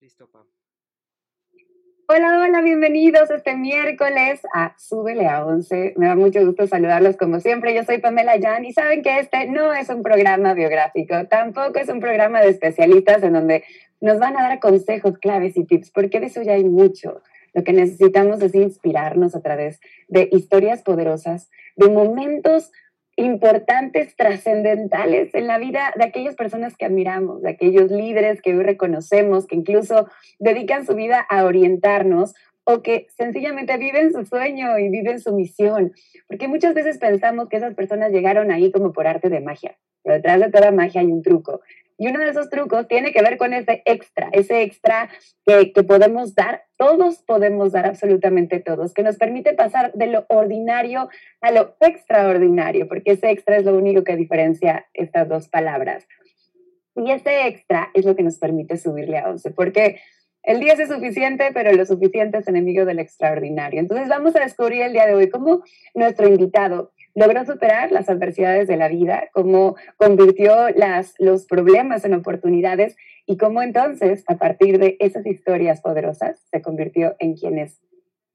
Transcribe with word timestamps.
Listo, 0.00 0.30
Pam. 0.30 0.46
Hola, 2.08 2.40
hola, 2.40 2.62
bienvenidos 2.62 3.30
este 3.30 3.54
miércoles 3.54 4.40
a 4.54 4.74
Súbele 4.78 5.28
a 5.28 5.44
11. 5.44 5.92
Me 5.98 6.06
da 6.06 6.16
mucho 6.16 6.42
gusto 6.46 6.66
saludarlos 6.66 7.18
como 7.18 7.38
siempre. 7.40 7.74
Yo 7.74 7.84
soy 7.84 7.98
Pamela 7.98 8.32
Jan 8.40 8.64
y 8.64 8.72
saben 8.72 9.02
que 9.02 9.18
este 9.18 9.46
no 9.48 9.74
es 9.74 9.90
un 9.90 10.02
programa 10.02 10.54
biográfico, 10.54 11.26
tampoco 11.28 11.78
es 11.78 11.90
un 11.90 12.00
programa 12.00 12.40
de 12.40 12.48
especialistas 12.48 13.22
en 13.22 13.34
donde 13.34 13.62
nos 14.00 14.18
van 14.18 14.38
a 14.38 14.42
dar 14.48 14.58
consejos, 14.58 15.18
claves 15.18 15.58
y 15.58 15.66
tips, 15.66 15.90
porque 15.90 16.18
de 16.18 16.26
eso 16.26 16.40
ya 16.40 16.54
hay 16.54 16.64
mucho. 16.64 17.20
Lo 17.52 17.62
que 17.62 17.74
necesitamos 17.74 18.40
es 18.40 18.54
inspirarnos 18.54 19.34
a 19.34 19.42
través 19.42 19.80
de 20.08 20.30
historias 20.32 20.82
poderosas, 20.82 21.50
de 21.76 21.90
momentos 21.90 22.72
importantes, 23.16 24.16
trascendentales 24.16 25.34
en 25.34 25.46
la 25.46 25.58
vida 25.58 25.92
de 25.96 26.04
aquellas 26.04 26.34
personas 26.36 26.76
que 26.76 26.86
admiramos, 26.86 27.42
de 27.42 27.50
aquellos 27.50 27.90
líderes 27.90 28.40
que 28.40 28.54
hoy 28.54 28.62
reconocemos, 28.62 29.46
que 29.46 29.56
incluso 29.56 30.08
dedican 30.38 30.86
su 30.86 30.94
vida 30.94 31.20
a 31.28 31.44
orientarnos 31.44 32.34
o 32.64 32.82
que 32.82 33.06
sencillamente 33.16 33.76
viven 33.76 34.12
su 34.12 34.24
sueño 34.24 34.78
y 34.78 34.88
viven 34.88 35.20
su 35.20 35.34
misión. 35.34 35.92
Porque 36.28 36.48
muchas 36.48 36.74
veces 36.74 36.98
pensamos 36.98 37.48
que 37.48 37.56
esas 37.56 37.74
personas 37.74 38.12
llegaron 38.12 38.50
ahí 38.50 38.70
como 38.70 38.92
por 38.92 39.06
arte 39.06 39.28
de 39.28 39.40
magia, 39.40 39.76
pero 40.02 40.16
detrás 40.16 40.40
de 40.40 40.50
toda 40.50 40.70
magia 40.70 41.00
hay 41.00 41.08
un 41.08 41.22
truco. 41.22 41.60
Y 42.00 42.08
uno 42.08 42.20
de 42.20 42.30
esos 42.30 42.48
trucos 42.48 42.88
tiene 42.88 43.12
que 43.12 43.20
ver 43.20 43.36
con 43.36 43.52
ese 43.52 43.82
extra, 43.84 44.30
ese 44.32 44.62
extra 44.62 45.10
que, 45.44 45.70
que, 45.70 45.82
podemos 45.82 46.34
dar, 46.34 46.64
todos 46.78 47.22
podemos 47.24 47.72
dar 47.72 47.84
absolutamente 47.84 48.58
todos, 48.58 48.94
que 48.94 49.02
nos 49.02 49.18
permite 49.18 49.52
pasar 49.52 49.92
de 49.92 50.06
lo 50.06 50.24
ordinario 50.30 51.10
a 51.42 51.50
lo 51.50 51.76
extraordinario, 51.78 52.88
porque 52.88 53.12
ese 53.12 53.30
extra 53.30 53.58
es 53.58 53.66
lo 53.66 53.76
único 53.76 54.02
que 54.02 54.16
diferencia 54.16 54.86
estas 54.94 55.28
dos 55.28 55.50
palabras. 55.50 56.08
Y 56.96 57.10
ese 57.10 57.46
extra 57.46 57.90
es 57.92 58.06
lo 58.06 58.16
que 58.16 58.22
nos 58.22 58.38
permite 58.38 58.78
subirle 58.78 59.18
a 59.18 59.28
11, 59.28 59.50
porque 59.50 60.00
el 60.42 60.58
10 60.58 60.80
es 60.80 60.88
suficiente, 60.88 61.50
pero 61.52 61.70
lo 61.70 61.84
suficiente 61.84 62.38
es 62.38 62.48
enemigo 62.48 62.86
del 62.86 62.98
extraordinario. 62.98 63.78
Entonces 63.78 64.08
vamos 64.08 64.34
a 64.36 64.40
descubrir 64.40 64.80
el 64.80 64.94
día 64.94 65.06
de 65.06 65.14
hoy 65.14 65.28
cómo 65.28 65.62
nuestro 65.92 66.28
invitado 66.28 66.92
logró 67.14 67.44
superar 67.44 67.92
las 67.92 68.08
adversidades 68.08 68.68
de 68.68 68.76
la 68.76 68.88
vida, 68.88 69.28
cómo 69.32 69.76
convirtió 69.96 70.70
las, 70.70 71.14
los 71.18 71.46
problemas 71.46 72.04
en 72.04 72.14
oportunidades 72.14 72.96
y 73.26 73.36
cómo 73.36 73.62
entonces, 73.62 74.24
a 74.26 74.36
partir 74.36 74.78
de 74.78 74.96
esas 75.00 75.26
historias 75.26 75.80
poderosas, 75.80 76.40
se 76.50 76.62
convirtió 76.62 77.16
en 77.18 77.34
quien 77.34 77.58
es 77.58 77.80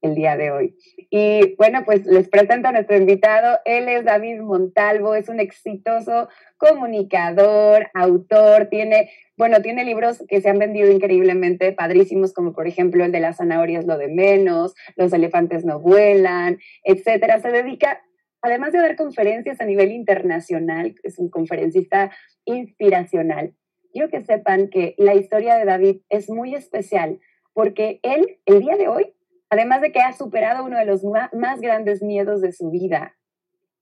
el 0.02 0.14
día 0.14 0.36
de 0.36 0.50
hoy. 0.50 0.76
Y 1.10 1.54
bueno, 1.56 1.84
pues 1.84 2.06
les 2.06 2.28
presento 2.28 2.68
a 2.68 2.72
nuestro 2.72 2.96
invitado. 2.96 3.58
Él 3.64 3.88
es 3.88 4.04
David 4.04 4.40
Montalvo, 4.40 5.14
es 5.14 5.28
un 5.28 5.40
exitoso 5.40 6.28
comunicador, 6.56 7.88
autor, 7.94 8.66
tiene, 8.66 9.10
bueno, 9.36 9.60
tiene 9.62 9.84
libros 9.84 10.22
que 10.28 10.40
se 10.40 10.48
han 10.48 10.58
vendido 10.58 10.90
increíblemente, 10.90 11.72
padrísimos, 11.72 12.32
como 12.32 12.52
por 12.52 12.66
ejemplo 12.66 13.04
el 13.04 13.12
de 13.12 13.20
las 13.20 13.36
zanahorias 13.36 13.86
lo 13.86 13.98
de 13.98 14.08
menos, 14.08 14.74
los 14.96 15.12
elefantes 15.12 15.64
no 15.64 15.80
vuelan, 15.80 16.58
etcétera. 16.84 17.40
Se 17.40 17.50
dedica 17.50 18.00
además 18.42 18.72
de 18.72 18.78
dar 18.78 18.96
conferencias 18.96 19.60
a 19.60 19.64
nivel 19.64 19.92
internacional, 19.92 20.94
es 21.02 21.18
un 21.18 21.28
conferencista 21.30 22.10
inspiracional, 22.44 23.54
quiero 23.92 24.10
que 24.10 24.20
sepan 24.20 24.68
que 24.68 24.94
la 24.98 25.14
historia 25.14 25.56
de 25.56 25.64
David 25.64 26.02
es 26.10 26.28
muy 26.28 26.54
especial 26.54 27.18
porque 27.54 28.00
él, 28.02 28.38
el 28.44 28.60
día 28.60 28.76
de 28.76 28.88
hoy, 28.88 29.14
además 29.48 29.80
de 29.80 29.90
que 29.90 30.00
ha 30.00 30.12
superado 30.12 30.66
uno 30.66 30.78
de 30.78 30.84
los 30.84 31.02
más 31.04 31.60
grandes 31.62 32.02
miedos 32.02 32.42
de 32.42 32.52
su 32.52 32.70
vida, 32.70 33.16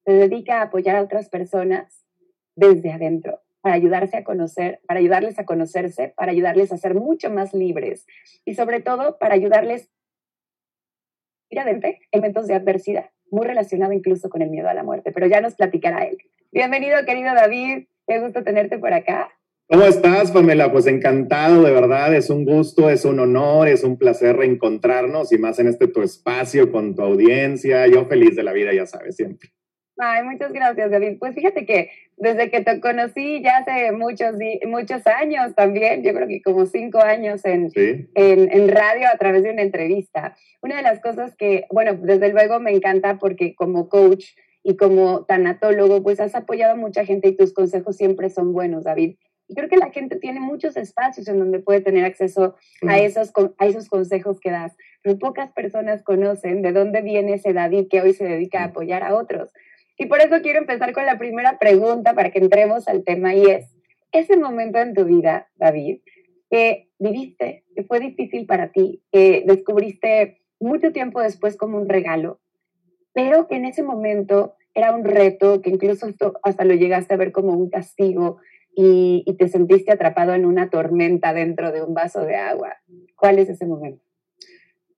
se 0.05 0.13
dedica 0.13 0.61
a 0.61 0.63
apoyar 0.67 0.95
a 0.95 1.03
otras 1.03 1.29
personas 1.29 2.07
desde 2.55 2.93
adentro, 2.93 3.41
para 3.61 3.75
ayudarse 3.75 4.17
a 4.19 4.23
conocer, 4.23 4.81
para 4.87 5.01
ayudarles 5.01 5.39
a 5.41 5.47
conocerse, 5.47 6.15
para 6.17 6.31
ayudarles 6.31 6.71
a 6.71 6.77
ser 6.77 6.95
mucho 6.95 7.31
más 7.31 7.53
libres 7.53 8.07
y 8.45 8.55
sobre 8.55 8.81
todo 8.81 9.19
para 9.19 9.35
ayudarles 9.35 9.89
a 11.51 11.55
ir 11.55 11.59
adelante 11.61 11.99
en 12.13 12.21
momentos 12.21 12.47
de 12.47 12.55
adversidad 12.55 13.11
muy 13.31 13.47
relacionado 13.47 13.93
incluso 13.93 14.29
con 14.29 14.43
el 14.43 14.51
miedo 14.51 14.69
a 14.69 14.75
la 14.75 14.83
muerte, 14.83 15.13
pero 15.13 15.27
ya 15.27 15.41
nos 15.41 15.55
platicará 15.55 16.05
él. 16.05 16.19
Bienvenido, 16.53 17.05
querido 17.05 17.35
David, 17.35 17.87
qué 18.07 18.21
gusto 18.21 18.43
tenerte 18.43 18.79
por 18.79 18.93
acá. 18.93 19.31
¿Cómo 19.67 19.85
estás, 19.85 20.31
Pamela? 20.31 20.71
Pues 20.71 20.87
encantado, 20.87 21.63
de 21.63 21.73
verdad, 21.73 22.15
es 22.15 22.29
un 22.29 22.45
gusto, 22.45 22.91
es 22.91 23.07
un 23.07 23.19
honor, 23.19 23.67
es 23.67 23.83
un 23.83 23.97
placer 23.97 24.37
reencontrarnos 24.37 25.33
y 25.33 25.39
más 25.39 25.59
en 25.59 25.69
este 25.69 25.89
tu 25.89 26.03
espacio 26.03 26.71
con 26.71 26.95
tu 26.95 27.03
audiencia. 27.03 27.87
Yo 27.87 28.05
feliz 28.05 28.37
de 28.37 28.43
la 28.43 28.53
vida, 28.53 28.75
ya 28.75 28.85
sabes, 28.85 29.17
siempre. 29.17 29.51
Ay, 29.97 30.25
muchas 30.25 30.53
gracias, 30.53 30.91
David. 30.91 31.19
Pues 31.21 31.35
fíjate 31.35 31.65
que 31.65 31.91
desde 32.17 32.51
que 32.51 32.63
te 32.63 32.81
conocí 32.81 33.43
ya 33.43 33.59
hace 33.59 33.93
muchos, 33.93 34.35
muchos 34.67 35.07
años 35.07 35.55
también, 35.55 36.03
yo 36.03 36.13
creo 36.13 36.27
que 36.27 36.43
como 36.43 36.67
cinco 36.67 36.99
años 36.99 37.45
en, 37.45 37.71
en, 37.77 38.53
en, 38.53 38.69
radio 38.69 39.09
a 39.13 39.17
través 39.19 39.45
de 39.45 39.53
una 39.53 39.63
entrevista. 39.63 40.37
Una 40.63 40.77
de 40.77 40.83
las 40.83 41.01
cosas 41.01 41.37
que, 41.37 41.67
bueno, 41.71 41.95
desde 41.95 42.33
luego 42.33 42.59
me 42.59 42.73
encanta 42.73 43.19
porque 43.19 43.55
como 43.55 43.89
coach 43.89 44.25
y 44.65 44.77
como 44.77 45.27
tanatólogo, 45.27 46.03
pues 46.03 46.19
has 46.19 46.35
apoyado 46.35 46.73
a 46.73 46.77
mucha 46.77 47.05
gente 47.05 47.29
y 47.29 47.37
tus 47.37 47.53
consejos 47.53 47.97
siempre 47.97 48.31
son 48.31 48.53
buenos, 48.53 48.85
David. 48.85 49.17
Y 49.47 49.55
creo 49.55 49.69
que 49.69 49.77
la 49.77 49.91
gente 49.91 50.17
tiene 50.17 50.41
muchos 50.41 50.77
espacios 50.77 51.29
en 51.29 51.39
donde 51.39 51.59
puede 51.59 51.83
tener 51.83 52.05
acceso 52.05 52.57
a 52.87 52.99
esos, 52.99 53.31
a 53.59 53.67
esos 53.67 53.89
consejos 53.89 54.41
que 54.41 54.51
das, 54.51 54.75
pero 55.03 55.19
pocas 55.19 55.53
personas 55.53 56.03
conocen 56.03 56.63
de 56.63 56.73
dónde 56.73 57.03
viene 57.03 57.35
ese 57.35 57.53
David 57.53 57.89
que 57.91 58.01
hoy 58.01 58.15
se 58.15 58.25
dedica 58.25 58.63
a 58.63 58.69
apoyar 58.69 59.03
a 59.03 59.15
otros. 59.15 59.51
Y 59.97 60.07
por 60.07 60.21
eso 60.21 60.43
quiero 60.43 60.59
empezar 60.59 60.93
con 60.93 61.07
la 61.07 61.19
primera 61.19 61.59
pregunta 61.59 62.15
para 62.15 62.31
que 62.31 62.39
entremos 62.39 62.89
al 62.89 63.05
tema 63.05 63.35
y 63.35 63.47
es, 63.47 63.75
ese 64.13 64.37
momento 64.37 64.79
en 64.79 64.95
tu 64.95 65.05
vida, 65.05 65.49
David, 65.57 66.01
que 66.51 66.89
viviste, 66.99 67.65
que 67.75 67.83
fue 67.83 68.01
difícil 68.01 68.47
para 68.47 68.71
ti, 68.71 69.03
que 69.11 69.43
descubriste 69.47 70.41
mucho 70.61 70.93
tiempo 70.93 71.21
después 71.21 71.57
como 71.57 71.79
un 71.79 71.89
regalo, 71.89 72.41
pero 73.13 73.49
que 73.49 73.57
en 73.57 73.65
ese 73.65 73.83
momento 73.83 74.55
era 74.73 74.95
un 74.95 75.05
reto, 75.05 75.61
que 75.63 75.71
incluso 75.71 76.07
hasta 76.43 76.65
lo 76.65 76.75
llegaste 76.75 77.15
a 77.15 77.17
ver 77.17 77.33
como 77.33 77.53
un 77.53 77.71
castigo 77.71 78.39
y, 78.75 79.23
y 79.27 79.35
te 79.35 79.49
sentiste 79.49 79.93
atrapado 79.93 80.35
en 80.35 80.45
una 80.45 80.71
tormenta 80.71 81.33
dentro 81.33 81.73
de 81.73 81.83
un 81.83 81.95
vaso 81.95 82.25
de 82.25 82.37
agua. 82.37 82.77
¿Cuál 83.17 83.39
es 83.39 83.49
ese 83.49 83.67
momento? 83.67 84.04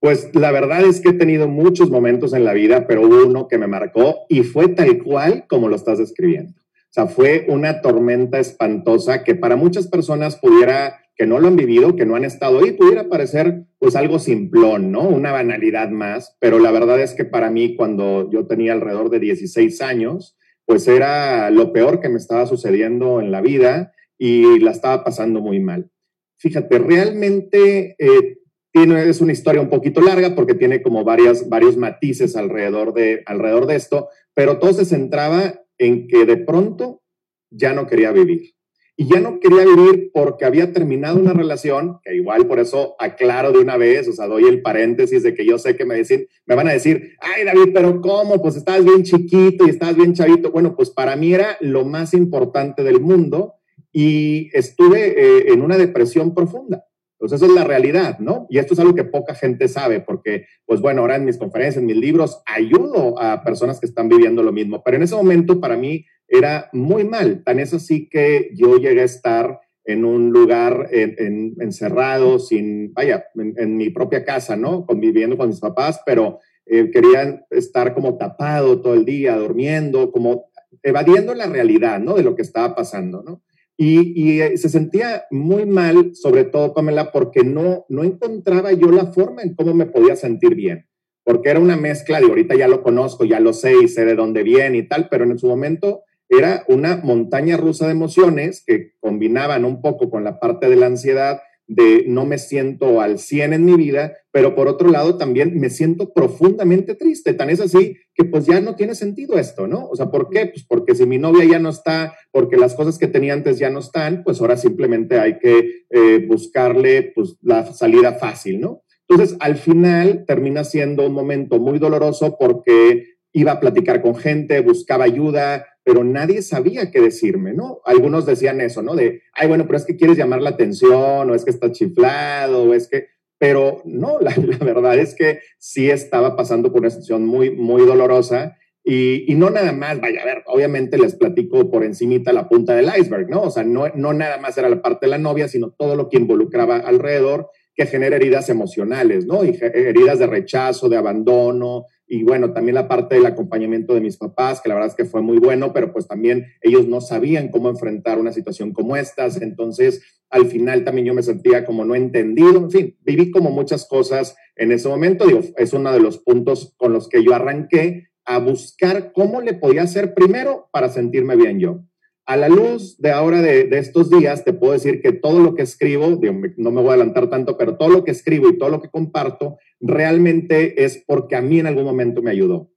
Pues 0.07 0.31
la 0.37 0.53
verdad 0.53 0.85
es 0.85 1.01
que 1.01 1.09
he 1.09 1.15
tenido 1.15 1.49
muchos 1.49 1.91
momentos 1.91 2.33
en 2.33 2.45
la 2.45 2.53
vida, 2.53 2.87
pero 2.87 3.03
uno 3.03 3.49
que 3.49 3.59
me 3.59 3.67
marcó 3.67 4.19
y 4.29 4.45
fue 4.45 4.69
tal 4.69 5.03
cual 5.03 5.47
como 5.49 5.69
lo 5.69 5.75
estás 5.75 5.99
describiendo. 5.99 6.53
O 6.53 6.93
sea, 6.93 7.09
fue 7.09 7.45
una 7.49 7.81
tormenta 7.81 8.39
espantosa 8.39 9.25
que 9.25 9.35
para 9.35 9.57
muchas 9.57 9.89
personas 9.89 10.37
pudiera, 10.37 11.01
que 11.17 11.27
no 11.27 11.41
lo 11.41 11.49
han 11.49 11.57
vivido, 11.57 11.97
que 11.97 12.07
no 12.07 12.15
han 12.15 12.25
estado 12.25 12.61
ahí, 12.61 12.71
pudiera 12.71 13.09
parecer 13.09 13.65
pues 13.81 13.97
algo 13.97 14.21
simplón, 14.21 14.93
¿no? 14.93 15.01
Una 15.09 15.33
banalidad 15.33 15.91
más, 15.91 16.37
pero 16.39 16.61
la 16.61 16.71
verdad 16.71 17.01
es 17.01 17.13
que 17.13 17.25
para 17.25 17.51
mí 17.51 17.75
cuando 17.75 18.31
yo 18.31 18.47
tenía 18.47 18.75
alrededor 18.75 19.11
de 19.11 19.19
16 19.19 19.83
años, 19.83 20.37
pues 20.67 20.87
era 20.87 21.51
lo 21.51 21.73
peor 21.73 21.99
que 21.99 22.11
me 22.11 22.19
estaba 22.19 22.47
sucediendo 22.47 23.21
en 23.21 23.33
la 23.33 23.41
vida 23.41 23.93
y 24.17 24.61
la 24.61 24.71
estaba 24.71 25.03
pasando 25.03 25.41
muy 25.41 25.59
mal. 25.59 25.91
Fíjate, 26.39 26.79
realmente 26.79 27.97
eh, 27.99 28.36
es 28.83 29.21
una 29.21 29.33
historia 29.33 29.63
un 29.63 29.71
poquito 29.71 30.01
larga 30.01 30.35
porque 30.35 30.55
tiene 30.55 30.83
como 30.83 31.03
varias, 31.03 31.49
varios 31.49 31.77
matices 31.77 32.37
alrededor 32.37 32.93
de, 32.93 33.23
alrededor 33.25 33.67
de 33.67 33.77
esto, 33.77 34.09
pero 34.35 34.59
todo 34.59 34.75
se 34.75 34.85
centraba 34.85 35.63
en 35.79 36.09
que 36.09 36.27
de 36.27 36.37
pronto 36.37 37.03
ya 37.51 37.73
no 37.73 37.87
quería 37.87 38.13
vivir. 38.13 38.55
Y 38.99 39.09
ya 39.09 39.21
no 39.21 39.41
quería 39.41 39.65
vivir 39.65 40.11
porque 40.13 40.47
había 40.47 40.73
terminado 40.73 41.19
una 41.19 41.35
relación, 41.35 41.99
que 42.03 42.15
igual 42.15 42.47
por 42.47 42.59
eso 42.59 42.97
aclaro 42.99 43.53
de 43.53 43.59
una 43.59 43.77
vez, 43.77 44.09
o 44.09 44.13
sea, 44.13 44.27
doy 44.27 44.45
el 44.45 44.63
paréntesis 44.63 45.23
de 45.23 45.35
que 45.35 45.45
yo 45.45 45.59
sé 45.59 45.77
que 45.77 45.85
me, 45.85 45.97
decir, 45.97 46.29
me 46.47 46.55
van 46.55 46.69
a 46.69 46.73
decir, 46.73 47.13
ay 47.21 47.45
David, 47.45 47.73
pero 47.75 48.01
¿cómo? 48.01 48.41
Pues 48.41 48.57
estabas 48.57 48.85
bien 48.85 49.03
chiquito 49.03 49.67
y 49.67 49.71
estabas 49.71 49.97
bien 49.97 50.15
chavito. 50.15 50.51
Bueno, 50.51 50.75
pues 50.75 50.91
para 50.91 51.15
mí 51.15 51.35
era 51.35 51.59
lo 51.61 51.85
más 51.85 52.15
importante 52.15 52.83
del 52.85 53.01
mundo 53.01 53.55
y 53.93 54.51
estuve 54.55 55.09
eh, 55.09 55.53
en 55.53 55.61
una 55.61 55.77
depresión 55.77 56.35
profunda. 56.35 56.85
Entonces, 57.19 57.41
eso 57.41 57.51
es 57.51 57.57
la 57.57 57.65
realidad, 57.65 58.19
¿no? 58.19 58.47
Y 58.51 58.59
esto 58.59 58.75
es 58.75 58.81
algo 58.81 58.95
que 58.95 59.05
poca 59.05 59.35
gente 59.35 59.69
sabe, 59.69 60.01
porque, 60.01 60.47
pues 60.67 60.81
bueno, 60.81 61.01
ahora 61.01 61.17
en 61.17 61.25
mis 61.25 61.39
conferencias, 61.39 61.81
en 61.81 61.87
mis 61.87 61.97
libros, 61.97 62.43
ayudo 62.45 63.19
a 63.19 63.43
personas 63.43 63.81
que 63.81 63.87
están 63.87 64.09
viviendo 64.09 64.43
lo 64.43 64.53
mismo. 64.53 64.83
Pero 64.85 64.99
en 64.99 65.03
ese 65.03 65.15
momento, 65.15 65.59
para 65.59 65.77
mí, 65.77 66.05
era 66.29 66.69
muy 66.73 67.05
mal. 67.05 67.43
Tan 67.43 67.59
es 67.59 67.73
así 67.73 68.09
que 68.09 68.51
yo 68.55 68.77
llegué 68.77 69.01
a 69.01 69.05
estar 69.05 69.61
en 69.87 70.05
un 70.05 70.31
lugar 70.31 70.89
encerrado, 70.91 72.39
sin, 72.39 72.93
vaya, 72.93 73.27
en, 73.35 73.77
mi 73.77 73.91
propia 73.91 74.25
casa, 74.25 74.57
¿no? 74.57 74.85
Conviviendo 74.85 75.39
con 75.39 75.49
mis 75.49 75.61
papás, 75.61 76.01
pero 76.05 76.41
eh, 76.67 76.91
quería 76.91 77.47
estar 77.51 77.95
como 77.95 78.19
tapado 78.19 78.83
todo 78.83 78.95
el 78.95 79.05
día, 79.05 79.37
durmiendo, 79.37 80.11
como 80.11 80.51
evadiendo 80.83 81.35
la 81.35 81.47
realidad, 81.47 82.01
¿no? 82.01 82.15
De 82.15 82.25
lo 82.25 82.35
que 82.35 82.43
estaba 82.43 82.75
pasando, 82.75 83.23
¿no? 83.23 83.43
Y, 83.79 84.41
eh, 84.41 84.57
se 84.57 84.71
sentía 84.71 85.25
muy 85.31 85.67
mal, 85.67 86.15
sobre 86.15 86.45
todo 86.45 86.73
Pamela, 86.73 87.13
porque 87.13 87.45
no, 87.45 87.85
no 87.89 88.05
encontraba 88.05 88.73
yo 88.73 88.91
la 88.91 89.13
forma 89.13 89.43
en 89.43 89.55
cómo 89.55 89.75
me 89.75 89.87
podía 89.87 90.17
sentir 90.17 90.55
bien, 90.55 90.89
porque 91.25 91.51
era 91.51 91.61
una 91.61 91.77
mezcla 91.77 92.21
de 92.21 92.27
ahorita 92.27 92.55
ya 92.55 92.69
lo 92.69 92.83
conozco, 92.83 93.25
ya 93.25 93.39
lo 93.39 93.53
sé 93.53 93.75
y 93.83 93.89
sé 93.89 94.07
de 94.07 94.15
dónde 94.15 94.43
viene 94.43 94.79
y 94.79 94.89
tal, 94.89 95.09
pero 95.11 95.25
en 95.25 95.39
su 95.39 95.47
momento 95.47 96.05
era 96.29 96.65
una 96.69 96.97
montaña 96.97 97.57
rusa 97.57 97.87
de 97.87 97.93
emociones 97.93 98.65
que 98.67 98.95
combinaban 98.99 99.65
un 99.65 99.83
poco 99.83 100.11
con 100.11 100.25
la 100.25 100.41
parte 100.41 100.69
de 100.69 100.77
la 100.77 100.87
ansiedad, 100.87 101.41
de 101.67 102.05
no 102.07 102.25
me 102.25 102.39
siento 102.39 103.01
al 103.01 103.19
100 103.19 103.53
en 103.53 103.65
mi 103.65 103.75
vida, 103.75 104.17
pero 104.31 104.55
por 104.55 104.69
otro 104.69 104.89
lado 104.89 105.17
también 105.17 105.59
me 105.59 105.71
siento 105.71 106.13
profundamente 106.13 106.95
triste. 106.95 107.35
Tan 107.35 107.51
es 107.51 107.61
así 107.61 107.97
que 108.15 108.25
pues 108.25 108.47
ya 108.47 108.61
no 108.61 108.77
tiene 108.77 108.95
sentido 108.95 109.39
esto, 109.39 109.67
¿no? 109.67 109.89
O 109.89 109.97
sea, 109.97 110.11
¿por 110.11 110.31
qué? 110.31 110.47
Pues 110.47 110.65
porque 110.69 110.95
si 110.95 111.07
mi 111.07 111.19
novia 111.19 111.45
ya 111.45 111.59
no 111.59 111.71
está, 111.71 112.15
porque 112.31 112.57
las 112.57 112.75
cosas 112.75 112.99
que 112.99 113.09
tenía 113.09 113.33
antes 113.33 113.59
ya 113.59 113.71
no 113.71 113.81
están, 113.81 114.23
pues 114.25 114.41
ahora 114.41 114.57
simplemente 114.57 115.19
hay 115.19 115.39
que 115.39 115.87
eh, 115.91 116.25
buscarle 116.29 117.13
pues 117.15 117.37
la 117.43 117.73
salida 117.73 118.15
fácil, 118.15 118.61
¿no? 118.61 118.83
Entonces, 119.09 119.37
al 119.41 119.57
final 119.57 120.25
termina 120.27 120.65
siendo 120.65 121.07
un 121.07 121.13
momento 121.13 121.59
muy 121.59 121.79
doloroso 121.79 122.37
porque 122.39 123.17
iba 123.33 123.53
a 123.53 123.61
platicar 123.61 124.03
con 124.03 124.17
gente, 124.17 124.61
buscaba 124.61 125.05
ayuda, 125.05 125.67
pero 125.87 126.03
nadie 126.03 126.43
sabía 126.43 126.91
qué 126.91 127.01
decirme, 127.01 127.55
¿no? 127.55 127.81
Algunos 127.85 128.27
decían 128.27 128.61
eso, 128.61 128.83
¿no? 128.83 128.97
De, 128.97 129.23
ay, 129.33 129.47
bueno, 129.47 129.67
pero 129.67 129.79
es 129.79 129.85
que 129.85 129.97
quieres 129.97 130.17
llamar 130.17 130.43
la 130.43 130.51
atención, 130.51 131.31
o 131.31 131.33
es 131.33 131.45
que 131.45 131.53
está 131.53 131.71
chiflado, 131.71 132.65
o 132.65 132.75
es 132.75 132.89
que, 132.89 133.07
pero 133.39 133.83
no, 133.85 134.19
la, 134.21 134.35
verdad 134.65 134.99
es 134.99 135.15
que 135.15 135.39
sí 135.59 135.89
estaba 135.89 136.35
pasando 136.35 136.73
por 136.73 136.81
una 136.81 136.91
situación 136.91 137.25
muy, 137.25 137.53
muy 137.53 137.87
dolorosa. 137.87 138.57
Y, 138.83 139.33
no 139.37 139.49
nada 139.49 139.71
más, 139.71 140.01
vaya 140.01 140.23
a 140.23 140.25
ver, 140.25 140.43
obviamente 140.47 140.99
les 140.99 141.15
platico 141.15 141.71
por 141.71 141.85
encimita 141.85 142.33
la 142.33 142.49
punta 142.49 142.75
del 142.75 142.91
iceberg, 142.99 143.31
¿no? 143.31 143.43
O 143.43 143.51
sea, 143.53 143.63
no, 143.63 143.87
no 143.95 144.13
nada 144.13 144.39
más 144.39 144.59
era 144.59 144.69
la 144.69 144.83
parte 144.83 145.07
de 145.07 145.11
la 145.11 145.19
novia, 145.19 145.47
sino 145.47 145.71
todo 145.71 145.95
lo 145.95 146.09
que 146.09 146.17
involucraba 146.17 146.79
alrededor, 146.79 147.49
que 147.77 147.87
genera 147.87 148.17
heridas 148.17 148.49
emocionales, 148.49 149.25
¿no? 149.25 149.45
Y 149.45 149.57
heridas 149.61 150.19
de 150.19 150.27
rechazo, 150.27 150.89
de 150.89 150.97
abandono, 150.97 151.87
y 152.09 152.23
bueno, 152.23 152.53
también 152.53 152.75
la 152.75 152.89
parte 152.89 153.17
del 153.17 153.27
acompañamiento 153.27 153.95
de 153.95 154.01
mis 154.01 154.17
papás, 154.17 154.61
que 154.61 154.69
la 154.69 154.77
verdad 154.77 154.91
es 154.91 154.97
que 154.97 155.05
fue 155.05 155.23
muy 155.23 155.39
bueno, 155.39 155.73
pero 155.73 155.93
pues 155.93 156.07
también 156.07 156.47
ellos 156.63 156.87
no 156.87 157.01
sabían 157.01 157.49
cómo 157.49 157.69
enfrentar 157.69 158.19
una 158.19 158.33
situación 158.33 158.73
como 158.73 158.97
estas, 158.97 159.41
entonces 159.41 160.03
al 160.31 160.47
final 160.47 160.85
también 160.85 161.07
yo 161.07 161.15
me 161.15 161.23
sentía 161.23 161.65
como 161.65 161.85
no 161.85 161.95
entendido, 161.95 162.57
en 162.57 162.71
fin, 162.71 162.97
viví 163.03 163.31
como 163.31 163.51
muchas 163.51 163.87
cosas 163.87 164.37
en 164.57 164.73
ese 164.73 164.89
momento, 164.89 165.27
digo, 165.27 165.41
es 165.57 165.73
uno 165.73 165.93
de 165.93 166.01
los 166.01 166.19
puntos 166.19 166.75
con 166.77 166.93
los 166.93 167.09
que 167.09 167.25
yo 167.25 167.35
arranqué 167.35 168.09
a 168.25 168.39
buscar 168.39 169.13
cómo 169.13 169.41
le 169.41 169.55
podía 169.55 169.83
hacer 169.83 170.15
primero 170.15 170.69
para 170.73 170.89
sentirme 170.89 171.37
bien 171.37 171.61
yo. 171.61 171.85
A 172.27 172.37
la 172.37 172.49
luz 172.49 172.99
de 172.99 173.13
ahora 173.13 173.41
de, 173.41 173.69
estos 173.79 174.11
días, 174.11 174.45
te 174.45 174.53
puedo 174.53 174.73
decir 174.73 175.01
que 175.01 175.13
todo 175.13 175.39
lo 175.39 175.55
que 175.55 175.63
escribo, 175.63 176.09
no 176.57 176.71
me 176.73 176.81
voy 176.83 176.91
a 176.91 176.95
adelantar 176.95 177.31
tanto, 177.31 177.57
pero 177.57 177.77
todo 177.77 177.89
lo 177.89 178.05
que 178.05 178.11
escribo 178.11 178.49
y 178.49 178.59
todo 178.59 178.69
lo 178.69 178.83
que 178.83 178.91
comparto 178.91 179.59
realmente 179.81 180.85
es 180.85 181.03
porque 181.07 181.37
a 181.37 181.41
mí 181.41 181.61
en 181.61 181.69
algún 181.69 181.85
momento 181.85 182.23
me 182.23 182.33
ayudó, 182.33 182.69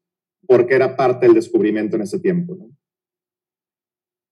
porque 0.48 0.76
era 0.76 0.96
parte 0.96 1.26
del 1.26 1.36
descubrimiento 1.36 1.96
en 1.96 2.04
ese 2.04 2.20
tiempo. 2.20 2.58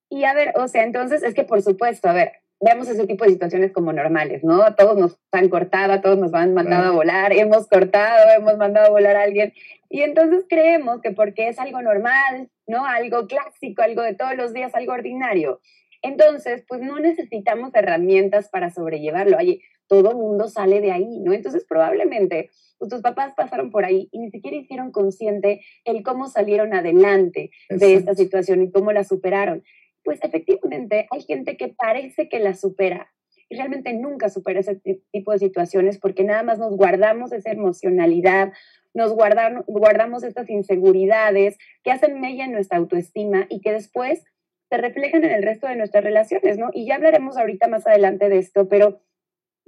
Y 0.10 0.24
a 0.24 0.36
ver, 0.36 0.54
o 0.56 0.68
sea, 0.68 0.84
entonces 0.84 1.24
es 1.24 1.34
que 1.34 1.44
por 1.44 1.64
supuesto, 1.64 2.08
a 2.08 2.14
ver, 2.14 2.32
vemos 2.60 2.88
ese 2.88 3.06
tipo 3.06 3.24
de 3.24 3.32
situaciones 3.32 3.72
como 3.72 3.94
normales, 3.94 4.44
¿no? 4.44 4.64
A 4.64 4.76
todos 4.76 4.98
nos 4.98 5.20
han 5.32 5.50
cortado, 5.50 5.94
a 5.94 6.02
todos 6.02 6.18
nos 6.18 6.34
han 6.34 6.54
mandado 6.54 6.90
a 6.90 6.92
volar, 6.92 7.34
hemos 7.34 7.68
cortado, 7.68 8.32
hemos 8.36 8.58
mandado 8.58 8.88
a 8.88 8.92
volar 8.92 9.16
a 9.16 9.24
alguien. 9.24 9.54
Y 9.90 10.02
entonces 10.02 10.46
creemos 10.50 11.02
que 11.02 11.12
porque 11.12 11.50
es 11.50 11.60
algo 11.60 11.82
normal, 11.82 12.50
¿no? 12.66 12.86
Algo 12.86 13.28
clásico, 13.28 13.82
algo 13.82 14.02
de 14.02 14.16
todos 14.16 14.36
los 14.36 14.54
días, 14.54 14.74
algo 14.76 14.94
ordinario. 14.94 15.62
Entonces, 16.02 16.64
pues 16.68 16.82
no 16.82 17.00
necesitamos 17.00 17.72
herramientas 17.74 18.50
para 18.50 18.70
sobrellevarlo. 18.70 19.38
Oye, 19.38 19.62
todo 19.88 20.14
mundo 20.14 20.48
sale 20.48 20.82
de 20.82 20.92
ahí, 20.92 21.20
¿no? 21.20 21.34
Entonces, 21.34 21.66
probablemente 21.68 22.50
pues, 22.78 22.90
tus 22.90 23.02
papás 23.02 23.34
pasaron 23.36 23.72
por 23.72 23.86
ahí 23.86 24.10
y 24.12 24.20
ni 24.20 24.30
siquiera 24.30 24.58
hicieron 24.58 24.92
consciente 24.92 25.62
el 25.86 26.04
cómo 26.04 26.28
salieron 26.28 26.74
adelante 26.74 27.52
de 27.70 27.94
esta 27.94 28.14
situación 28.16 28.64
y 28.64 28.72
cómo 28.72 28.92
la 28.92 29.04
superaron 29.04 29.64
pues 30.08 30.24
efectivamente 30.24 31.06
hay 31.12 31.22
gente 31.24 31.58
que 31.58 31.68
parece 31.68 32.30
que 32.30 32.40
la 32.40 32.54
supera 32.54 33.12
y 33.50 33.58
realmente 33.58 33.92
nunca 33.92 34.30
supera 34.30 34.62
ese 34.62 34.80
tipo 35.12 35.34
de 35.34 35.40
situaciones 35.40 36.00
porque 36.00 36.24
nada 36.24 36.44
más 36.44 36.60
nos 36.60 36.78
guardamos 36.78 37.34
esa 37.34 37.52
emocionalidad, 37.52 38.54
nos 38.94 39.14
guardamos 39.14 40.24
estas 40.24 40.50
inseguridades 40.50 41.58
que 41.84 41.92
hacen 41.92 42.22
mella 42.22 42.46
en 42.46 42.54
nuestra 42.54 42.78
autoestima 42.78 43.48
y 43.50 43.60
que 43.60 43.74
después 43.74 44.24
se 44.70 44.78
reflejan 44.78 45.26
en 45.26 45.32
el 45.32 45.44
resto 45.44 45.68
de 45.68 45.76
nuestras 45.76 46.06
relaciones, 46.06 46.58
¿no? 46.58 46.70
Y 46.72 46.88
ya 46.88 46.96
hablaremos 46.96 47.38
ahorita 47.38 47.68
más 47.68 47.86
adelante 47.86 48.30
de 48.30 48.38
esto, 48.38 48.70
pero 48.70 49.02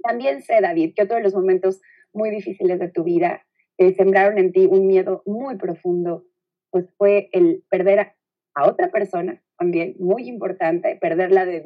también 0.02 0.40
sé, 0.40 0.62
David, 0.62 0.94
que 0.96 1.02
otro 1.02 1.18
de 1.18 1.22
los 1.22 1.34
momentos 1.34 1.82
muy 2.14 2.30
difíciles 2.30 2.78
de 2.78 2.88
tu 2.88 3.04
vida 3.04 3.44
que 3.76 3.92
sembraron 3.92 4.38
en 4.38 4.52
ti 4.52 4.64
un 4.64 4.86
miedo 4.86 5.22
muy 5.26 5.58
profundo, 5.58 6.24
pues 6.70 6.86
fue 6.96 7.28
el 7.32 7.62
perder 7.68 8.14
a 8.54 8.66
otra 8.66 8.90
persona 8.90 9.42
también 9.60 9.94
muy 9.98 10.26
importante, 10.26 10.96
perderla 10.96 11.44
de, 11.44 11.62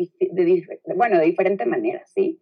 bueno, 0.96 1.16
de 1.16 1.26
diferente 1.26 1.64
manera, 1.64 2.02
¿sí? 2.12 2.40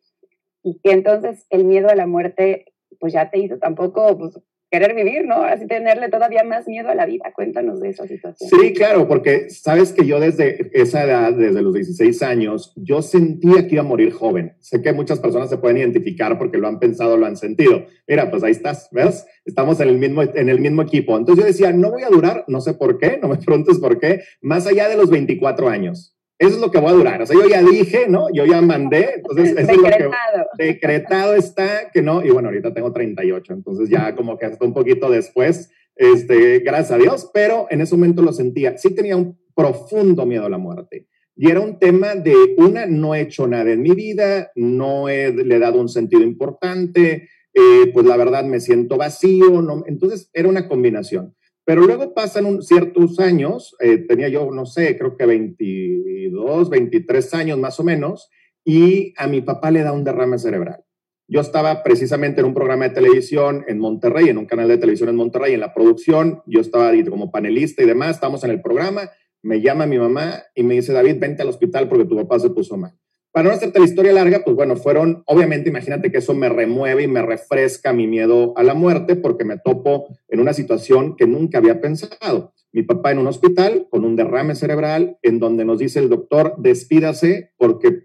Y 0.62 0.80
que 0.82 0.92
entonces 0.92 1.46
el 1.50 1.66
miedo 1.66 1.90
a 1.90 1.94
la 1.94 2.06
muerte, 2.06 2.72
pues 2.98 3.12
ya 3.12 3.28
te 3.28 3.38
hizo 3.38 3.58
tampoco, 3.58 4.16
pues 4.18 4.40
querer 4.72 4.94
vivir, 4.94 5.26
¿no? 5.26 5.44
Así 5.44 5.66
tenerle 5.66 6.08
todavía 6.08 6.42
más 6.44 6.66
miedo 6.66 6.88
a 6.88 6.94
la 6.94 7.04
vida. 7.04 7.30
Cuéntanos 7.34 7.80
de 7.80 7.90
esa 7.90 8.06
situación. 8.06 8.48
Sí, 8.48 8.72
claro, 8.72 9.06
porque 9.06 9.50
sabes 9.50 9.92
que 9.92 10.06
yo 10.06 10.18
desde 10.18 10.70
esa 10.72 11.04
edad, 11.04 11.34
desde 11.34 11.60
los 11.60 11.74
16 11.74 12.22
años, 12.22 12.72
yo 12.76 13.02
sentía 13.02 13.68
que 13.68 13.74
iba 13.74 13.82
a 13.82 13.86
morir 13.86 14.12
joven. 14.12 14.54
Sé 14.60 14.80
que 14.80 14.94
muchas 14.94 15.20
personas 15.20 15.50
se 15.50 15.58
pueden 15.58 15.76
identificar 15.76 16.38
porque 16.38 16.56
lo 16.56 16.68
han 16.68 16.78
pensado, 16.78 17.18
lo 17.18 17.26
han 17.26 17.36
sentido. 17.36 17.84
Mira, 18.08 18.30
pues 18.30 18.42
ahí 18.42 18.52
estás, 18.52 18.88
¿ves? 18.92 19.26
Estamos 19.44 19.78
en 19.80 19.88
el 19.90 19.98
mismo, 19.98 20.22
en 20.22 20.48
el 20.48 20.58
mismo 20.58 20.80
equipo. 20.80 21.18
Entonces 21.18 21.44
yo 21.44 21.46
decía, 21.46 21.72
no 21.72 21.90
voy 21.90 22.04
a 22.04 22.08
durar, 22.08 22.46
no 22.48 22.62
sé 22.62 22.72
por 22.72 22.98
qué, 22.98 23.18
no 23.20 23.28
me 23.28 23.36
preguntes 23.44 23.78
por 23.78 24.00
qué, 24.00 24.22
más 24.40 24.66
allá 24.66 24.88
de 24.88 24.96
los 24.96 25.10
24 25.10 25.68
años. 25.68 26.16
Eso 26.42 26.56
es 26.56 26.60
lo 26.60 26.72
que 26.72 26.80
voy 26.80 26.90
a 26.90 26.94
durar. 26.94 27.22
O 27.22 27.26
sea, 27.26 27.36
yo 27.40 27.48
ya 27.48 27.62
dije, 27.62 28.06
¿no? 28.08 28.26
Yo 28.34 28.44
ya 28.44 28.60
mandé. 28.60 29.10
Entonces, 29.14 29.50
eso 29.56 29.80
decretado. 29.80 30.00
es 30.00 30.38
lo 30.38 30.44
que 30.58 30.64
decretado 30.64 31.34
está 31.34 31.90
que 31.92 32.02
no. 32.02 32.24
Y 32.24 32.30
bueno, 32.30 32.48
ahorita 32.48 32.74
tengo 32.74 32.92
38, 32.92 33.52
entonces 33.52 33.88
ya 33.88 34.16
como 34.16 34.36
que 34.36 34.46
hasta 34.46 34.64
un 34.64 34.74
poquito 34.74 35.08
después, 35.08 35.70
este, 35.94 36.58
gracias 36.58 36.90
a 36.90 36.98
Dios, 36.98 37.30
pero 37.32 37.68
en 37.70 37.80
ese 37.80 37.94
momento 37.94 38.22
lo 38.22 38.32
sentía. 38.32 38.76
Sí 38.76 38.92
tenía 38.92 39.16
un 39.16 39.38
profundo 39.54 40.26
miedo 40.26 40.44
a 40.44 40.50
la 40.50 40.58
muerte. 40.58 41.06
Y 41.36 41.48
era 41.48 41.60
un 41.60 41.78
tema 41.78 42.16
de, 42.16 42.34
una, 42.58 42.86
no 42.86 43.14
he 43.14 43.20
hecho 43.20 43.46
nada 43.46 43.70
en 43.70 43.80
mi 43.80 43.92
vida, 43.92 44.50
no 44.56 45.08
he, 45.08 45.32
le 45.32 45.54
he 45.54 45.60
dado 45.60 45.80
un 45.80 45.88
sentido 45.88 46.22
importante, 46.22 47.28
eh, 47.54 47.90
pues 47.94 48.04
la 48.04 48.16
verdad 48.16 48.42
me 48.44 48.58
siento 48.58 48.96
vacío, 48.96 49.62
no, 49.62 49.84
entonces 49.86 50.28
era 50.32 50.48
una 50.48 50.66
combinación. 50.66 51.36
Pero 51.64 51.82
luego 51.82 52.12
pasan 52.12 52.60
ciertos 52.62 53.20
años, 53.20 53.76
eh, 53.78 53.98
tenía 53.98 54.28
yo, 54.28 54.50
no 54.50 54.66
sé, 54.66 54.98
creo 54.98 55.16
que 55.16 55.26
22, 55.26 56.70
23 56.70 57.34
años 57.34 57.58
más 57.58 57.78
o 57.78 57.84
menos, 57.84 58.30
y 58.64 59.14
a 59.16 59.26
mi 59.26 59.40
papá 59.40 59.70
le 59.70 59.82
da 59.82 59.92
un 59.92 60.04
derrame 60.04 60.38
cerebral. 60.38 60.84
Yo 61.28 61.40
estaba 61.40 61.82
precisamente 61.82 62.40
en 62.40 62.46
un 62.46 62.54
programa 62.54 62.88
de 62.88 62.94
televisión 62.94 63.64
en 63.68 63.78
Monterrey, 63.78 64.28
en 64.28 64.38
un 64.38 64.46
canal 64.46 64.68
de 64.68 64.78
televisión 64.78 65.08
en 65.08 65.16
Monterrey, 65.16 65.54
en 65.54 65.60
la 65.60 65.72
producción, 65.72 66.42
yo 66.46 66.60
estaba 66.60 66.88
ahí 66.88 67.04
como 67.04 67.30
panelista 67.30 67.82
y 67.82 67.86
demás, 67.86 68.16
estamos 68.16 68.42
en 68.44 68.50
el 68.50 68.60
programa, 68.60 69.10
me 69.42 69.60
llama 69.60 69.86
mi 69.86 69.98
mamá 69.98 70.42
y 70.54 70.62
me 70.64 70.74
dice, 70.74 70.92
David, 70.92 71.18
vente 71.20 71.42
al 71.42 71.48
hospital 71.48 71.88
porque 71.88 72.04
tu 72.04 72.16
papá 72.16 72.38
se 72.40 72.50
puso 72.50 72.76
mal. 72.76 72.92
Para 73.32 73.48
no 73.48 73.54
hacerte 73.54 73.78
la 73.78 73.86
historia 73.86 74.12
larga, 74.12 74.42
pues 74.44 74.54
bueno, 74.54 74.76
fueron, 74.76 75.22
obviamente, 75.26 75.70
imagínate 75.70 76.12
que 76.12 76.18
eso 76.18 76.34
me 76.34 76.50
remueve 76.50 77.04
y 77.04 77.08
me 77.08 77.22
refresca 77.22 77.94
mi 77.94 78.06
miedo 78.06 78.52
a 78.56 78.62
la 78.62 78.74
muerte 78.74 79.16
porque 79.16 79.46
me 79.46 79.58
topo 79.58 80.06
en 80.28 80.38
una 80.38 80.52
situación 80.52 81.16
que 81.16 81.26
nunca 81.26 81.56
había 81.56 81.80
pensado. 81.80 82.52
Mi 82.72 82.82
papá 82.82 83.10
en 83.10 83.18
un 83.18 83.26
hospital 83.26 83.86
con 83.90 84.04
un 84.04 84.16
derrame 84.16 84.54
cerebral 84.54 85.18
en 85.22 85.38
donde 85.38 85.64
nos 85.64 85.78
dice 85.78 85.98
el 85.98 86.10
doctor, 86.10 86.54
despídase 86.58 87.52
porque 87.56 88.04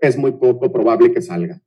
es 0.00 0.16
muy 0.16 0.32
poco 0.32 0.72
probable 0.72 1.12
que 1.12 1.20
salga. 1.20 1.60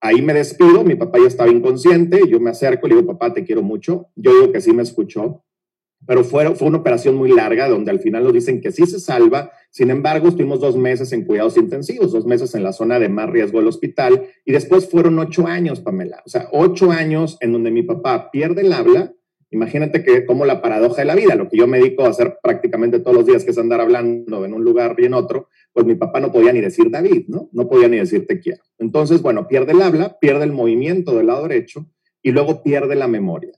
Ahí 0.00 0.22
me 0.22 0.32
despido, 0.34 0.84
mi 0.84 0.94
papá 0.94 1.18
ya 1.18 1.26
estaba 1.26 1.50
inconsciente, 1.50 2.20
yo 2.28 2.40
me 2.40 2.50
acerco 2.50 2.86
y 2.86 2.90
le 2.90 2.96
digo, 2.96 3.12
papá, 3.12 3.34
te 3.34 3.44
quiero 3.44 3.62
mucho. 3.62 4.08
Yo 4.14 4.32
digo 4.34 4.52
que 4.52 4.60
sí 4.60 4.72
me 4.72 4.82
escuchó, 4.82 5.44
pero 6.06 6.24
fue, 6.24 6.54
fue 6.54 6.68
una 6.68 6.78
operación 6.78 7.16
muy 7.16 7.32
larga 7.32 7.68
donde 7.68 7.90
al 7.90 8.00
final 8.00 8.24
nos 8.24 8.32
dicen 8.32 8.60
que 8.60 8.72
sí 8.72 8.86
se 8.86 9.00
salva. 9.00 9.50
Sin 9.70 9.90
embargo, 9.90 10.28
estuvimos 10.28 10.60
dos 10.60 10.76
meses 10.76 11.12
en 11.12 11.24
cuidados 11.24 11.56
intensivos, 11.56 12.12
dos 12.12 12.26
meses 12.26 12.54
en 12.54 12.62
la 12.62 12.72
zona 12.72 12.98
de 12.98 13.08
más 13.08 13.28
riesgo 13.28 13.58
del 13.58 13.68
hospital 13.68 14.26
y 14.44 14.52
después 14.52 14.88
fueron 14.88 15.18
ocho 15.18 15.46
años, 15.46 15.80
Pamela. 15.80 16.22
O 16.24 16.28
sea, 16.28 16.48
ocho 16.52 16.90
años 16.90 17.36
en 17.40 17.52
donde 17.52 17.70
mi 17.70 17.82
papá 17.82 18.30
pierde 18.30 18.62
el 18.62 18.72
habla. 18.72 19.12
Imagínate 19.50 20.02
que 20.02 20.26
como 20.26 20.44
la 20.44 20.60
paradoja 20.60 21.02
de 21.02 21.04
la 21.04 21.14
vida, 21.14 21.34
lo 21.34 21.48
que 21.48 21.56
yo 21.56 21.66
me 21.66 21.78
dedico 21.78 22.04
a 22.04 22.08
hacer 22.08 22.38
prácticamente 22.42 22.98
todos 22.98 23.16
los 23.16 23.26
días, 23.26 23.44
que 23.44 23.52
es 23.52 23.58
andar 23.58 23.80
hablando 23.80 24.44
en 24.44 24.54
un 24.54 24.64
lugar 24.64 24.96
y 24.98 25.04
en 25.04 25.14
otro, 25.14 25.48
pues 25.72 25.86
mi 25.86 25.94
papá 25.94 26.20
no 26.20 26.32
podía 26.32 26.52
ni 26.52 26.60
decir 26.60 26.90
David, 26.90 27.26
¿no? 27.28 27.48
No 27.52 27.68
podía 27.68 27.88
ni 27.88 27.96
decir 27.96 28.26
te 28.26 28.40
quiero. 28.40 28.62
Entonces, 28.78 29.22
bueno, 29.22 29.46
pierde 29.46 29.72
el 29.72 29.82
habla, 29.82 30.18
pierde 30.18 30.44
el 30.44 30.52
movimiento 30.52 31.14
del 31.14 31.28
lado 31.28 31.46
derecho 31.46 31.86
y 32.22 32.32
luego 32.32 32.62
pierde 32.62 32.96
la 32.96 33.06
memoria. 33.06 33.52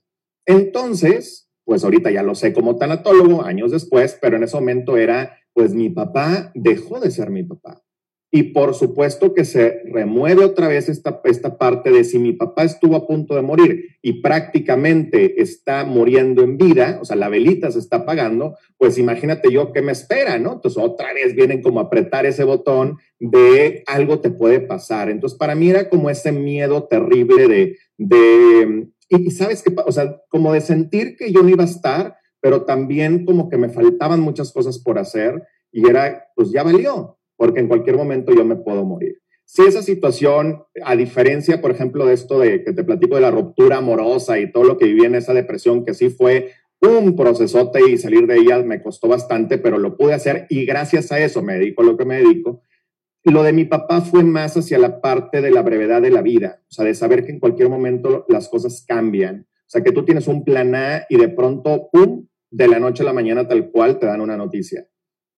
Entonces, 0.45 1.48
pues 1.69 1.83
ahorita 1.83 2.09
ya 2.09 2.23
lo 2.23 2.33
sé 2.33 2.51
como 2.51 2.77
tanatólogo, 2.77 3.43
años 3.43 3.69
después, 3.69 4.17
pero 4.19 4.37
en 4.37 4.43
ese 4.43 4.55
momento 4.55 4.97
era, 4.97 5.37
pues 5.53 5.75
mi 5.75 5.91
papá 5.91 6.51
dejó 6.55 6.99
de 6.99 7.11
ser 7.11 7.29
mi 7.29 7.43
papá. 7.43 7.83
Y 8.31 8.41
por 8.53 8.73
supuesto 8.73 9.35
que 9.35 9.45
se 9.45 9.83
remueve 9.85 10.43
otra 10.43 10.67
vez 10.67 10.89
esta, 10.89 11.21
esta 11.25 11.59
parte 11.59 11.91
de 11.91 12.05
si 12.05 12.17
mi 12.17 12.33
papá 12.33 12.63
estuvo 12.63 12.95
a 12.95 13.05
punto 13.05 13.35
de 13.35 13.43
morir 13.43 13.85
y 14.01 14.13
prácticamente 14.13 15.43
está 15.43 15.85
muriendo 15.85 16.41
en 16.41 16.57
vida, 16.57 16.97
o 17.03 17.05
sea, 17.05 17.15
la 17.15 17.29
velita 17.29 17.69
se 17.69 17.77
está 17.77 17.97
apagando, 17.97 18.57
pues 18.79 18.97
imagínate 18.97 19.51
yo 19.51 19.71
qué 19.71 19.83
me 19.83 19.91
espera, 19.91 20.39
¿no? 20.39 20.53
Entonces 20.53 20.83
otra 20.83 21.13
vez 21.13 21.35
vienen 21.35 21.61
como 21.61 21.81
a 21.81 21.83
apretar 21.83 22.25
ese 22.25 22.45
botón 22.45 22.97
de 23.19 23.83
algo 23.85 24.21
te 24.21 24.31
puede 24.31 24.59
pasar. 24.59 25.11
Entonces 25.11 25.37
para 25.37 25.53
mí 25.53 25.69
era 25.69 25.87
como 25.87 26.09
ese 26.09 26.31
miedo 26.31 26.85
terrible 26.85 27.47
de, 27.47 27.77
de 27.99 28.89
y 29.09 29.31
sabes 29.31 29.63
qué, 29.63 29.73
o 29.85 29.91
sea, 29.91 30.21
como 30.29 30.53
de 30.53 30.61
sentir 30.61 31.15
que 31.17 31.31
yo 31.31 31.43
no 31.43 31.49
iba 31.49 31.63
a 31.63 31.67
estar, 31.67 32.15
pero 32.39 32.63
también 32.63 33.25
como 33.25 33.49
que 33.49 33.57
me 33.57 33.69
faltaban 33.69 34.19
muchas 34.19 34.51
cosas 34.51 34.79
por 34.79 34.97
hacer 34.97 35.43
y 35.71 35.87
era, 35.89 36.25
pues 36.35 36.51
ya 36.51 36.63
valió 36.63 37.19
porque 37.39 37.61
en 37.61 37.69
cualquier 37.69 37.95
momento 37.95 38.33
yo 38.35 38.43
me 38.43 38.57
puedo 38.57 38.83
morir. 38.83 39.21
Si 39.45 39.63
esa 39.63 39.81
situación, 39.81 40.61
a 40.83 40.95
diferencia, 40.97 41.61
por 41.61 41.71
ejemplo, 41.71 42.05
de 42.05 42.13
esto 42.13 42.37
de 42.37 42.63
que 42.65 42.73
te 42.73 42.83
platico 42.83 43.15
de 43.15 43.21
la 43.21 43.31
ruptura 43.31 43.77
amorosa 43.77 44.37
y 44.39 44.51
todo 44.51 44.65
lo 44.65 44.77
que 44.77 44.85
viví 44.85 45.05
en 45.05 45.15
esa 45.15 45.33
depresión, 45.33 45.85
que 45.85 45.93
sí 45.93 46.09
fue 46.09 46.51
un 46.81 47.15
procesote 47.15 47.79
y 47.89 47.97
salir 47.97 48.27
de 48.27 48.35
ella 48.35 48.61
me 48.61 48.83
costó 48.83 49.07
bastante, 49.07 49.57
pero 49.57 49.77
lo 49.77 49.95
pude 49.95 50.13
hacer 50.13 50.47
y 50.49 50.65
gracias 50.65 51.13
a 51.13 51.19
eso 51.19 51.41
me 51.41 51.53
dedico 51.53 51.81
a 51.81 51.85
lo 51.85 51.97
que 51.97 52.05
me 52.05 52.17
dedico. 52.17 52.61
Lo 53.23 53.43
de 53.43 53.53
mi 53.53 53.65
papá 53.65 54.01
fue 54.01 54.23
más 54.23 54.55
hacia 54.55 54.79
la 54.79 55.01
parte 55.01 55.41
de 55.41 55.51
la 55.51 55.61
brevedad 55.61 56.01
de 56.01 56.11
la 56.11 56.21
vida, 56.21 56.61
o 56.69 56.71
sea, 56.71 56.85
de 56.85 56.95
saber 56.95 57.25
que 57.25 57.31
en 57.31 57.39
cualquier 57.39 57.69
momento 57.69 58.25
las 58.29 58.47
cosas 58.49 58.85
cambian. 58.87 59.47
O 59.51 59.69
sea, 59.71 59.83
que 59.83 59.91
tú 59.91 60.05
tienes 60.05 60.27
un 60.27 60.43
plan 60.43 60.73
A 60.73 61.05
y 61.09 61.17
de 61.17 61.29
pronto, 61.29 61.89
¡pum!, 61.91 62.27
de 62.51 62.67
la 62.67 62.79
noche 62.79 63.03
a 63.03 63.05
la 63.05 63.13
mañana 63.13 63.47
tal 63.47 63.69
cual 63.69 63.99
te 63.99 64.07
dan 64.07 64.21
una 64.21 64.35
noticia 64.35 64.87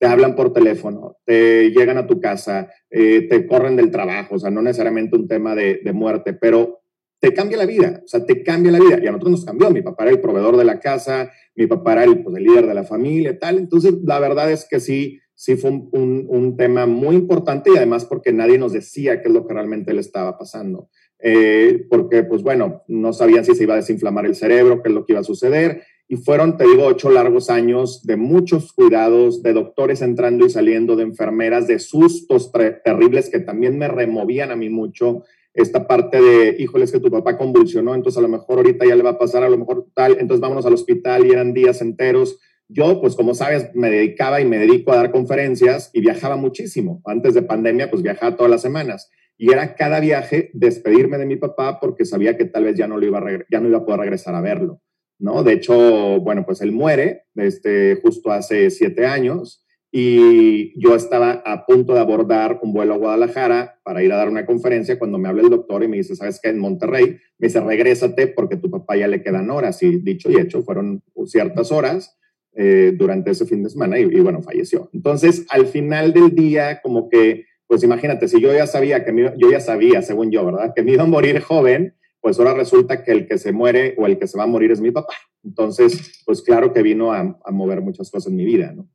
te 0.01 0.07
hablan 0.07 0.35
por 0.35 0.51
teléfono, 0.51 1.17
te 1.25 1.69
llegan 1.69 2.00
a 2.00 2.07
tu 2.07 2.19
casa, 2.19 2.71
eh, 2.89 3.27
te 3.29 3.45
corren 3.45 3.75
del 3.75 3.91
trabajo, 3.91 4.33
o 4.33 4.39
sea, 4.39 4.50
no 4.50 4.63
necesariamente 4.63 5.15
un 5.15 5.27
tema 5.27 5.53
de, 5.53 5.79
muerte, 5.93 6.33
pero 6.33 6.81
te 7.19 7.35
cambia 7.35 7.59
la 7.59 7.67
vida, 7.67 8.01
o 8.03 8.07
sea, 8.07 8.25
te 8.25 8.41
cambia 8.41 8.71
la 8.71 8.79
vida. 8.79 8.97
Y 9.00 9.05
a 9.05 9.11
nosotros 9.11 9.31
nos 9.31 9.45
cambió, 9.45 9.69
mi 9.69 9.83
papá 9.83 10.05
era 10.05 10.13
el 10.13 10.19
proveedor 10.19 10.57
de 10.57 10.65
la 10.65 10.79
casa, 10.79 11.31
mi 11.53 11.67
papá 11.67 11.93
era 11.93 12.05
el, 12.05 12.23
pues, 12.23 12.35
el 12.35 12.45
líder 12.45 12.65
de 12.65 12.73
la 12.73 12.83
familia, 12.83 13.38
tal. 13.38 13.59
Entonces, 13.59 13.93
la 14.03 14.19
verdad 14.19 14.51
es 14.51 14.65
que 14.67 14.79
sí, 14.79 15.19
sí 15.41 15.55
fue 15.55 15.71
un, 15.71 16.27
un, 16.29 16.55
tema 16.55 16.86
muy 16.86 17.15
importante 17.15 17.71
y 17.74 17.75
además 17.75 18.05
porque 18.05 18.31
nadie 18.31 18.60
nos 18.60 18.74
decía 18.74 19.24
qué 19.24 19.27
es 19.27 19.33
lo 19.33 19.48
que 19.48 19.55
realmente 19.55 19.91
le 19.91 20.00
estaba 20.00 20.38
pasando. 20.38 20.89
Eh, 21.17 21.88
porque, 21.89 22.21
pues 22.21 22.43
bueno, 22.43 22.83
no 22.88 23.12
sabían 23.12 23.43
si 23.43 23.55
se 23.55 23.63
iba 23.63 23.74
a 23.74 23.77
desinflamar 23.77 24.27
el 24.27 24.36
cerebro, 24.36 24.83
qué 24.83 24.89
es 24.89 24.93
lo 24.93 25.03
que 25.03 25.13
iba 25.13 25.21
a 25.21 25.24
suceder. 25.24 25.81
Y 26.07 26.17
fueron, 26.17 26.57
te 26.57 26.67
digo, 26.67 26.86
ocho 26.86 27.10
largos 27.10 27.50
años 27.50 28.05
de 28.05 28.17
muchos 28.17 28.71
cuidados, 28.71 29.41
de 29.41 29.53
doctores 29.53 30.03
entrando 30.03 30.45
y 30.45 30.51
saliendo, 30.51 30.95
de 30.95 31.05
enfermeras, 31.05 31.65
de 31.65 31.79
sustos 31.79 32.51
terribles 32.86 33.31
que 33.31 33.39
también 33.39 33.79
me 33.79 33.88
removían 33.88 34.51
a 34.51 34.55
mí 34.55 34.69
mucho. 34.69 35.24
Esta 35.55 35.88
parte 35.88 36.21
de, 36.21 36.55
híjole, 36.60 36.86
que 36.86 37.00
tu 37.00 37.10
papá 37.10 37.36
convulsionó, 37.36 37.95
entonces 37.95 38.19
a 38.19 38.21
lo 38.21 38.27
mejor 38.27 38.57
ahorita 38.57 38.86
ya 38.86 38.95
le 38.95 39.01
va 39.01 39.12
a 39.12 39.17
pasar, 39.17 39.43
a 39.43 39.50
lo 39.50 39.57
mejor 39.57 39.88
tal, 39.95 40.17
entonces 40.19 40.39
vámonos 40.39 40.67
al 40.67 40.74
hospital 40.74 41.25
y 41.25 41.31
eran 41.31 41.51
días 41.51 41.81
enteros. 41.81 42.38
Yo, 42.73 43.01
pues 43.01 43.15
como 43.15 43.33
sabes, 43.33 43.69
me 43.73 43.89
dedicaba 43.89 44.39
y 44.39 44.45
me 44.45 44.57
dedico 44.57 44.93
a 44.93 44.95
dar 44.95 45.11
conferencias 45.11 45.89
y 45.93 45.99
viajaba 45.99 46.37
muchísimo. 46.37 47.01
Antes 47.05 47.33
de 47.33 47.41
pandemia, 47.41 47.89
pues 47.89 48.01
viajaba 48.01 48.37
todas 48.37 48.49
las 48.49 48.61
semanas. 48.61 49.09
Y 49.37 49.51
era 49.51 49.75
cada 49.75 49.99
viaje 49.99 50.51
despedirme 50.53 51.17
de 51.17 51.25
mi 51.25 51.35
papá 51.35 51.79
porque 51.81 52.05
sabía 52.05 52.37
que 52.37 52.45
tal 52.45 52.63
vez 52.63 52.77
ya 52.77 52.87
no, 52.87 52.97
lo 52.97 53.05
iba 53.05 53.19
a 53.19 53.39
ya 53.49 53.59
no 53.59 53.67
iba 53.67 53.79
a 53.79 53.85
poder 53.85 54.01
regresar 54.01 54.35
a 54.35 54.41
verlo. 54.41 54.81
¿no? 55.19 55.43
De 55.43 55.53
hecho, 55.53 56.21
bueno, 56.21 56.45
pues 56.45 56.61
él 56.61 56.71
muere 56.71 57.23
este, 57.35 57.99
justo 58.01 58.31
hace 58.31 58.69
siete 58.69 59.05
años 59.05 59.65
y 59.91 60.79
yo 60.81 60.95
estaba 60.95 61.43
a 61.45 61.65
punto 61.65 61.93
de 61.93 61.99
abordar 61.99 62.59
un 62.61 62.71
vuelo 62.71 62.93
a 62.93 62.97
Guadalajara 62.97 63.81
para 63.83 64.01
ir 64.01 64.13
a 64.13 64.15
dar 64.15 64.29
una 64.29 64.45
conferencia 64.45 64.97
cuando 64.97 65.17
me 65.17 65.27
habla 65.27 65.41
el 65.41 65.49
doctor 65.49 65.83
y 65.83 65.89
me 65.89 65.97
dice, 65.97 66.15
¿sabes 66.15 66.39
qué? 66.41 66.49
En 66.49 66.59
Monterrey, 66.59 67.17
me 67.37 67.47
dice, 67.47 67.59
regrésate 67.59 68.27
porque 68.27 68.55
tu 68.55 68.71
papá 68.71 68.95
ya 68.95 69.07
le 69.07 69.21
quedan 69.21 69.49
horas. 69.49 69.83
Y 69.83 69.97
dicho 69.97 70.31
y 70.31 70.37
hecho, 70.37 70.63
fueron 70.63 71.03
ciertas 71.25 71.73
horas 71.73 72.17
eh, 72.53 72.93
durante 72.96 73.31
ese 73.31 73.46
fin 73.46 73.63
de 73.63 73.70
semana 73.70 74.00
y, 74.00 74.03
y, 74.03 74.20
bueno, 74.20 74.41
falleció. 74.41 74.89
Entonces, 74.93 75.46
al 75.50 75.67
final 75.67 76.13
del 76.13 76.36
día, 76.36 76.81
como 76.81 77.10
que, 77.10 77.46
pues 77.67 77.84
imagínate, 77.84 78.27
si 78.27 78.41
yo 78.41 78.53
ya 78.53 78.67
sabía 78.67 79.05
que 79.05 79.12
me, 79.12 79.34
yo 79.38 79.51
ya 79.51 79.60
sabía, 79.60 80.01
según 80.01 80.31
yo, 80.31 80.46
¿verdad? 80.46 80.74
Que 80.75 80.84
me 80.84 80.91
iba 80.91 81.03
a 81.03 81.08
morir 81.08 81.39
joven, 81.41 81.96
pues 82.22 82.38
ahora 82.38 82.53
resulta 82.53 83.03
que 83.03 83.12
el 83.12 83.27
que 83.27 83.38
se 83.38 83.51
muere 83.51 83.96
o 83.98 84.05
el 84.05 84.20
que 84.20 84.27
se 84.27 84.38
va 84.38 84.43
a 84.43 84.48
morir 84.48 84.72
es 84.72 84.79
mi 84.79 84.91
papá. 84.91 85.13
Entonces, 85.43 86.22
pues 86.25 86.41
claro 86.41 86.72
que 86.72 86.84
vino 86.84 87.12
a, 87.12 87.38
mover 87.51 87.81
muchas 87.81 88.12
cosas 88.12 88.31
en 88.31 88.38
mi 88.38 88.46
vida, 88.46 88.72
¿no? 88.74 88.88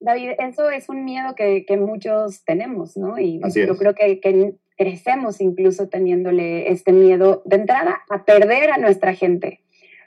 David, 0.00 0.30
eso 0.38 0.70
es 0.70 0.88
un 0.88 1.04
miedo 1.04 1.34
que, 1.34 1.64
muchos 1.76 2.44
tenemos, 2.44 2.96
¿no? 2.96 3.18
Y 3.18 3.40
yo 3.54 3.76
creo 3.76 3.94
que, 3.94 4.20
que, 4.20 4.54
crecemos 4.78 5.40
incluso 5.40 5.88
teniéndole 5.88 6.70
este 6.70 6.92
miedo 6.92 7.42
de 7.44 7.56
entrada 7.56 8.00
a 8.08 8.24
perder 8.24 8.70
a 8.70 8.78
nuestra 8.78 9.12
gente, 9.12 9.60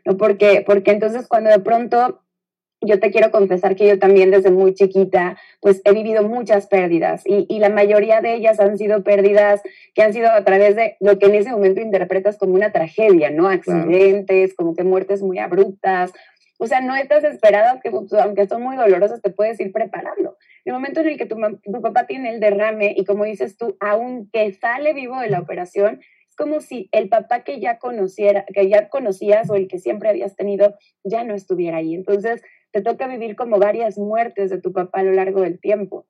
¿no? 0.06 0.16
Porque, 0.18 0.64
porque 0.66 0.92
entonces 0.92 1.28
cuando 1.28 1.50
de 1.50 1.60
pronto 1.60 2.21
yo 2.82 3.00
te 3.00 3.12
quiero 3.12 3.32
confesar 3.32 3.76
que 3.76 3.88
yo 3.88 4.00
también 4.00 4.32
desde 4.32 4.52
muy 4.52 4.74
chiquita, 4.74 5.38
pues 5.60 5.82
he 5.86 5.94
vivido 5.94 6.24
muchas 6.24 6.68
pérdidas 6.68 7.22
y, 7.26 7.46
y, 7.48 7.60
la 7.60 7.70
mayoría 7.70 8.22
de 8.22 8.34
ellas 8.34 8.60
han 8.60 8.78
sido 8.78 9.04
pérdidas 9.04 9.62
que 9.94 10.02
han 10.02 10.14
sido 10.14 10.32
a 10.32 10.44
través 10.44 10.76
de 10.76 10.98
lo 11.00 11.20
que 11.20 11.28
en 11.28 11.36
ese 11.36 11.52
momento 11.52 11.82
interpretas 11.82 12.38
como 12.38 12.56
una 12.56 12.72
tragedia, 12.72 13.30
¿no? 13.30 13.48
Accidentes, 13.50 14.56
como 14.56 14.76
que 14.76 14.84
muertes 14.84 15.22
muy 15.22 15.38
abruptas. 15.38 16.12
O 16.58 16.68
sea, 16.68 16.80
no 16.80 16.96
estás 16.96 17.24
esperadas 17.24 17.82
que, 17.82 17.90
pues, 17.90 18.14
aunque 18.14 18.48
son 18.48 18.62
muy 18.62 18.76
dolorosas, 18.76 19.22
te 19.22 19.32
puedes 19.32 19.60
ir 19.60 19.72
preparando. 19.72 20.38
El 20.64 20.74
momento 20.74 21.00
en 21.00 21.08
el 21.08 21.18
que 21.18 21.26
tu, 21.26 21.36
tu 21.36 21.82
papá 21.82 22.06
tiene 22.06 22.30
el 22.30 22.40
derrame 22.40 22.94
y 22.96 23.04
como 23.04 23.26
dices 23.26 23.58
tú, 23.58 23.78
aunque 23.80 24.54
sale 24.54 24.94
vivo 24.94 25.20
de 25.20 25.30
la 25.30 25.40
operación, 25.40 26.02
es 26.30 26.36
como 26.36 26.62
si 26.62 26.88
el 26.92 27.10
papá 27.10 27.44
que 27.44 27.60
ya 27.60 27.80
conociera, 27.80 28.46
que 28.46 28.70
ya 28.70 28.90
conocías 28.90 29.50
o 29.50 29.56
el 29.56 29.68
que 29.68 29.80
siempre 29.80 30.10
habías 30.10 30.36
tenido 30.36 30.76
ya 31.04 31.24
no 31.24 31.34
estuviera 31.34 31.78
ahí. 31.78 31.96
Entonces, 31.96 32.44
te 32.72 32.82
toca 32.82 33.08
vivir 33.08 33.36
como 33.36 33.60
varias 33.60 33.98
muertes 33.98 34.50
de 34.50 34.62
tu 34.62 34.72
papá 34.72 35.00
a 35.00 35.04
lo 35.04 35.12
largo 35.14 35.42
del 35.42 35.60
tiempo. 35.60 36.06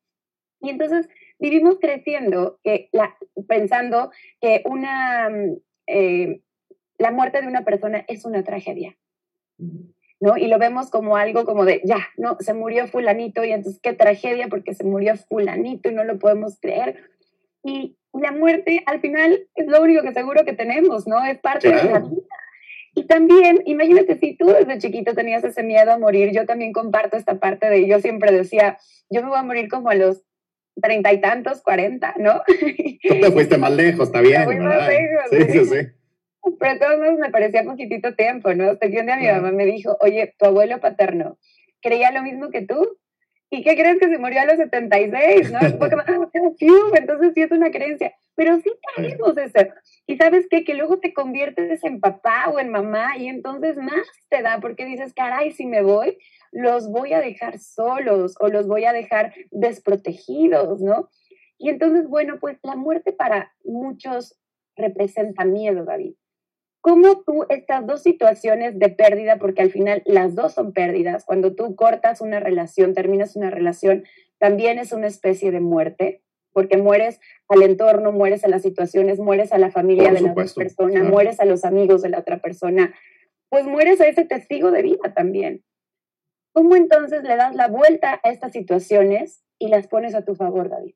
Y 0.60 0.70
entonces 0.70 1.10
vivimos 1.39 1.80
creciendo 1.80 2.60
que 2.63 2.89
la, 2.91 3.18
pensando 3.48 4.12
que 4.39 4.62
una, 4.65 5.30
mm, 5.30 5.58
eh, 5.88 6.41
la 6.98 7.12
muerte 7.12 7.41
de 7.41 7.48
una 7.48 7.65
persona 7.65 8.06
es 8.08 8.25
una 8.25 8.44
tragedia. 8.44 8.96
¿no? 10.22 10.38
Y 10.38 10.48
lo 10.48 10.60
vemos 10.60 10.91
como 10.91 11.18
algo 11.18 11.46
como 11.46 11.65
de, 11.65 11.82
ya, 11.84 12.08
no, 12.15 12.38
se 12.39 12.53
murió 12.53 12.88
fulanito 12.88 13.44
y 13.44 13.51
entonces 13.51 13.82
qué 13.82 13.94
tragedia 13.94 14.48
porque 14.50 14.75
se 14.75 14.84
murió 14.84 15.15
fulanito 15.18 15.89
y 15.89 15.96
no 15.96 16.03
lo 16.03 16.20
podemos 16.20 16.60
creer. 16.60 17.10
Y 17.63 17.98
la 18.13 18.32
muerte 18.32 18.84
al 18.86 19.01
final 19.01 19.48
es 19.56 19.68
lo 19.68 19.82
único 19.82 20.03
que 20.03 20.13
seguro 20.13 20.46
que 20.46 20.53
tenemos, 20.53 21.08
¿no? 21.08 21.24
Es 21.25 21.39
parte 21.39 21.70
de 21.70 21.75
la 21.75 22.00
vida. 22.00 22.03
Y 22.93 23.05
también, 23.05 23.62
imagínate 23.65 24.17
si 24.17 24.36
tú 24.36 24.48
desde 24.48 24.77
chiquito 24.77 25.13
tenías 25.13 25.43
ese 25.43 25.63
miedo 25.63 25.91
a 25.91 25.98
morir, 25.98 26.31
yo 26.33 26.45
también 26.45 26.74
comparto 26.74 27.15
esta 27.15 27.39
parte 27.39 27.69
de, 27.69 27.88
yo 27.88 28.00
siempre 28.00 28.31
decía, 28.31 28.77
yo 29.10 29.21
me 29.21 29.29
voy 29.29 29.39
a 29.39 29.43
morir 29.43 29.69
como 29.69 29.89
a 29.89 29.95
los 29.95 30.24
treinta 30.81 31.12
y 31.13 31.21
tantos, 31.21 31.62
cuarenta, 31.62 32.13
¿no? 32.17 32.41
Tú 32.48 33.19
te 33.21 33.31
fuiste 33.31 33.57
más 33.57 33.71
lejos, 33.71 34.07
está 34.07 34.21
bien. 34.21 34.45
Más 34.63 34.88
lejos, 34.88 35.24
sí, 35.29 35.43
sí, 35.51 35.65
sí. 35.65 35.88
Pero 36.60 36.79
todos 36.79 36.98
modos 36.98 37.19
me 37.19 37.29
parecía 37.29 37.63
poquitito 37.63 38.15
tiempo, 38.15 38.53
¿no? 38.53 38.71
Hasta 38.71 38.89
que 38.89 39.00
un 39.00 39.05
día 39.05 39.17
mi 39.17 39.27
mamá 39.27 39.51
me 39.51 39.65
dijo, 39.65 39.98
oye, 40.01 40.33
tu 40.38 40.45
abuelo 40.45 40.79
paterno 40.79 41.38
creía 41.81 42.12
lo 42.12 42.24
mismo 42.24 42.50
que 42.50 42.62
tú. 42.62 42.98
¿Y 43.53 43.63
qué 43.63 43.75
crees 43.75 44.00
que 44.00 44.08
se 44.08 44.17
murió 44.17 44.39
a 44.39 44.46
los 44.46 44.55
76? 44.55 45.51
¿no? 45.51 45.60
Porque, 45.77 45.98
entonces 46.98 47.34
sí 47.36 47.41
es 47.41 47.51
una 47.51 47.70
creencia. 47.70 48.13
Pero 48.36 48.58
sí 48.62 48.72
tenemos 48.96 49.38
eso. 49.38 49.74
Y 50.08 50.15
sabes 50.15 50.48
qué? 50.50 50.63
Que 50.63 50.74
luego 50.74 51.00
te 51.00 51.13
conviertes 51.13 51.84
en 51.84 52.00
papá 52.00 52.46
o 52.50 52.60
en 52.60 52.70
mamá 52.70 53.17
y 53.17 53.27
entonces 53.27 53.75
más 53.75 54.08
te 54.29 54.41
da 54.41 54.60
porque 54.62 54.86
dices, 54.86 55.13
caray, 55.13 55.51
si 55.51 55.65
me 55.65 55.81
voy, 55.81 56.17
los 56.53 56.89
voy 56.89 57.12
a 57.12 57.20
dejar 57.20 57.60
solos 57.60 58.36
o 58.39 58.48
los 58.48 58.67
voy 58.67 58.86
a 58.86 58.93
dejar 58.93 59.34
desprotegidos, 59.51 60.79
¿no? 60.79 61.10
Y 61.58 61.70
entonces, 61.70 62.08
bueno, 62.08 62.39
pues 62.39 62.58
la 62.63 62.77
muerte 62.77 63.12
para 63.12 63.51
muchos 63.65 64.39
representa 64.77 65.43
miedo, 65.43 65.84
David. 65.84 66.15
¿Cómo 66.81 67.21
tú 67.21 67.45
estas 67.50 67.85
dos 67.85 68.01
situaciones 68.01 68.77
de 68.79 68.89
pérdida, 68.89 69.38
porque 69.38 69.61
al 69.61 69.71
final 69.71 70.01
las 70.05 70.33
dos 70.35 70.53
son 70.53 70.73
pérdidas, 70.73 71.25
cuando 71.25 71.53
tú 71.55 71.75
cortas 71.75 72.21
una 72.21 72.39
relación, 72.39 72.93
terminas 72.93 73.35
una 73.35 73.51
relación, 73.51 74.03
también 74.39 74.79
es 74.79 74.91
una 74.91 75.07
especie 75.07 75.51
de 75.51 75.59
muerte? 75.59 76.21
porque 76.53 76.77
mueres 76.77 77.19
al 77.47 77.63
entorno, 77.63 78.11
mueres 78.11 78.43
a 78.43 78.47
las 78.47 78.61
situaciones, 78.61 79.19
mueres 79.19 79.53
a 79.53 79.57
la 79.57 79.71
familia 79.71 80.11
de 80.11 80.21
la 80.21 80.31
otra 80.31 80.45
persona, 80.53 81.03
mueres 81.03 81.39
a 81.39 81.45
los 81.45 81.63
amigos 81.65 82.01
de 82.01 82.09
la 82.09 82.19
otra 82.19 82.39
persona, 82.39 82.93
pues 83.50 83.65
mueres 83.65 84.01
a 84.01 84.07
ese 84.07 84.25
testigo 84.25 84.71
de 84.71 84.81
vida 84.81 85.13
también. 85.13 85.63
¿Cómo 86.53 86.75
entonces 86.75 87.23
le 87.23 87.35
das 87.35 87.55
la 87.55 87.67
vuelta 87.67 88.19
a 88.23 88.29
estas 88.29 88.51
situaciones 88.51 89.43
y 89.57 89.69
las 89.69 89.88
pones 89.88 90.15
a 90.15 90.25
tu 90.25 90.35
favor, 90.35 90.69
David? 90.69 90.95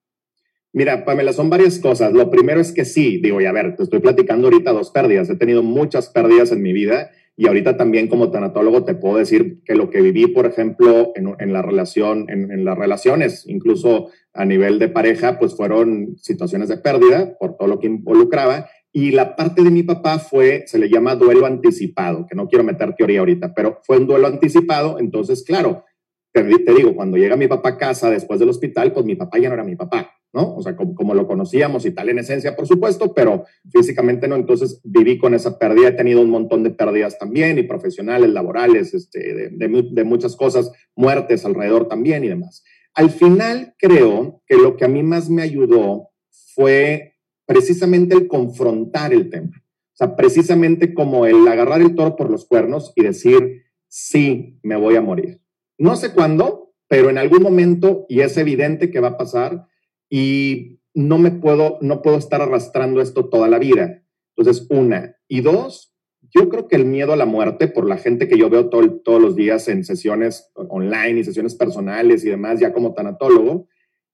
Mira, 0.75 1.05
Pamela, 1.05 1.31
son 1.31 1.49
varias 1.49 1.79
cosas. 1.79 2.11
Lo 2.11 2.29
primero 2.29 2.59
es 2.59 2.73
que 2.73 2.83
sí, 2.83 3.21
digo, 3.23 3.39
y 3.39 3.45
a 3.45 3.53
ver, 3.53 3.77
te 3.77 3.83
estoy 3.83 4.01
platicando 4.01 4.47
ahorita 4.47 4.73
dos 4.73 4.91
pérdidas. 4.91 5.29
He 5.29 5.37
tenido 5.37 5.63
muchas 5.63 6.09
pérdidas 6.09 6.51
en 6.51 6.61
mi 6.61 6.73
vida 6.73 7.11
y 7.37 7.47
ahorita 7.47 7.77
también 7.77 8.09
como 8.09 8.29
tanatólogo 8.29 8.83
te 8.83 8.93
puedo 8.93 9.15
decir 9.15 9.61
que 9.63 9.73
lo 9.73 9.89
que 9.89 10.01
viví, 10.01 10.27
por 10.27 10.45
ejemplo, 10.45 11.13
en, 11.15 11.53
la 11.53 11.61
relación, 11.61 12.25
en, 12.29 12.65
las 12.65 12.77
relaciones, 12.77 13.45
incluso 13.47 14.09
a 14.33 14.43
nivel 14.43 14.77
de 14.77 14.89
pareja, 14.89 15.39
pues 15.39 15.55
fueron 15.55 16.17
situaciones 16.17 16.67
de 16.67 16.75
pérdida 16.75 17.37
por 17.39 17.55
todo 17.55 17.69
lo 17.69 17.79
que 17.79 17.87
involucraba. 17.87 18.67
Y 18.91 19.11
la 19.11 19.37
parte 19.37 19.63
de 19.63 19.71
mi 19.71 19.83
papá 19.83 20.19
fue, 20.19 20.65
se 20.67 20.77
le 20.77 20.89
llama 20.89 21.15
duelo 21.15 21.45
anticipado, 21.45 22.27
que 22.27 22.35
no 22.35 22.49
quiero 22.49 22.65
meter 22.65 22.95
teoría 22.95 23.19
ahorita, 23.19 23.53
pero 23.53 23.79
fue 23.83 23.95
un 23.95 24.07
duelo 24.07 24.27
anticipado. 24.27 24.99
Entonces, 24.99 25.45
claro, 25.45 25.85
te, 26.33 26.43
digo, 26.73 26.93
cuando 26.95 27.15
llega 27.15 27.37
mi 27.37 27.47
papá 27.47 27.69
a 27.69 27.77
casa 27.77 28.09
después 28.09 28.41
del 28.41 28.49
hospital, 28.49 28.91
pues 28.91 29.05
mi 29.05 29.15
papá 29.15 29.39
ya 29.39 29.47
no 29.47 29.53
era 29.53 29.63
mi 29.63 29.77
papá, 29.77 30.11
O 30.43 30.61
sea, 30.61 30.75
como, 30.75 31.13
lo 31.13 31.27
conocíamos 31.27 31.85
y 31.85 31.91
tal 31.91 32.09
en 32.09 32.19
esencia, 32.19 32.55
por 32.55 32.67
supuesto, 32.67 33.13
pero 33.13 33.45
físicamente 33.71 34.27
no. 34.27 34.35
Entonces 34.35 34.81
viví 34.83 35.17
con 35.17 35.33
esa 35.33 35.57
pérdida. 35.57 35.89
He 35.89 35.93
tenido 35.93 36.21
un 36.21 36.29
montón 36.29 36.63
de 36.63 36.71
pérdidas 36.71 37.17
también 37.17 37.57
y 37.57 37.63
profesionales, 37.63 38.29
laborales, 38.31 38.93
este, 38.93 39.49
de 39.51 40.03
muchas 40.03 40.35
cosas, 40.35 40.71
muertes 40.95 41.45
alrededor 41.45 41.87
también 41.87 42.23
y 42.23 42.29
demás. 42.29 42.63
Al 42.93 43.09
final 43.09 43.75
creo 43.77 44.41
que 44.47 44.55
lo 44.55 44.77
que 44.77 44.85
a 44.85 44.87
mí 44.87 45.03
más 45.03 45.29
me 45.29 45.41
ayudó 45.41 46.09
fue 46.55 47.15
precisamente 47.45 48.15
el 48.15 48.27
confrontar 48.27 49.13
el 49.13 49.29
tema. 49.29 49.51
O 49.95 49.97
sea, 49.97 50.15
precisamente 50.15 50.93
como 50.93 51.25
el 51.25 51.47
agarrar 51.47 51.81
el 51.81 51.95
toro 51.95 52.15
por 52.15 52.29
los 52.29 52.45
cuernos 52.45 52.91
y 52.95 53.03
decir, 53.03 53.63
sí, 53.87 54.59
me 54.61 54.75
voy 54.75 54.95
a 54.95 55.01
morir. 55.01 55.41
No 55.77 55.95
sé 55.95 56.13
cuándo, 56.13 56.73
pero 56.87 57.09
en 57.09 57.17
algún 57.17 57.43
momento, 57.43 58.05
y 58.09 58.21
es 58.21 58.37
evidente 58.37 58.91
que 58.91 58.99
va 58.99 59.09
a 59.09 59.17
pasar, 59.17 59.67
y 60.09 60.79
no 60.93 61.17
me 61.17 61.31
puedo, 61.31 61.77
no 61.81 62.01
puedo 62.01 62.17
estar 62.17 62.41
arrastrando 62.41 63.01
esto 63.01 63.29
toda 63.29 63.47
la 63.47 63.59
vida. 63.59 64.03
Entonces, 64.35 64.67
una. 64.69 65.15
Y 65.27 65.41
dos, 65.41 65.93
yo 66.21 66.49
creo 66.49 66.67
que 66.67 66.75
el 66.75 66.85
miedo 66.85 67.13
a 67.13 67.17
la 67.17 67.25
muerte, 67.25 67.67
por 67.67 67.87
la 67.87 67.97
gente 67.97 68.27
que 68.27 68.37
yo 68.37 68.49
veo 68.49 68.69
todos 68.69 69.21
los 69.21 69.35
días 69.35 69.67
en 69.67 69.83
sesiones 69.83 70.51
online 70.55 71.19
y 71.19 71.23
sesiones 71.23 71.55
personales 71.55 72.25
y 72.25 72.29
demás, 72.29 72.59
ya 72.59 72.73
como 72.73 72.93
tanatólogo, 72.93 73.67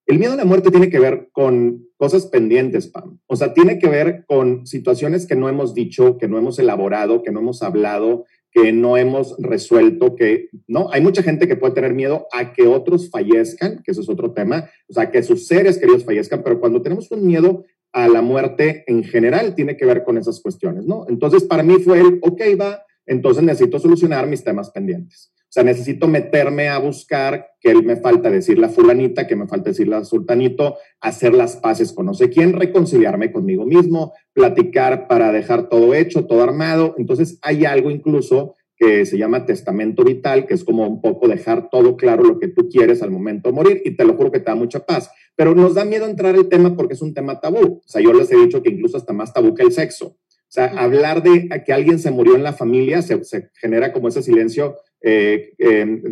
el 0.07 0.19
miedo 0.19 0.33
a 0.33 0.38
la 0.38 0.45
muerte 0.45 0.71
tiene 0.71 0.89
que 0.89 1.00
ver 1.00 1.29
con 1.31 1.88
cosas 1.98 2.25
pendientes, 2.25 2.88
Pam. 2.88 3.19
O 3.27 3.36
sea, 3.36 3.53
tiene 3.53 3.79
que 3.79 3.88
ver 3.88 4.25
con 4.27 4.65
situaciones 4.65 5.25
que 5.25 5.36
no 5.36 5.48
hemos 5.48 5.74
dicho, 5.74 6.17
que 6.17 6.27
no 6.27 6.38
hemos 6.38 6.60
elaborado, 6.60 7.24
que 7.24 7.31
no 7.31 7.39
hemos 7.39 7.63
hablado, 7.63 8.25
que 8.51 8.74
no 8.74 8.98
hemos 8.98 9.36
resuelto, 9.39 10.15
que, 10.15 10.50
¿no? 10.67 10.89
Hay 10.91 11.01
mucha 11.01 11.24
gente 11.24 11.48
que 11.48 11.55
puede 11.55 11.74
tener 11.74 11.93
miedo 11.93 12.27
a 12.31 12.53
que 12.53 12.67
otros 12.67 13.10
fallezcan, 13.10 13.81
que 13.84 13.91
eso 13.91 14.01
es 14.01 14.10
otro 14.10 14.34
tema, 14.34 14.70
o 14.89 14.93
sea, 14.93 15.10
que 15.10 15.24
sus 15.24 15.48
seres 15.48 15.77
queridos 15.77 16.03
fallezcan, 16.03 16.43
pero 16.43 16.60
cuando 16.60 16.81
tenemos 16.81 17.10
un 17.12 17.25
miedo 17.25 17.63
a 17.93 18.08
la 18.08 18.22
muerte 18.22 18.84
en 18.88 19.03
general 19.03 19.55
tiene 19.55 19.75
que 19.77 19.86
ver 19.86 20.03
con 20.03 20.17
esas 20.17 20.41
cuestiones, 20.41 20.86
¿no? 20.86 21.05
Entonces, 21.08 21.43
para 21.43 21.63
mí 21.63 21.75
fue 21.75 22.00
el, 22.00 22.20
ok, 22.22 22.41
va, 22.60 22.84
entonces 23.05 23.43
necesito 23.43 23.79
solucionar 23.79 24.27
mis 24.27 24.43
temas 24.43 24.70
pendientes. 24.72 25.34
O 25.51 25.53
sea, 25.53 25.63
necesito 25.65 26.08
meterme 26.08 26.70
a 26.70 26.77
buscar 26.77 27.46
qué 27.60 27.75
me 27.75 27.98
falta 27.98 28.29
decir 28.29 28.58
la 28.58 28.70
fulanita, 28.70 29.27
qué 29.27 29.36
me 29.36 29.48
falta 29.48 29.72
decir 29.72 29.86
la 29.86 30.05
sultanito, 30.05 30.77
hacer 31.01 31.34
las 31.34 31.58
paces 31.58 31.91
con 31.91 32.05
no 32.05 32.13
sé 32.13 32.29
quién, 32.29 32.53
reconciliarme 32.53 33.34
conmigo 33.34 33.65
mismo, 33.65 34.13
platicar 34.31 35.10
para 35.10 35.34
dejar 35.34 35.67
todo 35.67 35.93
hecho, 35.93 36.25
todo 36.25 36.41
armado. 36.41 36.96
Entonces, 36.98 37.38
hay 37.41 37.65
algo 37.65 37.91
incluso 37.91 38.55
que 38.77 39.05
se 39.05 39.17
llama 39.17 39.46
testamento 39.46 40.05
vital, 40.05 40.48
que 40.48 40.53
es 40.53 40.63
como 40.63 40.88
un 40.88 41.01
poco 41.01 41.27
dejar 41.27 41.70
todo 41.70 41.98
claro 41.98 42.24
lo 42.24 42.39
que 42.39 42.48
tú 42.48 42.70
quieres 42.70 43.03
al 43.03 43.12
momento 43.12 43.50
de 43.50 43.55
morir 43.55 43.81
y 43.84 43.98
te 43.98 44.05
lo 44.05 44.13
juro 44.13 44.31
que 44.31 44.39
te 44.39 44.46
da 44.46 44.55
mucha 44.55 44.86
paz. 44.86 45.12
Pero 45.36 45.53
nos 45.53 45.74
da 45.74 45.84
miedo 45.84 46.08
entrar 46.08 46.34
el 46.36 46.48
tema 46.48 46.77
porque 46.77 46.93
es 46.93 47.01
un 47.01 47.13
tema 47.13 47.41
tabú. 47.41 47.81
O 47.86 47.89
sea, 47.89 48.01
yo 48.01 48.13
les 48.13 48.31
he 48.31 48.38
dicho 48.38 48.63
que 48.63 48.70
incluso 48.70 48.96
hasta 48.96 49.12
más 49.12 49.34
tabú 49.34 49.53
que 49.53 49.63
el 49.63 49.74
sexo. 49.74 50.05
O 50.08 50.53
sea, 50.53 50.67
hablar 50.77 51.24
de 51.24 51.50
que 51.65 51.74
alguien 51.74 52.00
se 52.00 52.12
murió 52.12 52.36
en 52.36 52.43
la 52.43 52.53
familia 52.53 53.01
se, 53.01 53.22
se 53.25 53.50
genera 53.53 53.91
como 53.91 54.08
ese 54.08 54.24
silencio 54.24 54.77
eh, 55.03 55.53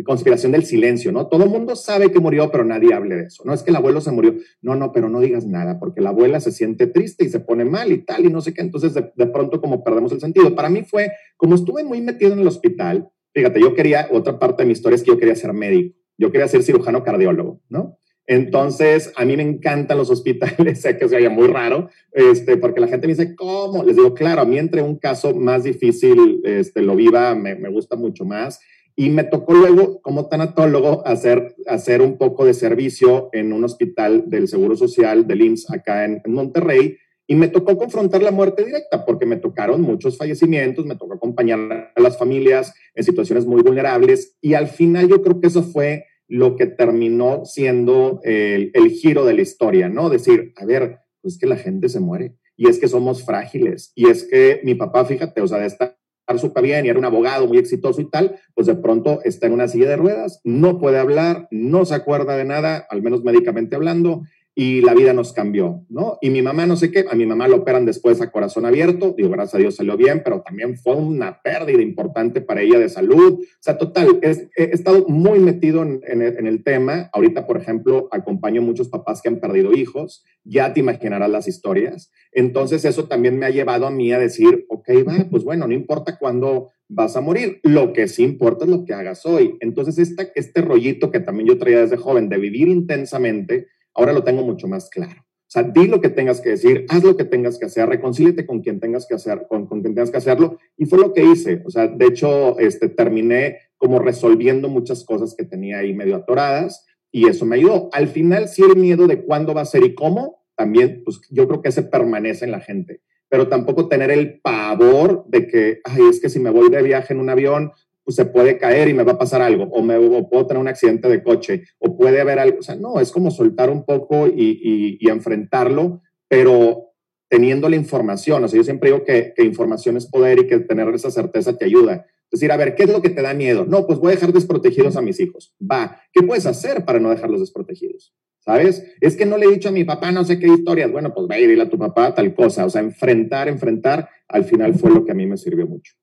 conspiración 0.04 0.52
del 0.52 0.66
silencio, 0.66 1.12
¿no? 1.12 1.28
Todo 1.28 1.44
el 1.44 1.50
mundo 1.50 1.76
sabe 1.76 2.12
que 2.12 2.20
murió, 2.20 2.52
pero 2.52 2.66
nadie 2.66 2.94
hable 2.94 3.16
de 3.16 3.24
eso. 3.26 3.44
No 3.46 3.54
es 3.54 3.64
que 3.64 3.70
el 3.70 3.76
abuelo 3.76 4.02
se 4.02 4.12
murió. 4.12 4.36
No, 4.62 4.76
no, 4.76 4.92
pero 4.92 5.10
no 5.10 5.20
digas 5.20 5.46
nada, 5.46 5.80
porque 5.80 6.02
la 6.02 6.10
abuela 6.10 6.40
se 6.40 6.52
siente 6.52 6.88
triste 6.88 7.26
y 7.26 7.30
se 7.30 7.40
pone 7.40 7.66
mal 7.66 7.92
y 7.92 8.00
tal, 8.00 8.26
y 8.26 8.30
no 8.30 8.42
sé 8.42 8.54
qué. 8.54 8.62
Entonces, 8.62 8.94
de, 8.94 9.12
de 9.16 9.28
pronto, 9.28 9.62
como 9.62 9.84
perdemos 9.84 10.12
el 10.12 10.20
sentido. 10.20 10.56
Para 10.56 10.70
mí 10.70 10.84
fue, 10.84 11.12
como 11.38 11.56
estuve 11.56 11.84
muy 11.84 12.02
metido 12.02 12.34
en 12.34 12.40
el 12.40 12.48
hospital, 12.48 13.10
fíjate, 13.34 13.62
yo 13.62 13.76
quería, 13.76 14.08
otra 14.12 14.40
parte 14.40 14.64
de 14.64 14.68
mi 14.68 14.74
historia 14.74 14.96
es 14.96 15.04
que 15.04 15.12
yo 15.12 15.18
quería 15.18 15.36
ser 15.36 15.54
médico. 15.54 15.96
Yo 16.18 16.32
quería 16.32 16.48
ser 16.48 16.64
cirujano 16.64 17.04
cardiólogo, 17.04 17.62
¿no? 17.70 17.98
Entonces, 18.30 19.12
a 19.16 19.26
mí 19.26 19.36
me 19.36 19.42
encantan 19.42 19.98
los 19.98 20.12
hospitales, 20.12 20.82
sé 20.82 21.00
que 21.00 21.10
se 21.10 21.16
oye 21.16 21.30
muy 21.30 21.48
raro, 21.48 21.90
este, 22.12 22.58
porque 22.58 22.80
la 22.80 22.88
gente 22.88 23.08
me 23.08 23.14
dice, 23.14 23.36
¿cómo? 23.36 23.84
Les 23.84 23.96
digo, 23.96 24.14
claro, 24.14 24.42
a 24.42 24.46
mí 24.46 24.60
entre 24.60 24.84
un 24.84 25.00
caso 25.00 25.34
más 25.34 25.64
difícil 25.64 26.40
este, 26.44 26.84
lo 26.84 26.96
viva, 26.96 27.34
me, 27.34 27.56
me 27.56 27.70
gusta 27.70 27.96
mucho 27.96 28.26
más. 28.26 28.60
Y 29.00 29.12
me 29.12 29.24
tocó 29.24 29.54
luego, 29.54 30.02
como 30.02 30.28
tanatólogo, 30.28 31.08
hacer, 31.08 31.56
hacer 31.68 32.02
un 32.02 32.18
poco 32.18 32.44
de 32.44 32.54
servicio 32.54 33.30
en 33.32 33.54
un 33.54 33.64
hospital 33.64 34.30
del 34.30 34.50
Seguro 34.50 34.76
Social 34.76 35.26
del 35.26 35.42
IMSS 35.42 35.72
acá 35.72 36.04
en, 36.04 36.22
Monterrey. 36.28 36.98
Y 37.26 37.36
me 37.36 37.48
tocó 37.48 37.78
confrontar 37.78 38.22
la 38.22 38.32
muerte 38.32 38.66
directa 38.66 39.06
porque 39.06 39.26
me 39.26 39.38
tocaron 39.38 39.84
muchos 39.84 40.18
fallecimientos, 40.18 40.86
me 40.86 40.98
tocó 40.98 41.14
acompañar 41.14 41.94
a 41.96 42.02
las 42.02 42.18
familias 42.18 42.74
en 42.94 43.06
situaciones 43.06 43.46
muy 43.46 43.62
vulnerables. 43.62 44.36
Y 44.42 44.56
al 44.56 44.68
final 44.68 45.08
yo 45.08 45.22
creo 45.22 45.40
que 45.40 45.48
eso 45.48 45.64
fue 45.64 46.04
lo 46.28 46.58
que 46.58 46.66
terminó 46.66 47.46
siendo 47.46 48.20
el, 48.26 48.72
el 48.74 48.90
giro 48.90 49.24
de 49.24 49.34
la 49.34 49.42
historia, 49.44 49.88
¿no? 49.88 50.10
Decir, 50.10 50.52
a 50.58 50.66
ver, 50.66 50.98
pues 51.22 51.38
que 51.38 51.48
la 51.48 51.56
gente 51.56 51.88
se 51.88 52.02
muere 52.02 52.36
y 52.58 52.68
es 52.68 52.78
que 52.78 52.90
somos 52.90 53.24
frágiles 53.24 53.94
y 53.96 54.10
es 54.10 54.26
que 54.26 54.60
mi 54.66 54.76
papá, 54.76 55.06
fíjate, 55.06 55.40
o 55.40 55.48
sea, 55.48 55.60
de 55.60 55.68
esta 55.68 55.98
súper 56.38 56.64
bien 56.64 56.86
y 56.86 56.90
era 56.90 57.00
un 57.00 57.06
abogado 57.06 57.48
muy 57.48 57.58
exitoso 57.58 58.02
y 58.02 58.10
tal, 58.10 58.40
pues 58.54 58.68
de 58.68 58.76
pronto 58.76 59.22
está 59.24 59.48
en 59.48 59.54
una 59.54 59.68
silla 59.68 59.90
de 59.90 59.96
ruedas, 59.96 60.42
no 60.44 60.80
puede 60.80 61.00
hablar, 61.00 61.48
no 61.50 61.86
se 61.86 61.96
acuerda 61.96 62.36
de 62.38 62.46
nada, 62.46 62.86
al 62.90 63.02
menos 63.02 63.24
médicamente 63.24 63.76
hablando, 63.76 64.24
y 64.62 64.82
la 64.82 64.94
vida 64.94 65.14
nos 65.14 65.32
cambió, 65.32 65.86
¿no? 65.88 66.18
Y 66.20 66.30
mi 66.32 66.42
mamá 66.42 66.66
no 66.66 66.76
sé 66.76 66.92
qué, 66.92 67.06
a 67.10 67.16
mi 67.16 67.26
mamá 67.26 67.48
lo 67.48 67.56
operan 67.56 67.86
después 67.86 68.20
a 68.20 68.30
corazón 68.30 68.66
abierto, 68.66 69.14
digo, 69.16 69.30
gracias 69.30 69.56
a 69.56 69.58
Dios 69.60 69.76
salió 69.76 69.96
bien, 69.96 70.22
pero 70.22 70.42
también 70.42 70.78
fue 70.78 70.98
una 70.98 71.42
pérdida 71.42 71.82
importante 71.82 72.42
para 72.42 72.62
ella 72.62 72.78
de 72.78 72.90
salud. 72.90 73.40
O 73.40 73.62
sea, 73.62 73.78
total, 73.78 74.20
he, 74.22 74.50
estado 74.58 75.06
muy 75.08 75.40
metido 75.40 75.82
en, 75.84 76.02
en, 76.04 76.46
el 76.46 76.62
tema. 76.66 77.10
Ahorita, 77.14 77.48
por 77.48 77.56
ejemplo, 77.56 78.10
acompaño 78.12 78.62
muchos 78.62 78.90
papás 78.90 79.22
que 79.22 79.30
han 79.30 79.40
perdido 79.40 79.72
hijos, 79.72 80.26
ya 80.44 80.74
te 80.74 80.82
imaginarás 80.82 81.30
las 81.30 81.48
historias. 81.48 82.12
Entonces, 82.34 82.84
eso 82.84 83.08
también 83.08 83.40
me 83.40 83.46
ha 83.46 83.52
llevado 83.52 83.88
a 83.88 83.92
mí 83.92 84.12
a 84.12 84.20
decir, 84.20 84.66
ok, 84.68 84.90
va, 85.08 85.26
pues 85.32 85.46
bueno, 85.46 85.68
no 85.68 85.74
importa 85.74 86.18
cuándo 86.20 86.72
vas 86.90 87.16
a 87.16 87.22
morir, 87.22 87.62
lo 87.64 87.94
que 87.94 88.10
sí 88.10 88.24
importa 88.24 88.66
es 88.66 88.72
lo 88.72 88.84
que 88.84 88.94
hagas 88.94 89.26
hoy. 89.26 89.56
Entonces, 89.62 90.00
esta, 90.00 90.28
este 90.36 90.62
rollito 90.62 91.12
que 91.12 91.22
también 91.22 91.48
yo 91.48 91.58
traía 91.58 91.80
desde 91.80 91.96
joven 91.96 92.28
de 92.28 92.40
vivir 92.40 92.68
intensamente, 92.68 93.68
Ahora 93.94 94.14
lo 94.14 94.24
tengo 94.24 94.44
mucho 94.44 94.68
más 94.68 94.90
claro. 94.90 95.22
O 95.22 95.52
sea, 95.52 95.64
di 95.64 95.88
lo 95.88 96.00
que 96.00 96.10
tengas 96.10 96.42
que 96.42 96.50
decir, 96.50 96.86
haz 96.90 97.04
lo 97.04 97.18
que 97.18 97.24
tengas 97.24 97.58
que 97.58 97.66
hacer, 97.66 97.90
reconcíliate 97.90 98.46
con 98.46 98.62
quien 98.62 98.80
tengas 98.80 99.08
que 99.08 99.16
hacer, 99.16 99.48
con, 99.50 99.66
con 99.66 99.82
quien 99.82 99.96
tengas 99.96 100.12
que 100.12 100.18
hacerlo. 100.18 100.60
Y 100.78 100.86
fue 100.86 101.00
lo 101.00 101.12
que 101.12 101.24
hice. 101.24 101.64
O 101.66 101.72
sea, 101.72 101.88
de 101.88 102.06
hecho, 102.06 102.60
este, 102.60 102.88
terminé 102.88 103.58
como 103.78 103.98
resolviendo 103.98 104.70
muchas 104.70 105.04
cosas 105.04 105.34
que 105.36 105.46
tenía 105.46 105.80
ahí 105.80 105.94
medio 105.96 106.18
atoradas 106.18 106.86
y 107.12 107.28
eso 107.28 107.48
me 107.48 107.56
ayudó. 107.56 107.90
Al 107.94 108.10
final, 108.10 108.48
sí 108.48 108.62
el 108.62 108.76
miedo 108.76 109.08
de 109.08 109.24
cuándo 109.24 109.56
va 109.56 109.62
a 109.62 109.66
ser 109.66 109.84
y 109.84 109.96
cómo, 109.96 110.44
también, 110.56 111.02
pues 111.04 111.20
yo 111.32 111.48
creo 111.48 111.62
que 111.64 111.70
ese 111.70 111.82
permanece 111.82 112.46
en 112.46 112.52
la 112.52 112.60
gente. 112.60 113.02
Pero 113.28 113.48
tampoco 113.48 113.88
tener 113.88 114.12
el 114.12 114.42
pavor 114.42 115.26
de 115.30 115.48
que, 115.48 115.80
ay, 115.84 116.04
es 116.12 116.20
que 116.20 116.30
si 116.30 116.40
me 116.40 116.52
voy 116.52 116.70
de 116.70 116.84
viaje 116.84 117.14
en 117.14 117.20
un 117.22 117.30
avión, 117.30 117.72
pues, 118.10 118.16
se 118.16 118.26
puede 118.26 118.58
caer 118.58 118.88
y 118.88 118.96
me 118.96 119.04
va 119.04 119.12
a 119.12 119.18
pasar 119.20 119.40
algo, 119.44 119.66
o, 119.66 119.84
me, 119.84 119.96
puedo 120.24 120.48
tener 120.48 120.60
un 120.60 120.68
accidente 120.68 121.08
de 121.08 121.22
coche, 121.22 121.66
o 121.78 121.96
puede 121.96 122.20
haber 122.20 122.40
algo, 122.40 122.58
o 122.58 122.64
sea, 122.64 122.74
no, 122.76 123.00
es 123.00 123.12
como 123.12 123.30
soltar 123.30 123.70
un 123.70 123.86
poco 123.86 124.26
y, 124.26 124.98
enfrentarlo, 125.08 126.02
pero 126.28 126.96
teniendo 127.30 127.70
la 127.70 127.76
información, 127.76 128.44
o 128.44 128.48
sea, 128.48 128.58
yo 128.58 128.64
siempre 128.64 128.90
digo 128.90 129.04
que, 129.04 129.32
que, 129.36 129.44
información 129.44 129.96
es 129.96 130.08
poder 130.08 130.40
y 130.40 130.48
que 130.48 130.58
tener 130.58 130.88
esa 130.96 131.12
certeza 131.12 131.56
te 131.56 131.66
ayuda. 131.66 132.08
Es 132.32 132.40
decir, 132.40 132.52
a 132.52 132.58
ver, 132.58 132.74
¿qué 132.74 132.84
es 132.84 132.90
lo 132.90 133.00
que 133.04 133.12
te 133.12 133.22
da 133.22 133.36
miedo? 133.36 133.66
No, 133.68 133.86
pues 133.86 134.00
voy 134.00 134.08
a 134.12 134.16
dejar 134.16 134.34
desprotegidos 134.34 134.96
a 134.96 135.02
mis 135.04 135.20
hijos. 135.20 135.54
Va, 135.62 136.02
¿qué 136.12 136.24
puedes 136.24 136.48
hacer 136.48 136.86
para 136.86 137.00
no 137.00 137.12
dejarlos 137.12 137.42
desprotegidos? 137.42 138.16
¿Sabes? 138.40 138.84
Es 139.02 139.16
que 139.16 139.28
no 139.28 139.38
le 139.38 139.46
he 139.46 139.52
dicho 139.52 139.70
a 139.70 139.72
mi 139.72 139.84
papá 139.84 140.12
no 140.12 140.24
sé 140.24 140.40
qué 140.40 140.48
historias. 140.48 140.92
Bueno, 140.92 141.14
pues 141.14 141.28
ve 141.28 141.42
y 141.42 141.46
dile 141.46 141.62
a 141.62 141.70
tu 141.70 141.78
papá 141.78 142.16
tal 142.16 142.34
cosa. 142.34 142.66
O 142.66 142.72
sea, 142.72 142.82
enfrentar, 142.82 143.48
enfrentar, 143.48 144.10
al 144.28 144.46
final 144.46 144.74
fue 144.74 144.90
lo 144.90 145.06
que 145.06 145.12
a 145.12 145.16
mí 145.16 145.28
me 145.28 145.38
sirvió 145.38 145.68
mucho. 145.68 145.94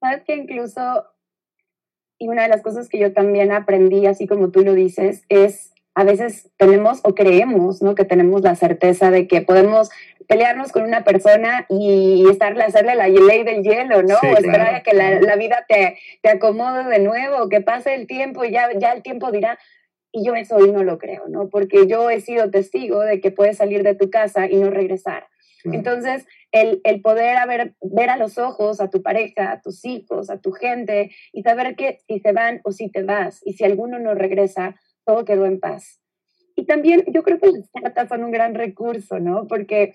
Sabes 0.00 0.22
que 0.24 0.36
incluso, 0.36 1.06
y 2.18 2.28
una 2.28 2.42
de 2.42 2.48
las 2.48 2.62
cosas 2.62 2.88
que 2.88 2.98
yo 2.98 3.12
también 3.12 3.52
aprendí, 3.52 4.06
así 4.06 4.26
como 4.26 4.50
tú 4.50 4.62
lo 4.62 4.74
dices, 4.74 5.24
es 5.28 5.72
a 5.94 6.04
veces 6.04 6.48
tenemos 6.56 7.00
o 7.02 7.12
creemos, 7.16 7.82
¿no? 7.82 7.96
Que 7.96 8.04
tenemos 8.04 8.42
la 8.42 8.54
certeza 8.54 9.10
de 9.10 9.26
que 9.26 9.42
podemos 9.42 9.90
pelearnos 10.28 10.70
con 10.70 10.84
una 10.84 11.02
persona 11.02 11.66
y 11.68 12.24
estarle, 12.30 12.62
hacerle 12.62 12.94
la 12.94 13.08
ley 13.08 13.42
del 13.42 13.64
hielo, 13.64 14.02
¿no? 14.04 14.14
o 14.22 14.36
esperar 14.36 14.76
a 14.76 14.82
que 14.82 14.92
la, 14.92 15.20
la, 15.20 15.34
vida 15.34 15.64
te, 15.66 15.98
te 16.22 16.28
acomode 16.28 16.84
de 16.84 17.00
nuevo, 17.00 17.48
que 17.48 17.62
pase 17.62 17.94
el 17.94 18.06
tiempo 18.06 18.44
y 18.44 18.52
ya, 18.52 18.68
ya 18.78 18.92
el 18.92 19.02
tiempo 19.02 19.32
dirá. 19.32 19.58
Y 20.12 20.24
yo 20.24 20.36
eso 20.36 20.56
hoy 20.56 20.70
no 20.70 20.84
lo 20.84 20.98
creo, 20.98 21.26
¿no? 21.28 21.48
Porque 21.48 21.88
yo 21.88 22.10
he 22.10 22.20
sido 22.20 22.50
testigo 22.50 23.00
de 23.00 23.20
que 23.20 23.30
puedes 23.30 23.56
salir 23.56 23.82
de 23.82 23.94
tu 23.94 24.08
casa 24.08 24.48
y 24.48 24.56
no 24.56 24.70
regresar. 24.70 25.26
Entonces, 25.64 26.26
el, 26.52 26.80
el 26.84 27.00
poder 27.00 27.36
haber, 27.36 27.74
ver 27.80 28.10
a 28.10 28.16
los 28.16 28.38
ojos 28.38 28.80
a 28.80 28.90
tu 28.90 29.02
pareja, 29.02 29.52
a 29.52 29.60
tus 29.60 29.84
hijos, 29.84 30.30
a 30.30 30.40
tu 30.40 30.52
gente 30.52 31.10
y 31.32 31.42
saber 31.42 31.76
que 31.76 31.98
si 32.06 32.20
se 32.20 32.32
van 32.32 32.60
o 32.64 32.72
si 32.72 32.90
te 32.90 33.02
vas 33.02 33.40
y 33.44 33.54
si 33.54 33.64
alguno 33.64 33.98
no 33.98 34.14
regresa, 34.14 34.76
todo 35.04 35.24
quedó 35.24 35.46
en 35.46 35.60
paz. 35.60 36.00
Y 36.54 36.66
también 36.66 37.04
yo 37.12 37.22
creo 37.22 37.38
que 37.38 37.50
las 37.52 37.70
cartas 37.70 38.08
son 38.08 38.24
un 38.24 38.30
gran 38.30 38.54
recurso, 38.54 39.20
¿no? 39.20 39.46
Porque 39.46 39.94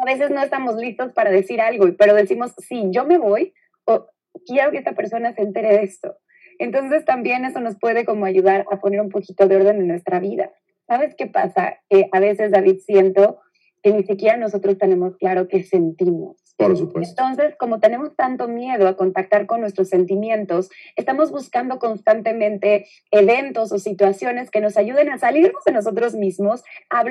a 0.00 0.04
veces 0.04 0.30
no 0.30 0.42
estamos 0.42 0.76
listos 0.76 1.12
para 1.12 1.30
decir 1.30 1.60
algo, 1.60 1.86
pero 1.98 2.14
decimos, 2.14 2.54
sí, 2.58 2.84
yo 2.90 3.04
me 3.04 3.18
voy 3.18 3.52
o 3.84 4.06
quiero 4.46 4.70
que 4.70 4.78
esta 4.78 4.92
persona 4.92 5.34
se 5.34 5.42
entere 5.42 5.68
de 5.68 5.82
esto. 5.82 6.16
Entonces 6.58 7.04
también 7.04 7.44
eso 7.44 7.60
nos 7.60 7.78
puede 7.78 8.04
como 8.04 8.26
ayudar 8.26 8.66
a 8.70 8.80
poner 8.80 9.00
un 9.00 9.10
poquito 9.10 9.46
de 9.46 9.56
orden 9.56 9.78
en 9.78 9.88
nuestra 9.88 10.20
vida. 10.20 10.52
¿Sabes 10.86 11.14
qué 11.16 11.26
pasa? 11.26 11.78
Que 11.88 12.08
a 12.12 12.20
veces, 12.20 12.50
David, 12.50 12.78
siento 12.84 13.40
que 13.82 13.92
ni 13.92 14.02
siquiera 14.04 14.36
nosotros 14.36 14.78
tenemos 14.78 15.16
claro 15.16 15.48
qué 15.48 15.62
sentimos. 15.62 16.36
Por 16.56 16.76
supuesto. 16.76 17.22
Entonces, 17.22 17.54
como 17.56 17.78
tenemos 17.78 18.16
tanto 18.16 18.48
miedo 18.48 18.88
a 18.88 18.96
contactar 18.96 19.46
con 19.46 19.60
nuestros 19.60 19.88
sentimientos, 19.88 20.70
estamos 20.96 21.30
buscando 21.30 21.78
constantemente 21.78 22.86
eventos 23.12 23.70
o 23.70 23.78
situaciones 23.78 24.50
que 24.50 24.60
nos 24.60 24.76
ayuden 24.76 25.10
a 25.10 25.18
salirnos 25.18 25.62
de 25.64 25.72
nosotros 25.72 26.14
mismos, 26.14 26.64
a, 26.90 27.04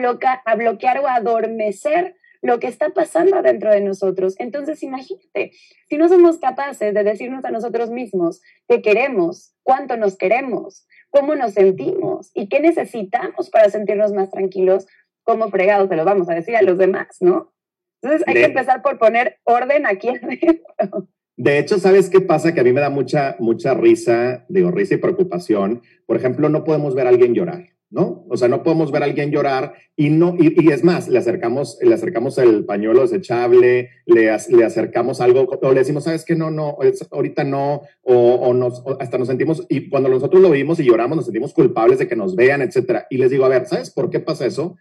a 0.46 0.56
bloquear 0.56 1.00
o 1.00 1.08
adormecer 1.08 2.16
lo 2.42 2.60
que 2.60 2.68
está 2.68 2.90
pasando 2.90 3.42
dentro 3.42 3.72
de 3.72 3.82
nosotros. 3.82 4.36
Entonces, 4.38 4.84
imagínate, 4.84 5.52
si 5.90 5.98
no 5.98 6.10
somos 6.10 6.38
capaces 6.38 6.94
de 6.94 7.04
decirnos 7.04 7.46
a 7.46 7.52
nosotros 7.52 7.90
mismos 7.90 8.42
qué 8.68 8.82
queremos, 8.82 9.54
cuánto 9.64 9.98
nos 9.98 10.18
queremos, 10.18 10.86
cómo 11.10 11.36
nos 11.36 11.54
sentimos 11.54 12.32
y 12.34 12.48
qué 12.50 12.60
necesitamos 12.60 13.50
para 13.50 13.70
sentirnos 13.70 14.14
más 14.14 14.30
tranquilos, 14.30 14.88
cómo 15.28 15.50
fregados 15.50 15.90
se 15.90 15.96
lo 15.98 16.06
vamos 16.06 16.30
a 16.30 16.34
decir 16.34 16.56
a 16.56 16.62
los 16.62 16.78
demás, 16.78 17.18
¿no? 17.20 17.54
Entonces 18.02 18.26
hay 18.28 18.36
que 18.36 18.46
empezar 18.46 18.82
por 18.82 18.98
poner 18.98 19.38
orden 19.44 19.86
aquí 19.86 20.08
adentro. 20.78 21.08
De 21.36 21.60
hecho, 21.60 21.78
¿sabes 21.78 22.10
qué 22.10 22.22
pasa? 22.22 22.54
Que 22.54 22.62
a 22.62 22.64
mí 22.64 22.72
me 22.72 22.82
da 22.82 22.90
mucha, 22.90 23.36
mucha 23.40 23.74
risa, 23.74 24.46
digo, 24.48 24.72
risa 24.72 24.96
y 24.96 24.98
preocupación. 24.98 25.82
Por 26.06 26.16
ejemplo, 26.16 26.50
no 26.50 26.64
podemos 26.64 26.96
ver 26.96 27.06
a 27.06 27.10
alguien 27.10 27.36
llorar, 27.36 27.68
¿no? 27.92 28.26
O 28.30 28.38
sea, 28.38 28.48
no 28.48 28.64
podemos 28.64 28.92
ver 28.92 29.04
a 29.04 29.06
alguien 29.06 29.30
llorar 29.30 29.74
y 29.96 30.10
no, 30.10 30.36
y, 30.40 30.72
es 30.72 30.84
más, 30.84 31.10
le 31.10 31.20
acercamos, 31.20 31.78
le 31.82 31.94
acercamos 31.94 32.38
el 32.38 32.66
pañuelo 32.66 33.02
desechable, 33.02 33.90
le, 34.06 34.32
le 34.50 34.66
acercamos 34.66 35.20
algo, 35.20 35.48
o 35.62 35.72
le 35.74 35.80
decimos, 35.80 36.06
¿sabes 36.06 36.24
qué? 36.24 36.36
No, 36.36 36.50
no, 36.50 36.78
ahorita 37.12 37.44
no, 37.44 37.82
o, 38.02 38.16
o 38.16 38.54
nos, 38.54 38.84
hasta 39.00 39.18
nos 39.18 39.28
sentimos, 39.28 39.66
y 39.70 39.90
cuando 39.90 40.10
nosotros 40.10 40.42
lo 40.42 40.50
vimos 40.52 40.80
y 40.80 40.86
lloramos, 40.86 41.18
nos 41.18 41.26
sentimos 41.26 41.54
culpables 41.54 42.00
de 42.00 42.08
que 42.08 42.16
nos 42.16 42.36
vean, 42.36 42.62
etcétera. 42.62 43.06
Y 43.10 43.18
les 43.18 43.30
digo, 43.30 43.46
a 43.46 43.50
ver, 43.50 43.68
¿sabes 43.68 43.92
por 43.92 44.10
qué 44.10 44.20
pasa 44.20 44.46
eso? 44.46 44.78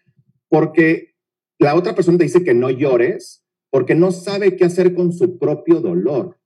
Porque 0.49 1.15
la 1.59 1.75
otra 1.75 1.95
persona 1.95 2.19
te 2.19 2.25
dice 2.25 2.45
que 2.45 2.55
no 2.55 2.71
llores 2.71 3.45
porque 3.71 3.95
no 3.95 4.13
sabe 4.13 4.57
qué 4.57 4.65
hacer 4.65 4.95
con 4.95 5.13
su 5.13 5.39
propio 5.39 5.81
dolor. 5.81 6.39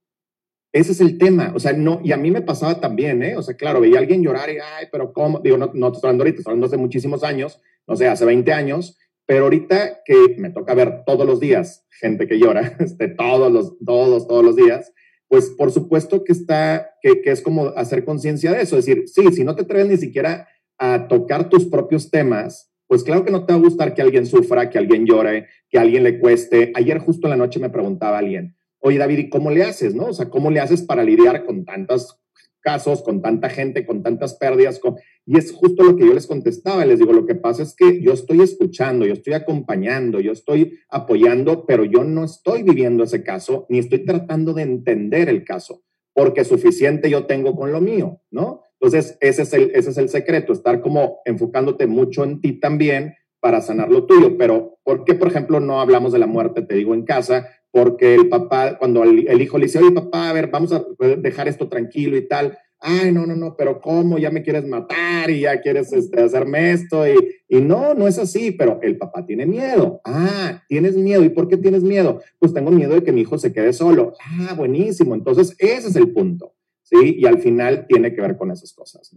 Ese 0.72 0.92
es 0.92 1.00
el 1.00 1.18
tema. 1.18 1.52
O 1.54 1.60
sea, 1.60 1.72
no, 1.72 2.00
y 2.02 2.12
a 2.12 2.16
mí 2.16 2.30
me 2.30 2.42
pasaba 2.42 2.80
también, 2.80 3.22
¿eh? 3.22 3.36
O 3.36 3.42
sea, 3.42 3.56
claro, 3.56 3.80
veía 3.80 3.96
a 3.96 4.00
alguien 4.00 4.22
llorar 4.22 4.50
y, 4.50 4.58
ay, 4.58 4.86
pero 4.90 5.12
¿cómo? 5.12 5.40
Digo, 5.40 5.56
no, 5.56 5.70
no 5.74 5.90
te 5.90 5.96
estoy 5.96 6.08
hablando 6.08 6.22
ahorita, 6.22 6.38
estoy 6.38 6.52
hablando 6.52 6.66
hace 6.66 6.76
muchísimos 6.76 7.22
años, 7.22 7.60
no 7.86 7.96
sé, 7.96 8.06
hace 8.08 8.24
20 8.24 8.52
años, 8.52 8.98
pero 9.26 9.44
ahorita 9.44 10.02
que 10.04 10.36
me 10.38 10.50
toca 10.50 10.74
ver 10.74 11.04
todos 11.04 11.26
los 11.26 11.40
días 11.40 11.86
gente 12.00 12.26
que 12.26 12.38
llora, 12.38 12.76
este, 12.80 13.08
todos 13.08 13.52
los, 13.52 13.78
todos, 13.84 14.26
todos 14.26 14.44
los 14.44 14.56
días, 14.56 14.92
pues 15.28 15.50
por 15.50 15.70
supuesto 15.70 16.24
que 16.24 16.32
está, 16.32 16.94
que, 17.00 17.22
que 17.22 17.30
es 17.30 17.42
como 17.42 17.66
hacer 17.76 18.04
conciencia 18.04 18.52
de 18.52 18.62
eso. 18.62 18.76
Es 18.76 18.86
decir, 18.86 19.04
sí, 19.06 19.32
si 19.32 19.44
no 19.44 19.54
te 19.54 19.62
atreves 19.62 19.88
ni 19.88 19.96
siquiera 19.96 20.48
a 20.78 21.06
tocar 21.06 21.48
tus 21.48 21.66
propios 21.66 22.10
temas, 22.10 22.69
pues 22.90 23.04
claro 23.04 23.24
que 23.24 23.30
no 23.30 23.46
te 23.46 23.52
va 23.52 23.58
a 23.60 23.62
gustar 23.62 23.94
que 23.94 24.02
alguien 24.02 24.26
sufra, 24.26 24.68
que 24.68 24.76
alguien 24.76 25.06
llore, 25.06 25.46
que 25.68 25.78
a 25.78 25.82
alguien 25.82 26.02
le 26.02 26.18
cueste. 26.18 26.72
Ayer 26.74 26.98
justo 26.98 27.28
en 27.28 27.30
la 27.30 27.36
noche 27.36 27.60
me 27.60 27.70
preguntaba 27.70 28.18
alguien, 28.18 28.56
oye 28.80 28.98
David, 28.98 29.18
¿y 29.18 29.28
cómo 29.28 29.52
le 29.52 29.62
haces? 29.62 29.94
¿No? 29.94 30.06
O 30.06 30.12
sea, 30.12 30.28
¿cómo 30.28 30.50
le 30.50 30.58
haces 30.58 30.82
para 30.82 31.04
lidiar 31.04 31.44
con 31.46 31.64
tantos 31.64 32.20
casos, 32.58 33.02
con 33.02 33.22
tanta 33.22 33.48
gente, 33.48 33.86
con 33.86 34.02
tantas 34.02 34.34
pérdidas? 34.34 34.80
Y 35.24 35.38
es 35.38 35.52
justo 35.52 35.84
lo 35.84 35.94
que 35.94 36.04
yo 36.04 36.12
les 36.12 36.26
contestaba. 36.26 36.84
Les 36.84 36.98
digo, 36.98 37.12
lo 37.12 37.26
que 37.26 37.36
pasa 37.36 37.62
es 37.62 37.76
que 37.76 38.02
yo 38.02 38.12
estoy 38.12 38.40
escuchando, 38.40 39.06
yo 39.06 39.12
estoy 39.12 39.34
acompañando, 39.34 40.18
yo 40.18 40.32
estoy 40.32 40.80
apoyando, 40.88 41.66
pero 41.66 41.84
yo 41.84 42.02
no 42.02 42.24
estoy 42.24 42.64
viviendo 42.64 43.04
ese 43.04 43.22
caso, 43.22 43.66
ni 43.68 43.78
estoy 43.78 44.04
tratando 44.04 44.52
de 44.52 44.62
entender 44.62 45.28
el 45.28 45.44
caso, 45.44 45.84
porque 46.12 46.44
suficiente 46.44 47.08
yo 47.08 47.26
tengo 47.26 47.54
con 47.54 47.70
lo 47.70 47.80
mío, 47.80 48.20
¿no? 48.32 48.62
Entonces, 48.80 49.18
ese 49.20 49.42
es, 49.42 49.52
el, 49.52 49.70
ese 49.74 49.90
es 49.90 49.98
el 49.98 50.08
secreto, 50.08 50.54
estar 50.54 50.80
como 50.80 51.20
enfocándote 51.26 51.86
mucho 51.86 52.24
en 52.24 52.40
ti 52.40 52.54
también 52.54 53.14
para 53.38 53.60
sanar 53.60 53.90
lo 53.90 54.06
tuyo. 54.06 54.38
Pero, 54.38 54.78
¿por 54.84 55.04
qué, 55.04 55.14
por 55.14 55.28
ejemplo, 55.28 55.60
no 55.60 55.80
hablamos 55.80 56.12
de 56.12 56.18
la 56.18 56.26
muerte, 56.26 56.62
te 56.62 56.76
digo, 56.76 56.94
en 56.94 57.04
casa? 57.04 57.48
Porque 57.70 58.14
el 58.14 58.28
papá, 58.28 58.78
cuando 58.78 59.04
el, 59.04 59.40
hijo 59.40 59.58
le 59.58 59.66
dice, 59.66 59.80
oye, 59.80 59.92
papá, 59.92 60.30
a 60.30 60.32
ver, 60.32 60.48
vamos 60.48 60.72
a 60.72 60.84
dejar 61.18 61.46
esto 61.46 61.68
tranquilo 61.68 62.16
y 62.16 62.26
tal. 62.26 62.56
Ay, 62.82 63.12
no, 63.12 63.26
no, 63.26 63.36
no, 63.36 63.54
pero 63.56 63.82
¿cómo? 63.82 64.16
Ya 64.16 64.30
me 64.30 64.42
quieres 64.42 64.66
matar 64.66 65.30
y 65.30 65.40
ya 65.40 65.60
quieres 65.60 65.92
este, 65.92 66.22
hacerme 66.22 66.72
esto. 66.72 67.06
Y, 67.06 67.16
y 67.48 67.60
no, 67.60 67.92
no 67.92 68.08
es 68.08 68.18
así, 68.18 68.52
pero 68.52 68.80
el 68.80 68.96
papá 68.96 69.26
tiene 69.26 69.44
miedo. 69.44 70.00
Ah, 70.06 70.62
tienes 70.66 70.96
miedo. 70.96 71.22
¿Y 71.22 71.28
por 71.28 71.48
qué 71.48 71.58
tienes 71.58 71.82
miedo? 71.82 72.22
Pues 72.38 72.54
tengo 72.54 72.70
miedo 72.70 72.94
de 72.94 73.02
que 73.02 73.12
mi 73.12 73.20
hijo 73.20 73.36
se 73.36 73.52
quede 73.52 73.74
solo. 73.74 74.14
Ah, 74.24 74.54
buenísimo. 74.54 75.14
Entonces, 75.14 75.54
ese 75.58 75.88
es 75.88 75.96
el 75.96 76.12
punto. 76.12 76.54
¿Sí? 76.90 77.16
Y 77.18 77.26
al 77.26 77.38
final 77.38 77.86
tiene 77.86 78.14
que 78.14 78.20
ver 78.20 78.36
con 78.36 78.50
esas 78.50 78.72
cosas. 78.72 79.14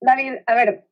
David, 0.00 0.34
a 0.46 0.54
ver, 0.54 0.86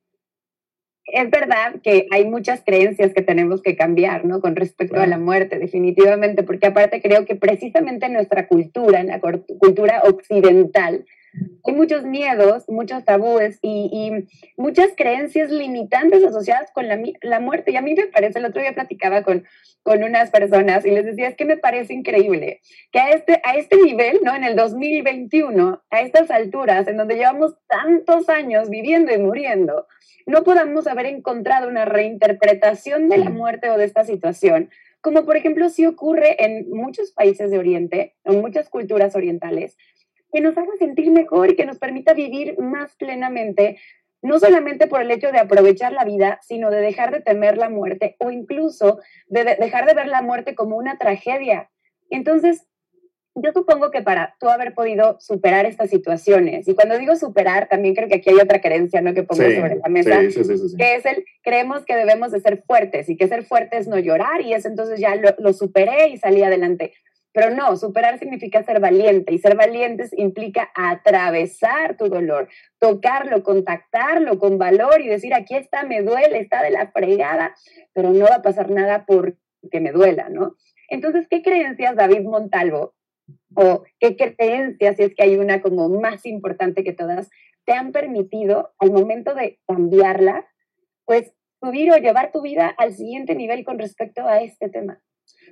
es 1.06 1.30
verdad 1.30 1.80
que 1.82 2.06
hay 2.10 2.24
muchas 2.24 2.62
creencias 2.64 3.12
que 3.12 3.22
tenemos 3.22 3.62
que 3.62 3.76
cambiar, 3.76 4.24
¿no? 4.24 4.40
Con 4.40 4.56
respecto 4.56 5.00
a 5.00 5.06
la 5.06 5.18
muerte, 5.18 5.58
definitivamente, 5.58 6.42
porque 6.42 6.68
aparte 6.68 7.02
creo 7.02 7.24
que 7.26 7.34
precisamente 7.34 8.06
en 8.06 8.12
nuestra 8.12 8.46
cultura, 8.46 9.00
en 9.00 9.08
la 9.08 9.20
cultura 9.20 10.02
occidental, 10.04 11.04
hay 11.64 11.74
muchos 11.74 12.04
miedos, 12.04 12.68
muchos 12.68 13.04
tabúes 13.04 13.58
y, 13.62 14.26
muchas 14.56 14.90
creencias 14.96 15.50
limitantes 15.50 16.24
asociadas 16.24 16.70
con 16.72 16.88
la, 16.88 17.00
la, 17.22 17.40
muerte. 17.40 17.72
Y 17.72 17.76
a 17.76 17.82
mí 17.82 17.94
me 17.94 18.06
parece, 18.06 18.38
el 18.38 18.44
otro 18.44 18.60
día 18.60 18.74
platicaba 18.74 19.22
con, 19.22 19.44
con 19.82 20.02
unas 20.02 20.30
personas 20.30 20.84
y 20.84 20.90
les 20.90 21.04
decía, 21.04 21.28
es 21.28 21.36
que 21.36 21.44
me 21.44 21.56
parece 21.56 21.94
increíble 21.94 22.60
que 22.92 23.00
a 23.00 23.10
este, 23.10 23.40
a 23.44 23.54
este 23.56 23.76
nivel, 23.76 24.20
¿no? 24.22 24.34
En 24.34 24.44
el 24.44 24.56
2021, 24.56 25.82
a 25.90 26.00
estas 26.00 26.30
alturas, 26.30 26.88
en 26.88 26.96
donde 26.96 27.16
llevamos 27.16 27.54
tantos 27.68 28.28
años 28.28 28.68
viviendo 28.68 29.12
y 29.12 29.18
muriendo, 29.18 29.86
no 30.26 30.42
podamos 30.44 30.86
haber 30.86 31.06
encontrado 31.06 31.68
una 31.68 31.84
reinterpretación 31.84 33.08
de 33.08 33.18
la 33.18 33.30
muerte 33.30 33.70
o 33.70 33.78
de 33.78 33.84
esta 33.84 34.04
situación 34.04 34.70
como 35.00 35.24
por 35.24 35.36
ejemplo 35.36 35.68
sí 35.70 35.86
ocurre 35.86 36.44
en 36.44 36.68
muchos 36.70 37.12
países 37.12 37.50
de 37.50 37.58
Oriente, 37.58 38.14
en 38.24 38.40
muchas 38.40 38.68
culturas 38.68 39.16
orientales, 39.16 39.76
que 40.32 40.40
nos 40.40 40.56
haga 40.56 40.72
sentir 40.78 41.10
mejor 41.10 41.50
y 41.50 41.56
que 41.56 41.66
nos 41.66 41.78
permita 41.78 42.14
vivir 42.14 42.58
más 42.58 42.94
plenamente, 42.96 43.78
no 44.22 44.38
solamente 44.38 44.86
por 44.86 45.00
el 45.00 45.10
hecho 45.10 45.32
de 45.32 45.38
aprovechar 45.38 45.92
la 45.92 46.04
vida, 46.04 46.38
sino 46.42 46.70
de 46.70 46.80
dejar 46.80 47.12
de 47.12 47.20
temer 47.20 47.56
la 47.56 47.68
muerte 47.68 48.16
o 48.18 48.30
incluso 48.30 49.00
de, 49.28 49.44
dejar 49.44 49.86
de 49.86 49.94
ver 49.94 50.08
la 50.08 50.22
muerte 50.22 50.54
como 50.54 50.76
una 50.76 50.98
tragedia. 50.98 51.70
Entonces, 52.10 52.66
yo 53.36 53.52
supongo 53.52 53.90
que 53.90 54.02
para 54.02 54.34
tú 54.40 54.48
haber 54.48 54.74
podido 54.74 55.18
superar 55.20 55.64
estas 55.64 55.88
situaciones, 55.88 56.66
y 56.68 56.74
cuando 56.74 56.98
digo 56.98 57.16
superar, 57.16 57.68
también 57.68 57.94
creo 57.94 58.08
que 58.08 58.16
aquí 58.16 58.30
hay 58.30 58.36
otra 58.36 58.60
creencia 58.60 59.00
¿no? 59.00 59.14
que 59.14 59.22
pongo 59.22 59.42
sobre 59.42 59.76
la 59.76 59.88
mesa, 59.88 60.20
sí, 60.20 60.32
sí, 60.32 60.76
que 60.76 60.96
es 60.96 61.06
el, 61.06 61.24
creemos 61.42 61.84
que 61.84 61.94
debemos 61.94 62.32
de 62.32 62.40
ser 62.40 62.62
fuertes 62.66 63.08
y 63.08 63.16
que 63.16 63.28
ser 63.28 63.44
fuertes 63.44 63.86
no 63.86 63.98
llorar 63.98 64.42
y 64.42 64.52
es 64.52 64.66
entonces 64.66 64.98
ya 65.00 65.14
lo, 65.14 65.30
lo 65.38 65.52
superé 65.52 66.08
y 66.08 66.18
salí 66.18 66.42
adelante. 66.42 66.92
Pero 67.32 67.54
no, 67.54 67.76
superar 67.76 68.18
significa 68.18 68.64
ser 68.64 68.80
valiente 68.80 69.32
y 69.32 69.38
ser 69.38 69.56
valientes 69.56 70.12
implica 70.16 70.70
atravesar 70.74 71.96
tu 71.96 72.08
dolor, 72.08 72.48
tocarlo, 72.80 73.44
contactarlo 73.44 74.38
con 74.38 74.58
valor 74.58 75.00
y 75.00 75.08
decir, 75.08 75.32
aquí 75.34 75.54
está, 75.54 75.84
me 75.84 76.02
duele, 76.02 76.40
está 76.40 76.62
de 76.62 76.70
la 76.70 76.90
fregada, 76.90 77.54
pero 77.92 78.10
no 78.10 78.24
va 78.24 78.36
a 78.36 78.42
pasar 78.42 78.70
nada 78.70 79.04
porque 79.06 79.80
me 79.80 79.92
duela, 79.92 80.28
¿no? 80.28 80.56
Entonces, 80.88 81.28
¿qué 81.30 81.40
creencias 81.42 81.94
David 81.94 82.22
Montalvo 82.22 82.94
o 83.54 83.84
qué 84.00 84.16
creencias, 84.16 84.96
si 84.96 85.04
es 85.04 85.14
que 85.14 85.22
hay 85.22 85.36
una 85.36 85.62
como 85.62 85.88
más 85.88 86.26
importante 86.26 86.82
que 86.82 86.92
todas, 86.92 87.30
te 87.64 87.72
han 87.72 87.92
permitido 87.92 88.72
al 88.78 88.90
momento 88.90 89.34
de 89.34 89.60
cambiarla, 89.68 90.48
pues 91.04 91.32
subir 91.60 91.92
o 91.92 91.96
llevar 91.96 92.32
tu 92.32 92.42
vida 92.42 92.74
al 92.76 92.92
siguiente 92.92 93.36
nivel 93.36 93.64
con 93.64 93.78
respecto 93.78 94.26
a 94.26 94.40
este 94.40 94.68
tema? 94.68 95.00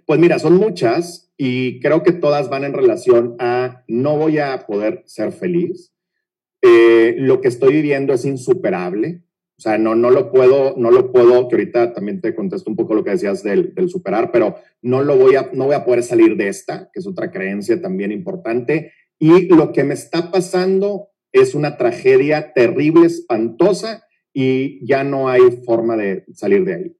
Pues 0.07 0.19
mira, 0.21 0.39
son 0.39 0.57
muchas 0.57 1.33
y 1.37 1.81
creo 1.81 2.03
que 2.03 2.13
todas 2.13 2.49
van 2.49 2.65
en 2.65 2.73
relación 2.73 3.37
a 3.39 3.85
no 3.89 4.17
voy 4.17 4.39
a 4.39 4.67
poder 4.67 5.03
ser 5.07 5.33
feliz. 5.33 5.93
Eh, 6.63 7.15
lo 7.19 7.41
que 7.41 7.49
estoy 7.49 7.75
viviendo 7.75 8.15
es 8.15 8.25
insuperable. 8.25 9.23
O 9.59 9.61
sea, 9.61 9.77
no, 9.77 9.95
no 9.95 10.11
lo 10.11 10.31
puedo, 10.31 10.75
no 10.77 10.91
lo 10.91 11.11
puedo, 11.11 11.49
que 11.49 11.57
ahorita 11.57 11.93
también 11.93 12.21
te 12.21 12.35
contesto 12.35 12.71
un 12.71 12.77
poco 12.77 12.95
lo 12.95 13.03
que 13.03 13.11
decías 13.11 13.43
del, 13.43 13.75
del, 13.75 13.89
superar, 13.89 14.31
pero 14.31 14.57
no 14.83 15.03
lo 15.03 15.17
voy 15.17 15.35
a, 15.35 15.51
no 15.53 15.67
voy 15.67 15.75
a 15.75 15.85
poder 15.85 16.05
salir 16.05 16.37
de 16.37 16.47
esta, 16.47 16.91
que 16.93 17.01
es 17.01 17.07
otra 17.09 17.33
creencia 17.33 17.83
también 17.83 18.13
importante. 18.13 18.93
Y 19.19 19.49
lo 19.49 19.73
que 19.73 19.83
me 19.83 19.95
está 19.95 20.31
pasando 20.31 21.09
es 21.33 21.57
una 21.57 21.77
tragedia 21.77 22.53
terrible, 22.53 23.07
espantosa, 23.07 24.05
y 24.33 24.87
ya 24.87 25.03
no 25.03 25.29
hay 25.29 25.43
forma 25.67 25.97
de 25.97 26.25
salir 26.33 26.65
de 26.65 26.75
ahí. 26.75 26.98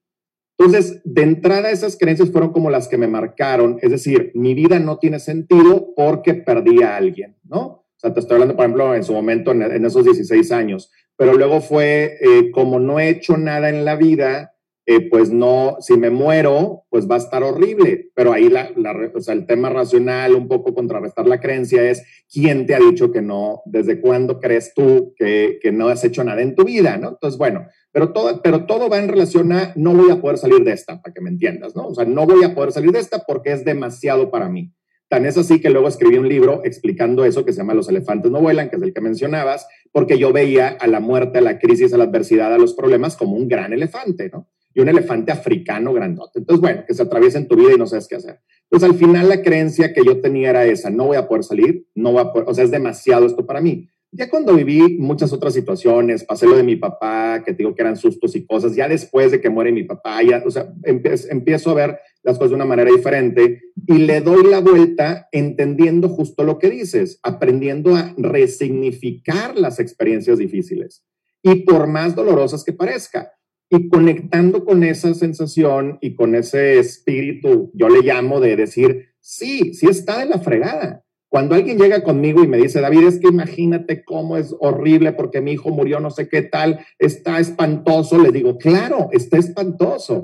Entonces, 0.59 1.01
de 1.05 1.23
entrada, 1.23 1.71
esas 1.71 1.97
creencias 1.97 2.31
fueron 2.31 2.53
como 2.53 2.69
las 2.69 2.89
que 2.89 2.99
me 2.99 3.07
marcaron, 3.07 3.79
es 3.81 3.93
decir, 3.93 4.33
mi 4.35 4.55
vida 4.55 4.81
no 4.81 4.99
tiene 4.99 5.21
sentido 5.21 5.95
porque 5.95 6.35
perdí 6.35 6.83
a 6.83 6.97
alguien, 6.97 7.37
¿no? 7.45 7.61
O 7.61 8.01
sea, 8.01 8.13
te 8.13 8.21
estoy 8.21 8.35
hablando, 8.35 8.57
por 8.57 8.65
ejemplo, 8.65 8.95
en 8.95 9.05
su 9.05 9.13
momento, 9.13 9.53
en, 9.53 9.85
esos 9.85 10.05
16 10.05 10.51
años, 10.51 10.91
pero 11.17 11.35
luego 11.35 11.61
fue 11.61 12.17
eh, 12.21 12.51
como 12.51 12.81
no 12.81 12.99
he 12.99 13.09
hecho 13.09 13.37
nada 13.37 13.69
en 13.69 13.85
la 13.85 13.95
vida, 13.97 14.55
eh, 14.87 15.09
pues 15.11 15.31
no, 15.31 15.77
si 15.81 15.97
me 15.99 16.09
muero, 16.09 16.85
pues 16.89 17.09
va 17.09 17.17
a 17.17 17.19
estar 17.19 17.43
horrible. 17.43 18.11
Pero 18.15 18.33
ahí 18.33 18.49
la, 18.49 18.71
o 19.15 19.21
sea, 19.21 19.35
el 19.35 19.47
tema 19.47 19.69
racional, 19.69 20.35
un 20.35 20.49
poco 20.49 20.75
contrarrestar 20.75 21.29
la 21.29 21.41
creencia 21.41 21.89
es, 21.91 22.03
¿quién 22.33 22.67
te 22.67 22.75
ha 22.75 22.79
dicho 22.79 23.13
que 23.13 23.21
no? 23.21 23.61
¿Desde 23.67 24.01
cuándo 24.01 24.41
crees 24.41 24.73
tú 24.75 25.13
que, 25.15 25.59
que 25.61 25.73
no 25.73 25.89
has 25.89 26.05
hecho 26.05 26.25
nada 26.25 26.41
en 26.41 26.55
tu 26.55 26.65
vida? 26.65 26.97
¿no? 26.97 27.11
Entonces, 27.11 27.37
bueno, 27.37 27.67
pero 27.93 28.13
todo, 28.13 28.41
pero 28.43 28.67
todo 28.67 28.89
va 28.89 28.99
en 28.99 29.09
relación 29.09 29.53
a, 29.53 29.73
no 29.77 29.95
voy 29.95 30.11
a 30.11 30.21
poder 30.21 30.39
salir 30.39 30.65
de 30.65 30.73
esta, 30.73 31.01
para 31.01 31.13
que 31.13 31.21
me 31.21 31.31
entiendas, 31.31 31.75
¿no? 31.75 31.89
O 31.89 31.95
sea, 31.95 32.05
no 32.05 32.27
voy 32.27 32.45
a 32.45 32.55
poder 32.55 32.73
salir 32.73 32.93
de 32.93 33.01
esta 33.01 33.21
porque 33.21 33.53
es 33.53 33.65
demasiado 33.65 34.31
para 34.31 34.49
mí. 34.49 34.73
Tan 35.09 35.25
es 35.25 35.39
así 35.39 35.61
que 35.61 35.71
luego 35.71 35.89
escribí 35.89 36.19
un 36.19 36.29
libro 36.29 36.61
explicando 36.65 37.25
eso 37.25 37.45
que 37.45 37.53
se 37.53 37.59
llama 37.59 37.73
Los 37.73 37.89
elefantes 37.89 38.31
no 38.31 38.43
vuelan, 38.43 38.69
que 38.69 38.77
es 38.77 38.83
el 38.83 38.93
que 38.93 39.01
mencionabas, 39.01 39.67
porque 39.91 40.19
yo 40.19 40.33
veía 40.33 40.69
a 40.69 40.87
la 40.87 41.01
muerte, 41.01 41.39
a 41.39 41.41
la 41.41 41.59
crisis, 41.59 41.95
a 41.95 41.99
la 41.99 42.05
adversidad, 42.05 42.53
a 42.53 42.59
los 42.59 42.75
problemas 42.75 43.17
como 43.17 43.37
un 43.37 43.49
gran 43.49 43.73
elefante, 43.73 44.29
¿no? 44.31 44.49
y 44.79 44.81
un 44.81 44.89
elefante 44.89 45.33
africano 45.33 45.93
grandote. 45.93 46.39
Entonces, 46.39 46.61
bueno, 46.61 46.85
que 46.87 46.95
se 46.95 47.03
atraviesa 47.03 47.39
en 47.39 47.49
tu 47.49 47.57
vida 47.57 47.73
y 47.75 47.79
no 47.79 47.87
sabes 47.87 48.07
qué 48.07 48.15
hacer. 48.15 48.41
Entonces, 48.71 48.89
al 48.89 48.95
final 48.95 49.29
la 49.29 49.43
creencia 49.43 49.93
que 49.93 50.05
yo 50.05 50.21
tenía 50.21 50.51
era 50.51 50.65
esa, 50.67 50.89
no 50.89 51.07
voy 51.07 51.17
a 51.17 51.27
poder 51.27 51.43
salir, 51.43 51.89
no 51.97 52.13
voy 52.13 52.21
a 52.21 52.33
poder, 52.33 52.49
o 52.49 52.55
sea, 52.55 52.63
es 52.63 52.71
demasiado 52.71 53.27
esto 53.27 53.45
para 53.45 53.61
mí. 53.61 53.89
Ya 54.11 54.31
cuando 54.31 54.55
viví 54.55 54.97
muchas 54.99 55.33
otras 55.33 55.53
situaciones, 55.53 56.25
pasé 56.25 56.47
lo 56.47 56.57
de 56.57 56.63
mi 56.63 56.77
papá, 56.77 57.43
que 57.45 57.53
digo 57.53 57.75
que 57.75 57.83
eran 57.83 57.97
sustos 57.97 58.35
y 58.37 58.47
cosas, 58.47 58.75
ya 58.75 58.89
después 58.89 59.31
de 59.31 59.41
que 59.41 59.51
muere 59.51 59.71
mi 59.71 59.85
papá, 59.85 60.23
ya, 60.23 60.43
o 60.47 60.51
sea, 60.51 60.73
empiezo 60.85 61.71
a 61.71 61.75
ver 61.75 61.99
las 62.23 62.39
cosas 62.39 62.51
de 62.51 62.57
una 62.57 62.65
manera 62.65 62.91
diferente 62.91 63.61
y 63.87 63.99
le 63.99 64.23
doy 64.23 64.45
la 64.45 64.61
vuelta 64.61 65.29
entendiendo 65.31 66.09
justo 66.09 66.43
lo 66.43 66.59
que 66.59 66.71
dices, 66.71 67.21
aprendiendo 67.23 67.97
a 67.97 68.15
resignificar 68.17 69.59
las 69.59 69.79
experiencias 69.79 70.39
difíciles 70.39 71.05
y 71.43 71.57
por 71.57 71.87
más 71.87 72.15
dolorosas 72.15 72.65
que 72.65 72.73
parezca 72.73 73.33
y 73.71 73.89
conectando 73.89 74.65
con 74.65 74.83
esa 74.83 75.15
sensación 75.15 75.99
y 76.01 76.15
con 76.15 76.35
ese 76.35 76.79
espíritu, 76.79 77.71
yo 77.75 77.89
le 77.89 78.03
llamo 78.03 78.41
de 78.41 78.57
decir, 78.57 79.09
sí, 79.21 79.75
sí 79.75 79.87
está 79.87 80.19
de 80.19 80.27
la 80.27 80.39
fregada. 80.39 81.05
Cuando 81.31 81.55
alguien 81.55 81.79
llega 81.79 82.03
conmigo 82.03 82.43
y 82.43 82.49
me 82.49 82.57
dice, 82.57 82.81
David, 82.81 83.07
es 83.07 83.19
que 83.19 83.29
imagínate 83.29 84.03
cómo 84.03 84.37
es 84.37 84.55
horrible 84.61 85.13
porque 85.13 85.43
mi 85.43 85.53
hijo 85.53 85.71
murió, 85.71 86.01
no 86.01 86.11
sé 86.11 86.29
qué 86.29 86.43
tal, 86.43 86.81
está 86.99 87.39
espantoso, 87.39 88.19
le 88.19 88.33
digo, 88.33 88.57
claro, 88.57 89.11
está 89.13 89.37
espantoso. 89.37 90.15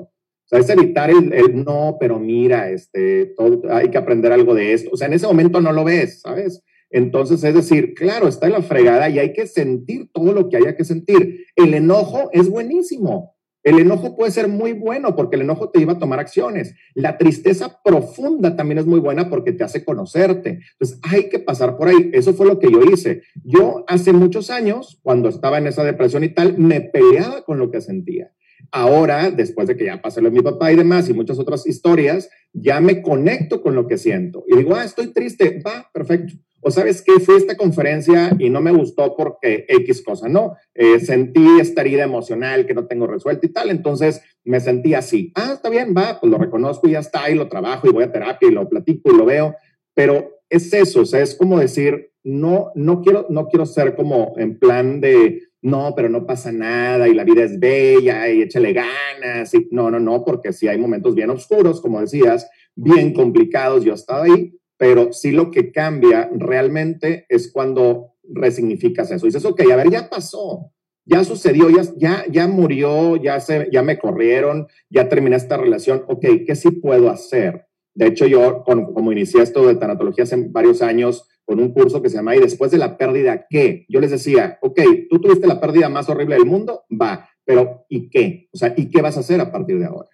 O 0.45 0.47
sea, 0.47 0.59
es 0.59 0.69
evitar 0.69 1.09
el, 1.09 1.63
no, 1.63 1.97
pero 1.99 2.19
mira, 2.19 2.69
este, 2.69 3.33
todo, 3.37 3.61
hay 3.71 3.89
que 3.89 3.97
aprender 3.97 4.31
algo 4.31 4.53
de 4.53 4.73
esto. 4.73 4.91
O 4.93 4.97
sea, 4.97 5.07
en 5.07 5.13
ese 5.13 5.27
momento 5.27 5.61
no 5.61 5.71
lo 5.71 5.83
ves, 5.83 6.21
¿sabes? 6.21 6.63
Entonces, 6.89 7.43
es 7.43 7.53
decir, 7.53 7.93
claro, 7.93 8.27
está 8.27 8.45
en 8.47 8.53
la 8.53 8.61
fregada 8.61 9.09
y 9.09 9.19
hay 9.19 9.33
que 9.33 9.47
sentir 9.47 10.09
todo 10.13 10.33
lo 10.33 10.49
que 10.49 10.57
haya 10.57 10.75
que 10.75 10.85
sentir. 10.85 11.45
El 11.55 11.73
enojo 11.73 12.29
es 12.31 12.49
buenísimo. 12.49 13.34
El 13.65 13.79
enojo 13.79 14.15
puede 14.15 14.31
ser 14.31 14.47
muy 14.47 14.73
bueno 14.73 15.15
porque 15.15 15.37
el 15.37 15.41
enojo 15.41 15.71
te 15.71 15.79
lleva 15.79 15.93
a 15.93 15.99
tomar 15.99 16.19
acciones. 16.19 16.75
La 16.93 17.17
tristeza 17.17 17.81
profunda 17.83 18.55
también 18.55 18.77
es 18.77 18.85
muy 18.85 18.99
buena 18.99 19.27
porque 19.27 19.53
te 19.53 19.63
hace 19.63 19.83
conocerte. 19.83 20.59
Entonces 20.73 20.99
hay 21.01 21.29
que 21.29 21.39
pasar 21.39 21.75
por 21.75 21.87
ahí. 21.87 22.11
Eso 22.13 22.35
fue 22.35 22.45
lo 22.45 22.59
que 22.59 22.71
yo 22.71 22.83
hice. 22.83 23.23
Yo 23.43 23.83
hace 23.87 24.13
muchos 24.13 24.51
años, 24.51 24.99
cuando 25.01 25.29
estaba 25.29 25.57
en 25.57 25.65
esa 25.65 25.83
depresión 25.83 26.23
y 26.23 26.29
tal, 26.29 26.59
me 26.59 26.79
peleaba 26.79 27.41
con 27.41 27.57
lo 27.57 27.71
que 27.71 27.81
sentía. 27.81 28.31
Ahora, 28.71 29.31
después 29.31 29.67
de 29.67 29.75
que 29.75 29.85
ya 29.85 29.99
pasé 29.99 30.21
lo 30.21 30.29
de 30.29 30.35
mi 30.35 30.43
papá 30.43 30.71
y 30.71 30.75
demás 30.75 31.09
y 31.09 31.13
muchas 31.13 31.39
otras 31.39 31.65
historias, 31.65 32.29
ya 32.53 32.79
me 32.81 33.01
conecto 33.01 33.63
con 33.63 33.73
lo 33.73 33.87
que 33.87 33.97
siento. 33.97 34.43
Y 34.47 34.57
digo, 34.57 34.75
ah, 34.75 34.83
estoy 34.83 35.07
triste. 35.07 35.59
Va, 35.65 35.89
perfecto 35.91 36.35
o 36.67 36.71
sabes 36.71 37.03
qué, 37.03 37.19
fui 37.19 37.35
a 37.35 37.37
esta 37.37 37.55
conferencia 37.55 38.35
y 38.39 38.49
no 38.49 38.59
me 38.59 38.71
gustó 38.71 39.15
porque 39.15 39.65
X 39.67 40.01
cosa, 40.01 40.27
¿no? 40.27 40.55
Eh, 40.73 40.99
sentí 40.99 41.45
esta 41.59 41.81
herida 41.81 42.03
emocional 42.03 42.65
que 42.65 42.73
no 42.73 42.87
tengo 42.87 43.05
resuelta 43.05 43.45
y 43.45 43.49
tal, 43.49 43.69
entonces 43.69 44.23
me 44.43 44.59
sentí 44.59 44.95
así. 44.95 45.31
Ah, 45.35 45.51
está 45.53 45.69
bien, 45.69 45.93
va, 45.95 46.19
pues 46.19 46.31
lo 46.31 46.39
reconozco 46.39 46.87
y 46.87 46.93
ya 46.93 46.99
está, 46.99 47.29
y 47.29 47.35
lo 47.35 47.49
trabajo 47.49 47.87
y 47.87 47.91
voy 47.91 48.03
a 48.03 48.11
terapia 48.11 48.49
y 48.49 48.51
lo 48.51 48.67
platico 48.67 49.11
y 49.11 49.15
lo 49.15 49.25
veo, 49.25 49.55
pero 49.93 50.39
es 50.49 50.73
eso, 50.73 51.01
o 51.01 51.05
sea, 51.05 51.21
es 51.21 51.35
como 51.35 51.59
decir, 51.59 52.09
no, 52.23 52.71
no 52.73 53.03
quiero, 53.03 53.27
no 53.29 53.47
quiero 53.47 53.67
ser 53.67 53.95
como 53.95 54.33
en 54.37 54.57
plan 54.57 55.01
de, 55.01 55.43
no, 55.61 55.93
pero 55.95 56.09
no 56.09 56.25
pasa 56.25 56.51
nada 56.51 57.07
y 57.07 57.13
la 57.13 57.25
vida 57.25 57.43
es 57.43 57.59
bella 57.59 58.27
y 58.27 58.41
échale 58.41 58.73
ganas. 58.73 59.53
Y, 59.53 59.67
no, 59.69 59.91
no, 59.91 59.99
no, 59.99 60.25
porque 60.25 60.51
si 60.51 60.67
hay 60.67 60.79
momentos 60.79 61.13
bien 61.13 61.29
oscuros, 61.29 61.79
como 61.79 62.01
decías, 62.01 62.49
bien 62.75 63.13
complicados, 63.13 63.83
yo 63.83 63.91
he 63.91 63.95
estado 63.95 64.23
ahí, 64.23 64.57
pero 64.77 65.13
sí 65.13 65.31
lo 65.31 65.51
que 65.51 65.71
cambia 65.71 66.29
realmente 66.33 67.25
es 67.29 67.51
cuando 67.51 68.13
resignificas 68.23 69.11
eso. 69.11 69.25
dices, 69.25 69.45
ok, 69.45 69.61
a 69.71 69.75
ver, 69.75 69.89
ya 69.89 70.09
pasó, 70.09 70.71
ya 71.05 71.23
sucedió, 71.23 71.69
ya, 71.69 71.83
ya, 71.97 72.25
ya 72.29 72.47
murió, 72.47 73.15
ya, 73.15 73.39
se, 73.39 73.69
ya 73.71 73.83
me 73.83 73.99
corrieron, 73.99 74.67
ya 74.89 75.07
terminé 75.07 75.35
esta 75.35 75.57
relación, 75.57 76.03
ok, 76.07 76.25
¿qué 76.45 76.55
sí 76.55 76.71
puedo 76.71 77.09
hacer? 77.09 77.67
De 77.93 78.07
hecho, 78.07 78.25
yo, 78.25 78.63
como 78.63 79.11
inicié 79.11 79.41
esto 79.41 79.65
de 79.67 79.75
tanatología 79.75 80.25
hace 80.25 80.35
varios 80.49 80.81
años, 80.81 81.29
con 81.45 81.59
un 81.59 81.71
curso 81.71 82.01
que 82.01 82.09
se 82.09 82.17
llama 82.17 82.35
¿Y 82.35 82.39
después 82.39 82.71
de 82.71 82.79
la 82.79 82.97
pérdida 82.97 83.45
qué? 83.49 83.85
Yo 83.87 84.01
les 84.01 84.11
decía, 84.11 84.57
ok, 84.61 84.81
tú 85.09 85.21
tuviste 85.21 85.47
la 85.47 85.61
pérdida 85.61 85.89
más 85.89 86.09
horrible 86.09 86.35
del 86.35 86.45
mundo, 86.45 86.83
va, 86.89 87.29
pero 87.45 87.85
¿y 87.87 88.09
qué? 88.09 88.49
O 88.51 88.57
sea, 88.57 88.73
¿y 88.75 88.89
qué 88.89 89.01
vas 89.01 89.15
a 89.15 89.19
hacer 89.19 89.39
a 89.39 89.51
partir 89.51 89.79
de 89.79 89.85
ahora? 89.85 90.09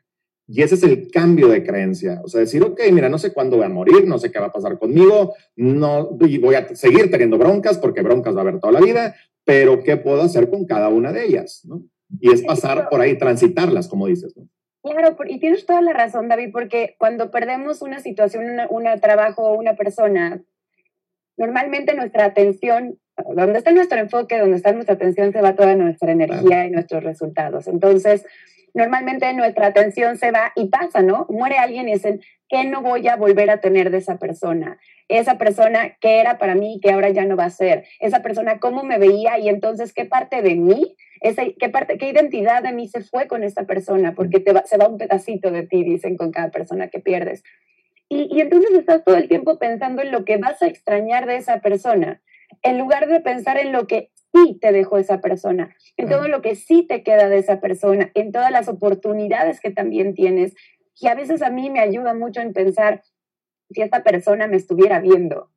Y 0.48 0.62
ese 0.62 0.76
es 0.76 0.84
el 0.84 1.10
cambio 1.12 1.48
de 1.48 1.64
creencia. 1.64 2.22
O 2.24 2.28
sea, 2.28 2.42
decir, 2.42 2.64
ok, 2.64 2.80
mira, 2.92 3.10
no 3.10 3.18
sé 3.18 3.32
cuándo 3.34 3.58
voy 3.58 3.66
a 3.66 3.70
morir, 3.70 4.06
no 4.06 4.20
sé 4.20 4.32
qué 4.32 4.40
va 4.40 4.48
a 4.48 4.52
pasar 4.52 4.78
conmigo, 4.78 5.34
no, 5.56 6.18
y 6.22 6.38
voy 6.40 6.56
a 6.56 6.76
seguir 6.76 7.10
teniendo 7.10 7.38
broncas 7.38 7.78
porque 7.78 8.02
broncas 8.02 8.36
va 8.36 8.40
a 8.40 8.42
haber 8.42 8.60
toda 8.60 8.74
la 8.74 8.82
vida, 8.82 9.16
pero 9.46 9.84
¿qué 9.84 9.98
puedo 9.98 10.22
hacer 10.22 10.50
con 10.50 10.66
cada 10.66 10.90
una 10.90 11.12
de 11.12 11.26
ellas? 11.26 11.62
¿no? 11.66 11.84
Y 12.20 12.32
es 12.32 12.44
pasar 12.44 12.90
por 12.90 13.02
ahí, 13.02 13.18
transitarlas, 13.18 13.88
como 13.88 14.08
dices. 14.08 14.36
¿no? 14.36 14.48
Claro, 14.84 15.16
y 15.28 15.40
tienes 15.40 15.66
toda 15.66 15.82
la 15.82 15.94
razón, 15.94 16.28
David, 16.28 16.50
porque 16.52 16.96
cuando 16.98 17.30
perdemos 17.30 17.82
una 17.82 18.00
situación, 18.00 18.46
un 18.70 18.86
trabajo 19.00 19.44
o 19.44 19.58
una 19.58 19.76
persona, 19.76 20.44
normalmente 21.38 21.94
nuestra 21.94 22.26
atención, 22.26 23.00
donde 23.36 23.60
está 23.60 23.72
nuestro 23.72 24.00
enfoque, 24.00 24.40
donde 24.40 24.58
está 24.58 24.74
nuestra 24.74 24.96
atención, 24.96 25.32
se 25.32 25.42
va 25.42 25.56
toda 25.56 25.76
nuestra 25.76 26.12
energía 26.12 26.66
y 26.66 26.72
nuestros 26.72 27.04
resultados. 27.04 27.68
Entonces, 27.68 28.26
normalmente 28.74 29.32
nuestra 29.34 29.68
atención 29.68 30.18
se 30.18 30.32
va 30.32 30.52
y 30.56 30.70
pasa, 30.70 31.02
¿no? 31.02 31.26
Muere 31.30 31.58
alguien 31.58 31.90
y 31.90 31.94
dicen, 31.94 32.22
¿qué 32.50 32.66
no 32.66 32.82
voy 32.82 33.08
a 33.08 33.16
volver 33.16 33.50
a 33.50 33.62
tener 33.62 33.92
de 33.92 33.98
esa 33.98 34.18
persona? 34.18 34.80
Esa 35.08 35.38
persona 35.38 35.98
que 36.00 36.20
era 36.20 36.38
para 36.38 36.56
mí 36.56 36.76
y 36.76 36.80
que 36.80 36.92
ahora 36.92 37.10
ya 37.10 37.26
no 37.26 37.36
va 37.36 37.46
a 37.46 37.50
ser. 37.50 37.86
Esa 38.00 38.22
persona, 38.22 38.60
¿cómo 38.60 38.84
me 38.84 38.98
veía? 38.98 39.40
Y 39.40 39.50
entonces, 39.50 39.94
¿qué 39.94 40.06
parte 40.06 40.42
de 40.42 40.56
mí, 40.56 40.96
ese, 41.22 41.56
qué, 41.60 41.70
parte, 41.70 41.98
qué 41.98 42.10
identidad 42.10 42.64
de 42.64 42.72
mí 42.72 42.88
se 42.88 43.02
fue 43.02 43.28
con 43.28 43.44
esa 43.44 43.64
persona? 43.64 44.14
Porque 44.16 44.40
te 44.40 44.54
se 44.66 44.78
va 44.78 44.88
un 44.88 44.98
pedacito 44.98 45.52
de 45.52 45.64
ti, 45.64 45.84
dicen, 45.84 46.18
con 46.18 46.32
cada 46.32 46.50
persona 46.50 46.88
que 46.88 47.00
pierdes. 47.00 47.44
Y 48.10 48.42
entonces 48.42 48.72
estás 48.74 49.06
todo 49.06 49.16
el 49.16 49.30
tiempo 49.30 49.58
pensando 49.58 50.02
en 50.02 50.12
lo 50.12 50.26
que 50.26 50.36
vas 50.36 50.62
a 50.62 50.68
extrañar 50.68 51.26
de 51.28 51.38
esa 51.38 51.62
persona, 51.62 52.22
en 52.62 52.78
lugar 52.78 53.08
de 53.08 53.22
pensar 53.22 53.58
en 53.58 53.72
lo 53.72 53.88
que 53.88 54.10
sí 54.34 54.58
te 54.60 54.72
dejó 54.72 54.98
esa 54.98 55.22
persona, 55.22 55.76
en 55.98 56.10
todo 56.10 56.28
lo 56.28 56.42
que 56.42 56.56
sí 56.56 56.86
te 56.88 57.04
queda 57.04 57.30
de 57.30 57.38
esa 57.38 57.60
persona, 57.60 58.12
en 58.14 58.32
todas 58.32 58.52
las 58.52 58.68
oportunidades 58.68 59.60
que 59.60 59.72
también 59.72 60.14
tienes. 60.14 60.54
Y 61.00 61.08
a 61.08 61.16
veces 61.16 61.42
a 61.42 61.50
mí 61.50 61.70
me 61.70 61.80
ayuda 61.80 62.14
mucho 62.14 62.42
en 62.42 62.54
pensar 62.54 63.04
si 63.72 63.82
esta 63.82 64.04
persona 64.04 64.48
me 64.48 64.58
estuviera 64.58 65.00
viendo. 65.00 65.50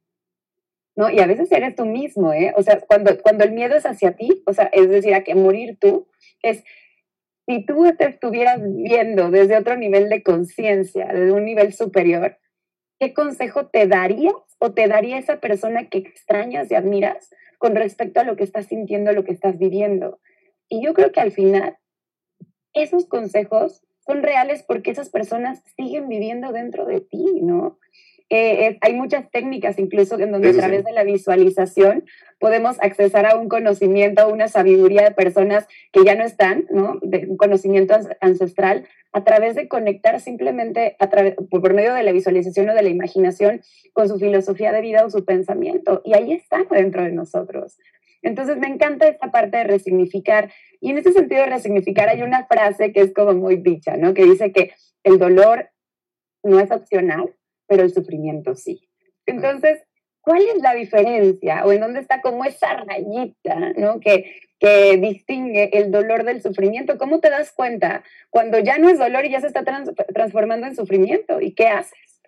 ¿No? 0.97 1.11
Y 1.11 1.19
a 1.19 1.27
veces 1.27 1.51
eres 1.51 1.75
tú 1.75 1.87
mismo, 1.87 2.33
¿eh? 2.33 2.53
O 2.57 2.63
sea, 2.63 2.79
cuando, 2.81 3.21
cuando 3.21 3.43
el 3.43 3.51
miedo 3.51 3.75
es 3.75 3.85
hacia 3.85 4.13
ti, 4.13 4.45
o 4.47 4.53
sea, 4.53 4.67
es 4.67 4.89
decir, 4.89 5.13
a 5.13 5.25
que 5.25 5.35
morir 5.35 5.77
tú, 5.81 6.07
es 6.41 6.63
si 7.47 7.67
tú 7.67 7.93
te 7.99 8.07
estuvieras 8.07 8.61
viendo 8.63 9.31
desde 9.31 9.57
otro 9.57 9.77
nivel 9.77 10.09
de 10.09 10.23
conciencia, 10.23 11.07
desde 11.07 11.33
un 11.33 11.45
nivel 11.45 11.73
superior, 11.73 12.39
¿qué 13.01 13.13
consejo 13.13 13.67
te 13.67 13.89
darías 13.89 14.35
o 14.61 14.73
te 14.73 14.87
daría 14.87 15.19
esa 15.19 15.41
persona 15.41 15.89
que 15.89 15.99
extrañas 15.99 16.71
y 16.71 16.75
admiras 16.75 17.31
con 17.65 17.77
respecto 17.77 18.21
a 18.21 18.25
lo 18.25 18.37
que 18.37 18.45
estás 18.45 18.67
sintiendo, 18.67 19.11
lo 19.13 19.25
que 19.25 19.33
estás 19.33 19.57
viviendo. 19.57 20.21
Y 20.69 20.85
yo 20.85 20.93
creo 20.93 21.13
que 21.13 21.21
al 21.21 21.33
final 21.33 21.79
esos 22.75 23.07
consejos 23.07 23.81
son 24.01 24.23
reales 24.23 24.63
porque 24.63 24.91
esas 24.91 25.09
personas 25.09 25.63
siguen 25.75 26.07
viviendo 26.07 26.53
dentro 26.53 26.85
de 26.85 27.01
ti, 27.01 27.41
¿no? 27.41 27.79
Eh, 28.37 28.79
hay 28.81 28.95
muchas 28.95 29.31
técnicas 29.31 29.79
incluso 29.79 30.19
en 30.19 30.33
donde 30.33 30.49
a 30.49 30.53
través 30.55 30.85
de 30.85 30.91
la 30.91 31.05
visualización 31.05 32.05
podemos 32.41 32.83
accesar 32.83 33.27
a 33.27 33.37
un 33.37 33.49
conocimiento, 33.49 34.23
a 34.23 34.27
una 34.27 34.49
sabiduría 34.49 35.05
de 35.05 35.13
personas 35.13 35.69
que 35.93 36.03
ya 36.05 36.17
no 36.17 36.25
están, 36.25 36.67
¿no? 36.69 36.99
De 37.01 37.27
un 37.29 37.37
conocimiento 37.37 37.95
ancestral, 38.21 38.89
a 39.13 39.23
través 39.23 39.55
de 39.55 39.69
conectar 39.69 40.19
simplemente 40.19 40.97
a 40.99 41.11
través, 41.11 41.37
por 41.49 41.75
medio 41.75 41.95
de 41.95 42.03
la 42.03 42.11
visualización 42.11 42.69
o 42.71 42.75
de 42.75 42.83
la 42.83 42.89
imaginación 42.89 43.61
con 43.93 44.09
su 44.09 44.19
filosofía 44.19 44.73
de 44.73 44.81
vida 44.81 45.07
o 45.07 45.11
su 45.11 45.25
pensamiento. 45.25 46.03
Y 46.05 46.15
ahí 46.15 46.33
está 46.33 46.65
dentro 46.69 47.05
de 47.05 47.13
nosotros. 47.13 47.79
Entonces 48.21 48.57
me 48.57 48.67
encanta 48.67 49.07
esta 49.07 49.31
parte 49.31 49.59
de 49.59 49.65
resignificar. 49.65 50.51
Y 50.81 50.91
en 50.91 50.99
ese 50.99 51.13
sentido 51.13 51.43
de 51.43 51.51
resignificar 51.51 52.09
hay 52.09 52.23
una 52.23 52.47
frase 52.47 52.93
que 52.93 53.03
es 53.03 53.15
como 53.15 53.33
muy 53.35 53.55
dicha, 53.55 53.97
¿no? 53.97 54.13
Que 54.13 54.25
dice 54.25 54.51
que 54.51 54.73
el 55.05 55.21
dolor 55.21 55.71
no 56.43 56.59
es 56.59 56.73
opcional, 56.73 57.33
pero 57.67 57.83
el 57.83 57.93
sufrimiento 57.93 58.55
sí. 58.55 58.89
Entonces, 59.27 59.83
¿Cuál 60.25 60.41
es 60.41 60.63
la 60.63 60.75
diferencia 60.75 61.67
o 61.67 61.73
en 61.73 61.81
dónde 61.81 62.01
está 62.01 62.23
como 62.23 62.47
esa 62.47 62.83
rayita, 62.83 63.75
¿no? 63.77 64.01
Que, 64.01 64.41
que 64.59 64.97
distingue 64.97 65.69
el 65.75 65.91
dolor 65.91 66.25
del 66.25 66.41
sufrimiento. 66.41 66.97
¿Cómo 66.97 67.21
te 67.21 67.29
das 67.29 67.53
cuenta 67.53 68.03
cuando 68.31 68.59
ya 68.59 68.79
no 68.79 68.89
es 68.89 68.99
dolor 68.99 69.27
y 69.27 69.33
ya 69.33 69.43
se 69.43 69.49
está 69.49 69.63
transformando 70.15 70.67
en 70.67 70.77
sufrimiento? 70.77 71.43
¿Y 71.43 71.53
qué 71.53 71.67
haces? 71.67 72.23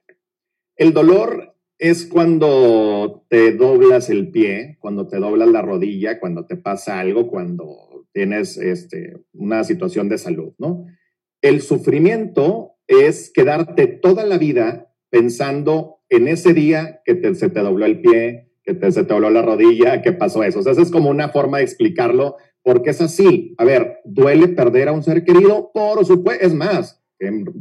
El 0.76 0.92
dolor 0.92 1.54
es 1.78 2.04
cuando 2.04 3.24
te 3.30 3.52
doblas 3.52 4.10
el 4.10 4.30
pie, 4.30 4.76
cuando 4.78 5.08
te 5.08 5.16
doblas 5.16 5.48
la 5.48 5.62
rodilla, 5.62 6.20
cuando 6.20 6.44
te 6.44 6.56
pasa 6.56 7.00
algo, 7.00 7.28
cuando 7.28 8.06
tienes 8.12 8.58
este, 8.58 9.16
una 9.32 9.64
situación 9.64 10.10
de 10.10 10.18
salud, 10.18 10.52
¿no? 10.58 10.84
El 11.40 11.62
sufrimiento 11.62 12.76
es 12.86 13.32
quedarte 13.32 13.86
toda 13.86 14.26
la 14.26 14.36
vida 14.36 14.92
pensando 15.16 16.00
en 16.10 16.28
ese 16.28 16.52
día 16.52 17.00
que 17.04 17.34
se 17.34 17.48
te 17.48 17.60
dobló 17.60 17.86
el 17.86 18.02
pie, 18.02 18.50
que 18.62 18.74
te, 18.74 18.92
se 18.92 19.04
te 19.04 19.14
dobló 19.14 19.30
la 19.30 19.40
rodilla, 19.40 20.02
que 20.02 20.12
pasó 20.12 20.44
eso. 20.44 20.58
O 20.58 20.62
sea, 20.62 20.74
es 20.74 20.90
como 20.90 21.08
una 21.08 21.30
forma 21.30 21.58
de 21.58 21.64
explicarlo, 21.64 22.36
porque 22.62 22.90
es 22.90 23.00
así. 23.00 23.54
A 23.56 23.64
ver, 23.64 24.00
¿duele 24.04 24.48
perder 24.48 24.88
a 24.88 24.92
un 24.92 25.02
ser 25.02 25.24
querido? 25.24 25.70
Por 25.72 26.04
supuesto, 26.04 26.44
es 26.44 26.52
más, 26.52 27.02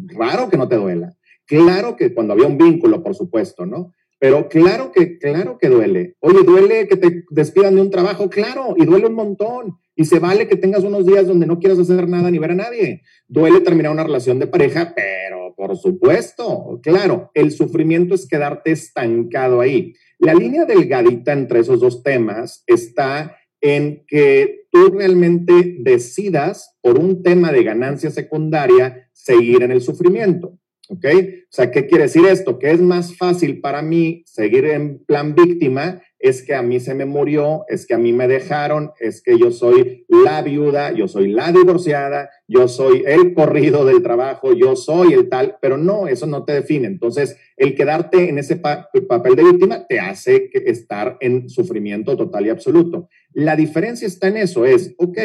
raro 0.07 0.49
que 0.49 0.57
no 0.57 0.67
te 0.67 0.75
duela. 0.75 1.15
Claro 1.45 1.95
que 1.95 2.13
cuando 2.13 2.33
había 2.33 2.47
un 2.47 2.57
vínculo, 2.57 3.01
por 3.01 3.15
supuesto, 3.15 3.65
¿no? 3.65 3.93
Pero 4.19 4.49
claro 4.49 4.91
que, 4.91 5.17
claro 5.17 5.57
que 5.57 5.69
duele. 5.69 6.15
Oye, 6.19 6.43
duele 6.43 6.87
que 6.87 6.97
te 6.97 7.23
despidan 7.29 7.75
de 7.75 7.81
un 7.81 7.89
trabajo, 7.89 8.29
claro, 8.29 8.75
y 8.75 8.83
duele 8.85 9.07
un 9.07 9.13
montón. 9.13 9.77
Y 9.95 10.05
se 10.05 10.19
vale 10.19 10.47
que 10.47 10.57
tengas 10.57 10.83
unos 10.83 11.05
días 11.05 11.27
donde 11.27 11.45
no 11.45 11.59
quieras 11.59 11.79
hacer 11.79 12.09
nada 12.09 12.29
ni 12.31 12.39
ver 12.39 12.51
a 12.51 12.55
nadie. 12.55 13.01
Duele 13.27 13.61
terminar 13.61 13.93
una 13.93 14.03
relación 14.03 14.39
de 14.39 14.47
pareja, 14.47 14.93
pero 14.93 15.44
por 15.65 15.77
supuesto, 15.77 16.79
claro, 16.83 17.31
el 17.33 17.51
sufrimiento 17.51 18.13
es 18.13 18.27
quedarte 18.27 18.71
estancado 18.71 19.61
ahí. 19.61 19.95
La 20.19 20.35
línea 20.35 20.65
delgadita 20.65 21.33
entre 21.33 21.61
esos 21.61 21.79
dos 21.79 22.03
temas 22.03 22.63
está 22.67 23.35
en 23.61 24.05
que 24.05 24.67
tú 24.71 24.89
realmente 24.89 25.77
decidas 25.79 26.77
por 26.81 26.99
un 26.99 27.23
tema 27.23 27.51
de 27.51 27.63
ganancia 27.63 28.11
secundaria 28.11 29.09
seguir 29.11 29.63
en 29.63 29.71
el 29.71 29.81
sufrimiento. 29.81 30.59
¿Ok? 30.87 31.05
O 31.05 31.47
sea, 31.49 31.71
¿qué 31.71 31.87
quiere 31.87 32.03
decir 32.03 32.25
esto? 32.27 32.59
Que 32.59 32.69
es 32.69 32.79
más 32.79 33.17
fácil 33.17 33.59
para 33.59 33.81
mí 33.81 34.21
seguir 34.27 34.65
en 34.65 35.03
plan 35.03 35.33
víctima, 35.33 35.99
es 36.25 36.41
que 36.41 36.55
a 36.55 36.63
mí 36.63 36.79
se 36.79 36.95
me 36.95 37.05
murió, 37.05 37.65
es 37.67 37.85
que 37.85 37.93
a 37.93 37.99
mí 37.99 38.11
me 38.11 38.27
dejaron, 38.27 38.91
es 38.99 39.21
que 39.21 39.37
yo 39.37 39.51
soy 39.51 40.05
la 40.07 40.41
viuda, 40.41 40.91
yo 40.91 41.07
soy 41.07 41.27
la 41.27 41.51
divorciada, 41.51 42.31
yo 42.47 42.67
soy 42.67 43.03
el 43.05 43.35
corrido 43.35 43.85
del 43.85 44.01
trabajo, 44.01 44.53
yo 44.53 44.75
soy 44.75 45.13
el 45.13 45.29
tal, 45.29 45.57
pero 45.61 45.77
no, 45.77 46.07
eso 46.07 46.25
no 46.25 46.43
te 46.43 46.53
define. 46.53 46.87
Entonces, 46.87 47.37
el 47.57 47.75
quedarte 47.75 48.27
en 48.27 48.39
ese 48.39 48.55
papel 48.55 49.35
de 49.35 49.43
víctima 49.43 49.85
te 49.85 49.99
hace 49.99 50.49
estar 50.51 51.17
en 51.19 51.47
sufrimiento 51.47 52.17
total 52.17 52.47
y 52.47 52.49
absoluto. 52.49 53.07
La 53.35 53.57
diferencia 53.57 54.07
está 54.07 54.29
en 54.29 54.37
eso, 54.37 54.63
es, 54.63 54.95
ok, 54.97 55.19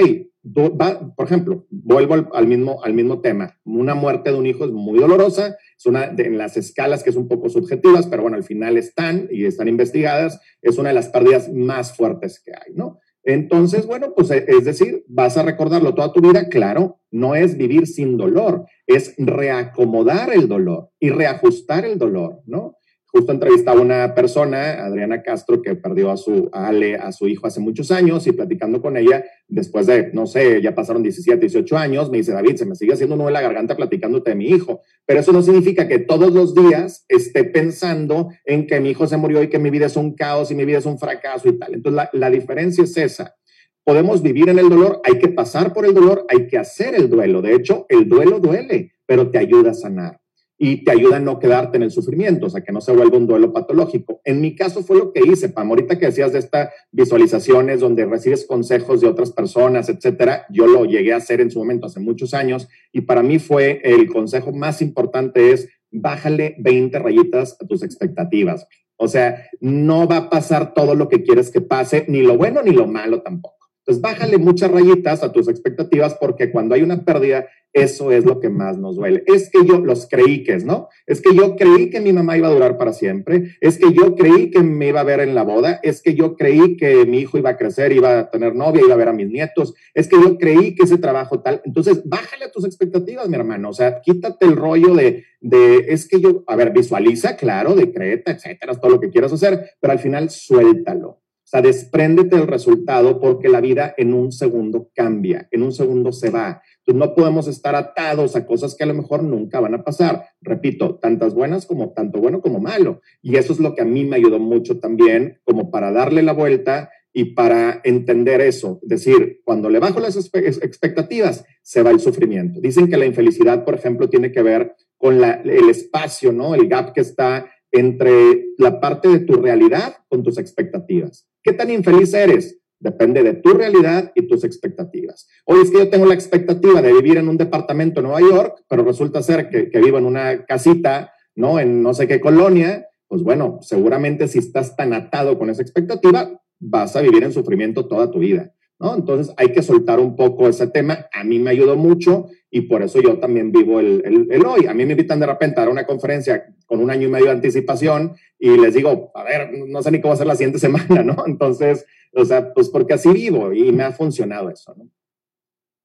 por 1.15 1.27
ejemplo, 1.27 1.65
vuelvo 1.71 2.15
al, 2.35 2.47
mismo, 2.49 2.83
al 2.83 2.93
mismo 2.93 3.21
tema. 3.21 3.57
Una 3.65 3.95
muerte 3.95 4.33
de 4.33 4.37
un 4.37 4.47
hijo 4.47 4.65
es 4.65 4.73
muy 4.73 4.99
dolorosa, 4.99 5.57
es 5.79 5.87
una 5.87 6.09
de, 6.09 6.29
las 6.31 6.57
escalas 6.57 7.05
que 7.05 7.11
es 7.11 7.17
un 7.17 7.29
poco 7.29 7.49
subjetivas, 7.49 8.09
pero 8.09 8.23
bueno, 8.23 8.37
al 8.37 8.43
final 8.43 8.77
están 8.77 9.29
y 9.31 9.45
están 9.45 9.69
investigadas, 9.69 10.41
es 10.61 10.77
una 10.77 10.89
de 10.89 10.97
las 10.97 11.09
pérdidas 11.09 11.53
más 11.53 11.97
fuertes 11.97 12.43
que 12.45 12.51
hay, 12.51 12.75
¿no? 12.75 12.99
Entonces, 13.23 13.87
bueno, 13.87 14.13
pues 14.17 14.33
es 14.33 14.65
decir, 14.65 15.05
vas 15.07 15.37
a 15.37 15.45
recordarlo 15.45 15.95
toda 15.95 16.13
tu 16.13 16.21
vida, 16.21 16.49
claro, 16.49 16.99
no 17.13 17.37
es 17.37 17.57
vivir 17.57 17.87
sin 17.87 18.17
dolor, 18.17 18.65
es 18.89 19.15
reacomodar 19.19 20.33
el 20.35 20.49
dolor 20.49 20.91
y 20.99 21.11
reajustar 21.11 21.85
el 21.85 21.97
dolor, 21.97 22.43
¿no? 22.45 22.77
Justo 23.13 23.33
entrevistaba 23.33 23.79
a 23.79 23.83
una 23.83 24.15
persona, 24.15 24.85
Adriana 24.85 25.23
Castro, 25.23 25.61
que 25.61 25.75
perdió 25.75 26.11
a 26.11 26.17
su 26.17 26.49
Ale, 26.53 26.97
a 26.97 27.13
su 27.13 27.29
hijo 27.29 27.47
hace 27.47 27.61
muchos 27.61 27.91
años 27.91 28.27
y 28.27 28.33
platicando 28.33 28.81
con 28.81 28.97
ella, 28.97 29.25
después 29.49 29.87
de, 29.87 30.11
no 30.13 30.27
sé, 30.27 30.63
ya 30.63 30.75
pasaron 30.75 31.03
17, 31.03 31.41
18 31.41 31.77
años, 31.77 32.11
me 32.11 32.19
dice, 32.19 32.33
David, 32.33 32.57
se 32.57 32.67
me 32.67 32.75
sigue 32.75 32.93
haciendo 32.93 33.15
un 33.15 33.21
nudo 33.21 33.29
en 33.29 33.35
la 33.35 33.43
garganta 33.43 33.77
platicándote 33.77 34.31
de 34.31 34.37
mi 34.37 34.49
hijo, 34.49 34.81
pero 35.07 35.21
eso 35.21 35.33
no 35.33 35.43
significa 35.43 35.89
que 35.89 35.99
todos 35.99 36.33
los 36.33 36.55
días 36.55 37.05
esté 37.09 37.45
pensando 37.45 38.31
en 38.45 38.67
que 38.67 38.81
mi 38.81 38.91
hijo 38.91 39.07
se 39.07 39.17
murió 39.17 39.43
y 39.43 39.49
que 39.49 39.59
mi 39.59 39.71
vida 39.71 39.87
es 39.87 39.97
un 39.97 40.15
caos 40.15 40.51
y 40.51 40.55
mi 40.55 40.65
vida 40.65 40.79
es 40.79 40.87
un 40.87 40.99
fracaso 40.99 41.49
y 41.49 41.59
tal. 41.59 41.75
Entonces, 41.75 41.97
la, 41.97 42.11
la 42.13 42.31
diferencia 42.31 42.85
es 42.85 42.97
esa. 42.97 43.35
Podemos 43.83 44.23
vivir 44.23 44.49
en 44.51 44.59
el 44.59 44.69
dolor, 44.69 45.01
hay 45.05 45.19
que 45.19 45.29
pasar 45.29 45.73
por 45.73 45.85
el 45.85 45.95
dolor, 45.95 46.25
hay 46.29 46.47
que 46.47 46.59
hacer 46.59 46.95
el 46.95 47.11
duelo. 47.11 47.43
De 47.43 47.55
hecho, 47.55 47.87
el 47.89 48.09
duelo 48.09 48.39
duele, 48.39 48.93
pero 49.07 49.31
te 49.31 49.39
ayuda 49.39 49.73
a 49.73 49.75
sanar 49.75 50.20
y 50.63 50.85
te 50.85 50.91
ayuda 50.91 51.17
a 51.17 51.21
no 51.21 51.39
quedarte 51.39 51.79
en 51.79 51.85
el 51.85 51.91
sufrimiento, 51.91 52.47
o 52.47 52.51
sea, 52.51 52.61
que 52.61 52.71
no 52.71 52.83
se 52.83 52.93
vuelva 52.93 53.17
un 53.17 53.27
duelo 53.27 53.51
patológico. 53.51 54.21
En 54.25 54.43
mi 54.43 54.55
caso 54.55 54.83
fue 54.83 54.99
lo 54.99 55.11
que 55.11 55.23
hice, 55.27 55.49
Pam. 55.49 55.71
Ahorita 55.71 55.99
que 55.99 56.05
decías 56.05 56.35
de 56.35 56.39
estas 56.39 56.69
visualizaciones 56.93 57.81
donde 57.81 58.05
recibes 58.05 58.47
consejos 58.47 59.01
de 59.01 59.09
otras 59.09 59.33
personas, 59.33 59.89
etcétera, 59.89 60.45
yo 60.51 60.67
lo 60.67 60.85
llegué 60.85 61.15
a 61.15 61.17
hacer 61.17 61.41
en 61.41 61.51
su 61.51 61.59
momento 61.61 61.87
hace 61.87 61.99
muchos 61.99 62.35
años 62.35 62.69
y 62.93 63.01
para 63.01 63.23
mí 63.23 63.39
fue 63.39 63.81
el 63.83 64.07
consejo 64.13 64.53
más 64.53 64.83
importante 64.83 65.53
es 65.53 65.67
bájale 65.91 66.57
20 66.59 66.99
rayitas 66.99 67.57
a 67.59 67.67
tus 67.67 67.83
expectativas. 67.83 68.67
O 68.97 69.09
sea, 69.09 69.47
no 69.61 70.07
va 70.07 70.17
a 70.19 70.31
pasar 70.31 70.75
todo 70.75 70.95
lo 70.95 71.09
que 71.09 71.23
quieres 71.23 71.51
que 71.51 71.63
pase, 71.63 72.05
ni 72.07 72.21
lo 72.21 72.37
bueno 72.37 72.63
ni 72.63 72.73
lo 72.73 72.87
malo 72.87 73.23
tampoco. 73.23 73.60
Entonces, 73.91 74.03
bájale 74.03 74.39
muchas 74.39 74.71
rayitas 74.71 75.25
a 75.25 75.33
tus 75.33 75.49
expectativas 75.49 76.15
porque 76.15 76.53
cuando 76.53 76.77
hay 76.77 76.83
una 76.83 77.05
pérdida 77.05 77.47
eso 77.73 78.11
es 78.11 78.25
lo 78.25 78.41
que 78.41 78.49
más 78.49 78.79
nos 78.79 78.97
duele. 78.97 79.23
Es 79.27 79.49
que 79.51 79.65
yo 79.65 79.79
los 79.79 80.09
creí 80.09 80.43
que 80.43 80.55
es, 80.55 80.65
¿no? 80.65 80.89
Es 81.07 81.21
que 81.21 81.35
yo 81.35 81.55
creí 81.55 81.91
que 81.91 82.01
mi 82.01 82.13
mamá 82.13 82.37
iba 82.37 82.49
a 82.49 82.53
durar 82.53 82.77
para 82.77 82.93
siempre. 82.93 83.57
Es 83.61 83.79
que 83.79 83.93
yo 83.93 84.17
creí 84.17 84.51
que 84.51 84.61
me 84.61 84.89
iba 84.89 85.01
a 85.01 85.05
ver 85.05 85.21
en 85.21 85.35
la 85.35 85.45
boda. 85.45 85.79
Es 85.83 86.03
que 86.03 86.15
yo 86.15 86.37
creí 86.37 86.77
que 86.77 87.07
mi 87.07 87.19
hijo 87.19 87.39
iba 87.39 87.51
a 87.51 87.57
crecer, 87.57 87.93
iba 87.93 88.19
a 88.19 88.31
tener 88.31 88.57
novia, 88.57 88.83
iba 88.85 88.95
a 88.95 88.99
ver 88.99 89.09
a 89.09 89.13
mis 89.13 89.29
nietos. 89.29 89.75
Es 89.95 90.09
que 90.09 90.17
yo 90.21 90.37
creí 90.37 90.75
que 90.75 90.83
ese 90.85 90.99
trabajo 90.99 91.41
tal. 91.41 91.63
Entonces, 91.65 92.03
bájale 92.05 92.47
a 92.47 92.51
tus 92.51 92.65
expectativas, 92.65 93.29
mi 93.29 93.37
hermano. 93.37 93.71
O 93.71 93.73
sea, 93.73 94.01
quítate 94.01 94.47
el 94.47 94.57
rollo 94.57 94.95
de, 94.95 95.25
de, 95.41 95.87
es 95.89 96.09
que 96.09 96.21
yo, 96.21 96.43
a 96.49 96.57
ver, 96.57 96.73
visualiza, 96.73 97.37
claro, 97.37 97.75
decreta, 97.75 98.33
etcétera, 98.33 98.75
todo 98.75 98.93
lo 98.93 99.01
que 99.01 99.11
quieras 99.11 99.33
hacer, 99.33 99.71
pero 99.81 99.93
al 99.93 100.01
final 100.01 100.29
suéltalo. 100.29 101.20
O 101.51 101.57
sea, 101.57 101.63
despréndete 101.63 102.37
del 102.37 102.47
resultado 102.47 103.21
porque 103.21 103.49
la 103.49 103.61
vida 103.61 103.93
en 103.97 104.15
un 104.15 104.31
segundo 104.31 104.91
cambia, 104.95 105.49
en 105.51 105.65
un 105.65 105.73
segundo 105.73 106.13
se 106.13 106.31
va 106.31 106.63
no 106.93 107.15
podemos 107.15 107.49
estar 107.49 107.75
atados 107.75 108.37
a 108.37 108.47
cosas 108.47 108.75
que 108.75 108.85
a 108.85 108.87
lo 108.87 108.95
mejor 108.95 109.23
nunca 109.23 109.61
van 109.61 109.75
a 109.75 109.85
pasar. 109.85 110.27
Repito, 110.41 110.97
tantas 110.97 111.35
buenas 111.35 111.67
como 111.67 111.93
tanto 111.93 112.21
bueno 112.21 112.41
como 112.41 112.61
malo. 112.61 113.01
Y 113.23 113.37
eso 113.37 113.53
es 113.53 113.61
lo 113.61 113.75
que 113.75 113.83
a 113.83 113.87
mí 113.87 114.05
me 114.05 114.17
ayudó 114.17 114.39
mucho 114.39 114.79
también, 114.79 115.39
como 115.45 115.71
para 115.71 115.93
darle 115.93 116.23
la 116.23 116.33
vuelta 116.33 116.91
y 117.13 117.35
para 117.35 117.81
entender 117.85 118.41
eso. 118.41 118.79
Es 118.83 118.89
decir, 118.89 119.41
cuando 119.45 119.69
le 119.69 119.81
bajo 119.81 120.01
las 120.01 120.17
expectativas, 120.17 121.45
se 121.63 121.83
va 121.83 121.91
el 121.91 122.01
sufrimiento. 122.01 122.61
Dicen 122.61 122.89
que 122.89 122.97
la 122.97 123.07
infelicidad, 123.07 123.65
por 123.65 123.75
ejemplo, 123.75 124.09
tiene 124.09 124.31
que 124.33 124.43
ver 124.43 124.75
con 124.97 125.23
el 125.23 125.71
espacio, 125.71 126.33
¿no? 126.33 126.55
El 126.55 126.69
gap 126.69 126.93
que 126.93 127.01
está 127.01 127.47
entre 127.73 128.47
la 128.59 128.81
parte 128.81 129.09
de 129.09 129.21
tu 129.21 129.35
realidad 129.35 129.97
con 130.09 130.23
tus 130.23 130.39
expectativas. 130.39 131.29
¿Qué 131.43 131.53
tan 131.53 131.71
infeliz 131.71 132.13
eres? 132.15 132.59
Depende 132.79 133.23
de 133.23 133.35
tu 133.35 133.51
realidad 133.51 134.11
y 134.15 134.27
tus 134.27 134.43
expectativas. 134.43 135.29
Hoy 135.45 135.61
es 135.63 135.71
que 135.71 135.79
yo 135.79 135.91
tengo 135.91 136.07
la 136.07 136.15
expectativa 136.15 136.81
de 136.81 136.93
vivir 136.93 137.19
en 137.19 137.29
un 137.29 137.37
departamento 137.37 138.01
en 138.01 138.07
Nueva 138.07 138.21
York, 138.21 138.65
pero 138.69 138.85
resulta 138.85 139.23
ser 139.23 139.51
que, 139.51 139.81
vivo 139.81 139.99
en 139.99 140.07
una 140.07 140.47
casita, 140.47 141.13
¿no? 141.35 141.61
En 141.61 141.83
no 141.83 141.93
sé 141.93 142.09
qué 142.09 142.21
colonia. 142.21 142.87
Pues 143.07 143.23
bueno, 143.23 143.59
seguramente 143.61 144.29
si 144.29 144.39
estás 144.39 144.77
tan 144.77 144.95
atado 144.95 145.39
con 145.39 145.51
esa 145.51 145.63
expectativa, 145.63 146.41
vas 146.59 146.97
a 146.97 147.03
vivir 147.03 147.23
en 147.23 147.33
sufrimiento 147.33 147.87
toda 147.87 148.11
tu 148.11 148.21
vida, 148.21 148.55
¿no? 148.79 148.95
Entonces 148.95 149.35
hay 149.37 149.53
que 149.53 149.63
soltar 149.63 150.01
un 150.01 150.17
poco 150.17 150.49
ese 150.49 150.67
tema. 150.67 151.07
A 151.13 151.23
mí 151.23 151.39
me 151.39 151.51
ayudó 151.51 151.77
mucho 151.77 152.29
y 152.51 152.63
por 152.63 152.83
eso 152.83 153.01
yo 153.01 153.19
también 153.19 153.53
vivo 153.53 153.79
el, 153.79 154.29
el, 154.31 154.45
hoy. 154.45 154.67
A 154.67 154.75
mí 154.75 154.85
me 154.85 154.93
invitan 154.93 155.21
de 155.21 155.27
repente 155.27 155.61
a 155.61 155.65
dar 155.65 155.73
una 155.73 155.87
conferencia 155.87 156.53
con 156.67 156.81
un 156.81 156.91
año 156.91 157.07
y 157.07 157.11
medio 157.11 157.27
de 157.27 157.33
anticipación 157.33 158.17
y 158.39 158.57
les 158.59 158.75
digo, 158.75 159.13
a 159.15 159.23
ver, 159.23 159.53
no 159.53 159.83
sé 159.83 159.91
ni 159.93 160.01
cómo 160.01 160.15
hacer 160.15 160.27
la 160.27 160.35
siguiente 160.35 160.59
semana, 160.59 161.03
¿no? 161.03 161.25
Entonces, 161.27 161.87
o 162.13 162.25
sea, 162.25 162.53
pues 162.53 162.69
porque 162.69 162.95
así 162.95 163.13
vivo 163.13 163.53
y 163.53 163.71
me 163.71 163.85
ha 163.85 163.93
funcionado 163.93 164.51
eso, 164.51 164.75
¿no? 164.77 164.89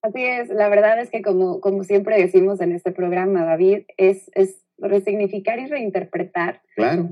Así 0.01 0.23
es, 0.23 0.49
la 0.49 0.69
verdad 0.69 0.99
es 0.99 1.09
que 1.09 1.23
como, 1.23 1.59
como 1.61 1.83
siempre 1.83 2.21
decimos 2.21 2.61
en 2.61 2.73
este 2.73 2.91
programa, 2.91 3.43
David, 3.43 3.85
es, 3.97 4.29
es 4.35 4.63
resignificar 4.77 5.59
y 5.59 5.65
reinterpretar. 5.65 6.61
Claro. 6.75 7.09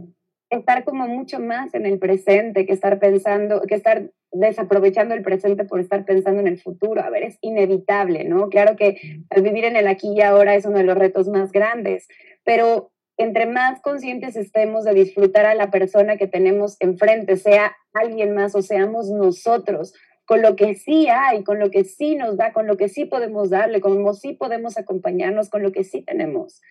Estar 0.51 0.83
como 0.83 1.07
mucho 1.07 1.39
más 1.39 1.73
en 1.73 1.87
el 1.87 1.97
presente 1.97 2.67
que 2.67 2.73
estar 2.73 2.99
pensando, 2.99 3.61
que 3.67 3.73
estar 3.73 4.11
desaprovechando 4.33 5.13
el 5.13 5.21
presente 5.21 5.63
por 5.63 5.79
estar 5.79 6.05
pensando 6.05 6.41
en 6.41 6.47
el 6.47 6.59
futuro. 6.59 7.01
A 7.01 7.09
ver, 7.09 7.23
es 7.23 7.37
inevitable, 7.41 8.25
¿no? 8.25 8.49
Claro 8.49 8.75
que 8.75 9.23
al 9.29 9.41
vivir 9.41 9.65
en 9.65 9.75
el 9.75 9.87
aquí 9.87 10.13
y 10.15 10.21
ahora 10.21 10.55
es 10.55 10.65
uno 10.65 10.79
de 10.79 10.83
los 10.83 10.97
retos 10.97 11.27
más 11.27 11.51
grandes, 11.51 12.07
pero 12.43 12.91
entre 13.17 13.45
más 13.45 13.79
conscientes 13.81 14.35
estemos 14.35 14.83
de 14.83 14.93
disfrutar 14.93 15.45
a 15.45 15.53
la 15.53 15.69
persona 15.69 16.17
que 16.17 16.27
tenemos 16.27 16.77
enfrente, 16.79 17.37
sea 17.37 17.75
alguien 17.93 18.33
más 18.33 18.55
o 18.55 18.61
seamos 18.61 19.09
nosotros, 19.09 19.93
con 20.25 20.41
lo 20.41 20.55
que 20.55 20.75
sí 20.75 21.07
hay, 21.09 21.43
con 21.43 21.59
lo 21.59 21.69
que 21.69 21.83
sí 21.83 22.15
nos 22.15 22.37
da, 22.37 22.53
con 22.53 22.65
lo 22.65 22.75
que 22.75 22.89
sí 22.89 23.05
podemos 23.05 23.49
darle, 23.49 23.81
con 23.81 24.03
lo 24.03 24.11
que 24.11 24.17
sí 24.17 24.33
podemos 24.33 24.77
acompañarnos, 24.77 25.49
con 25.49 25.61
lo 25.61 25.71
que 25.71 25.83
sí 25.83 26.01
tenemos. 26.01 26.61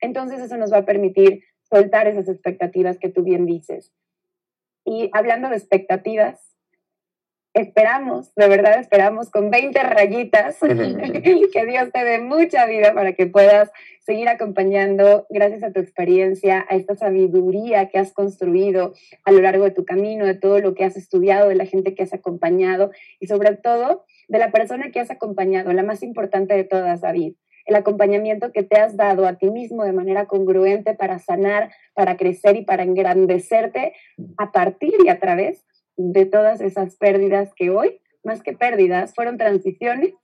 Entonces 0.00 0.40
eso 0.40 0.56
nos 0.56 0.72
va 0.72 0.78
a 0.78 0.84
permitir 0.84 1.44
soltar 1.62 2.08
esas 2.08 2.28
expectativas 2.28 2.98
que 2.98 3.08
tú 3.08 3.22
bien 3.22 3.46
dices. 3.46 3.92
Y 4.84 5.08
hablando 5.12 5.48
de 5.48 5.56
expectativas, 5.56 6.55
esperamos, 7.56 8.34
de 8.34 8.48
verdad 8.48 8.78
esperamos 8.78 9.30
con 9.30 9.50
20 9.50 9.82
rayitas 9.82 10.58
que 10.60 11.66
Dios 11.66 11.90
te 11.90 12.04
dé 12.04 12.18
mucha 12.18 12.66
vida 12.66 12.92
para 12.92 13.14
que 13.14 13.26
puedas 13.26 13.70
seguir 14.00 14.28
acompañando, 14.28 15.26
gracias 15.30 15.62
a 15.62 15.72
tu 15.72 15.80
experiencia, 15.80 16.66
a 16.68 16.76
esta 16.76 16.96
sabiduría 16.96 17.88
que 17.88 17.98
has 17.98 18.12
construido 18.12 18.92
a 19.24 19.32
lo 19.32 19.40
largo 19.40 19.64
de 19.64 19.70
tu 19.70 19.86
camino, 19.86 20.26
de 20.26 20.34
todo 20.34 20.60
lo 20.60 20.74
que 20.74 20.84
has 20.84 20.96
estudiado, 20.98 21.48
de 21.48 21.54
la 21.54 21.64
gente 21.64 21.94
que 21.94 22.02
has 22.02 22.12
acompañado 22.12 22.90
y 23.20 23.26
sobre 23.26 23.56
todo 23.56 24.04
de 24.28 24.38
la 24.38 24.52
persona 24.52 24.90
que 24.90 25.00
has 25.00 25.10
acompañado, 25.10 25.72
la 25.72 25.82
más 25.82 26.02
importante 26.02 26.54
de 26.54 26.64
todas, 26.64 27.00
David. 27.00 27.36
El 27.64 27.74
acompañamiento 27.74 28.52
que 28.52 28.62
te 28.62 28.78
has 28.78 28.96
dado 28.96 29.26
a 29.26 29.38
ti 29.38 29.50
mismo 29.50 29.82
de 29.82 29.92
manera 29.92 30.26
congruente 30.26 30.94
para 30.94 31.18
sanar, 31.18 31.70
para 31.94 32.16
crecer 32.16 32.56
y 32.56 32.64
para 32.64 32.84
engrandecerte 32.84 33.94
a 34.36 34.52
partir 34.52 34.94
y 35.04 35.08
a 35.08 35.18
través 35.18 35.64
de 35.96 36.26
todas 36.26 36.60
esas 36.60 36.96
pérdidas 36.96 37.52
que 37.54 37.70
hoy, 37.70 38.00
más 38.24 38.42
que 38.42 38.52
pérdidas, 38.52 39.14
fueron 39.14 39.38
transiciones 39.38 40.14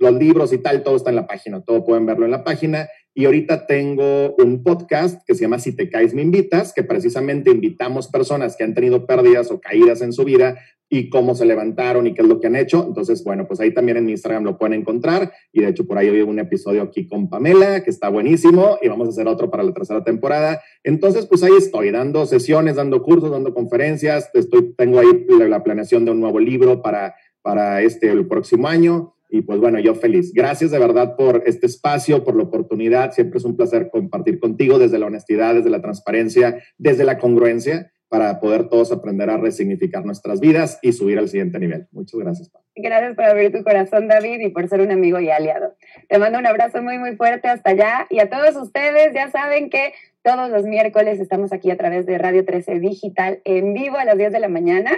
los 0.00 0.14
libros 0.14 0.52
y 0.52 0.58
tal, 0.58 0.82
todo 0.82 0.96
está 0.96 1.10
en 1.10 1.16
la 1.16 1.26
página, 1.26 1.62
todo 1.62 1.84
pueden 1.84 2.06
verlo 2.06 2.24
en 2.24 2.30
la 2.30 2.44
página. 2.44 2.88
Y 3.14 3.24
ahorita 3.24 3.66
tengo 3.66 4.36
un 4.36 4.62
podcast 4.62 5.20
que 5.26 5.34
se 5.34 5.42
llama 5.42 5.58
Si 5.58 5.74
te 5.74 5.90
caes, 5.90 6.14
me 6.14 6.22
invitas, 6.22 6.72
que 6.72 6.84
precisamente 6.84 7.50
invitamos 7.50 8.08
personas 8.08 8.56
que 8.56 8.62
han 8.62 8.74
tenido 8.74 9.06
pérdidas 9.06 9.50
o 9.50 9.60
caídas 9.60 10.02
en 10.02 10.12
su 10.12 10.24
vida 10.24 10.56
y 10.90 11.10
cómo 11.10 11.34
se 11.34 11.44
levantaron 11.44 12.06
y 12.06 12.14
qué 12.14 12.22
es 12.22 12.28
lo 12.28 12.40
que 12.40 12.46
han 12.46 12.56
hecho. 12.56 12.84
Entonces, 12.86 13.22
bueno, 13.24 13.46
pues 13.46 13.60
ahí 13.60 13.74
también 13.74 13.98
en 13.98 14.06
mi 14.06 14.12
Instagram 14.12 14.44
lo 14.44 14.56
pueden 14.56 14.80
encontrar. 14.80 15.32
Y 15.52 15.60
de 15.60 15.68
hecho, 15.68 15.86
por 15.86 15.98
ahí 15.98 16.08
hoy 16.08 16.22
un 16.22 16.38
episodio 16.38 16.82
aquí 16.82 17.06
con 17.06 17.28
Pamela, 17.28 17.82
que 17.82 17.90
está 17.90 18.08
buenísimo, 18.08 18.78
y 18.80 18.88
vamos 18.88 19.08
a 19.08 19.10
hacer 19.10 19.26
otro 19.26 19.50
para 19.50 19.62
la 19.62 19.72
tercera 19.72 20.04
temporada. 20.04 20.62
Entonces, 20.84 21.26
pues 21.26 21.42
ahí 21.42 21.52
estoy, 21.58 21.90
dando 21.90 22.24
sesiones, 22.24 22.76
dando 22.76 23.02
cursos, 23.02 23.30
dando 23.30 23.52
conferencias. 23.52 24.30
Estoy, 24.32 24.74
tengo 24.76 25.00
ahí 25.00 25.26
la 25.48 25.62
planeación 25.62 26.04
de 26.04 26.12
un 26.12 26.20
nuevo 26.20 26.38
libro 26.38 26.80
para 26.82 27.14
para 27.48 27.80
este 27.80 28.10
el 28.10 28.28
próximo 28.28 28.68
año. 28.68 29.14
Y 29.30 29.40
pues 29.40 29.58
bueno, 29.58 29.78
yo 29.78 29.94
feliz. 29.94 30.34
Gracias 30.34 30.70
de 30.70 30.78
verdad 30.78 31.16
por 31.16 31.44
este 31.46 31.64
espacio, 31.64 32.22
por 32.22 32.36
la 32.36 32.42
oportunidad. 32.42 33.12
Siempre 33.12 33.38
es 33.38 33.44
un 33.46 33.56
placer 33.56 33.88
compartir 33.90 34.38
contigo 34.38 34.78
desde 34.78 34.98
la 34.98 35.06
honestidad, 35.06 35.54
desde 35.54 35.70
la 35.70 35.80
transparencia, 35.80 36.62
desde 36.76 37.04
la 37.04 37.16
congruencia, 37.16 37.90
para 38.10 38.38
poder 38.38 38.68
todos 38.68 38.92
aprender 38.92 39.30
a 39.30 39.38
resignificar 39.38 40.04
nuestras 40.04 40.40
vidas 40.40 40.78
y 40.82 40.92
subir 40.92 41.18
al 41.18 41.30
siguiente 41.30 41.58
nivel. 41.58 41.86
Muchas 41.90 42.20
gracias. 42.20 42.52
Gracias 42.76 43.16
por 43.16 43.24
abrir 43.24 43.50
tu 43.50 43.64
corazón, 43.64 44.08
David, 44.08 44.40
y 44.40 44.50
por 44.50 44.68
ser 44.68 44.82
un 44.82 44.90
amigo 44.90 45.18
y 45.18 45.30
aliado. 45.30 45.74
Te 46.10 46.18
mando 46.18 46.38
un 46.38 46.46
abrazo 46.46 46.82
muy, 46.82 46.98
muy 46.98 47.16
fuerte 47.16 47.48
hasta 47.48 47.70
allá. 47.70 48.06
Y 48.10 48.18
a 48.18 48.28
todos 48.28 48.56
ustedes, 48.56 49.14
ya 49.14 49.30
saben 49.30 49.70
que 49.70 49.94
todos 50.22 50.50
los 50.50 50.64
miércoles 50.64 51.18
estamos 51.18 51.54
aquí 51.54 51.70
a 51.70 51.78
través 51.78 52.04
de 52.04 52.18
Radio 52.18 52.44
13 52.44 52.78
Digital 52.78 53.40
en 53.46 53.72
vivo 53.72 53.96
a 53.96 54.04
las 54.04 54.18
10 54.18 54.32
de 54.32 54.40
la 54.40 54.48
mañana. 54.48 54.90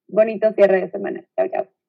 Bonito 0.08 0.52
cierre 0.52 0.80
de 0.80 0.90
semana. 0.90 1.22
Chao, 1.36 1.46
chao. 1.46 1.81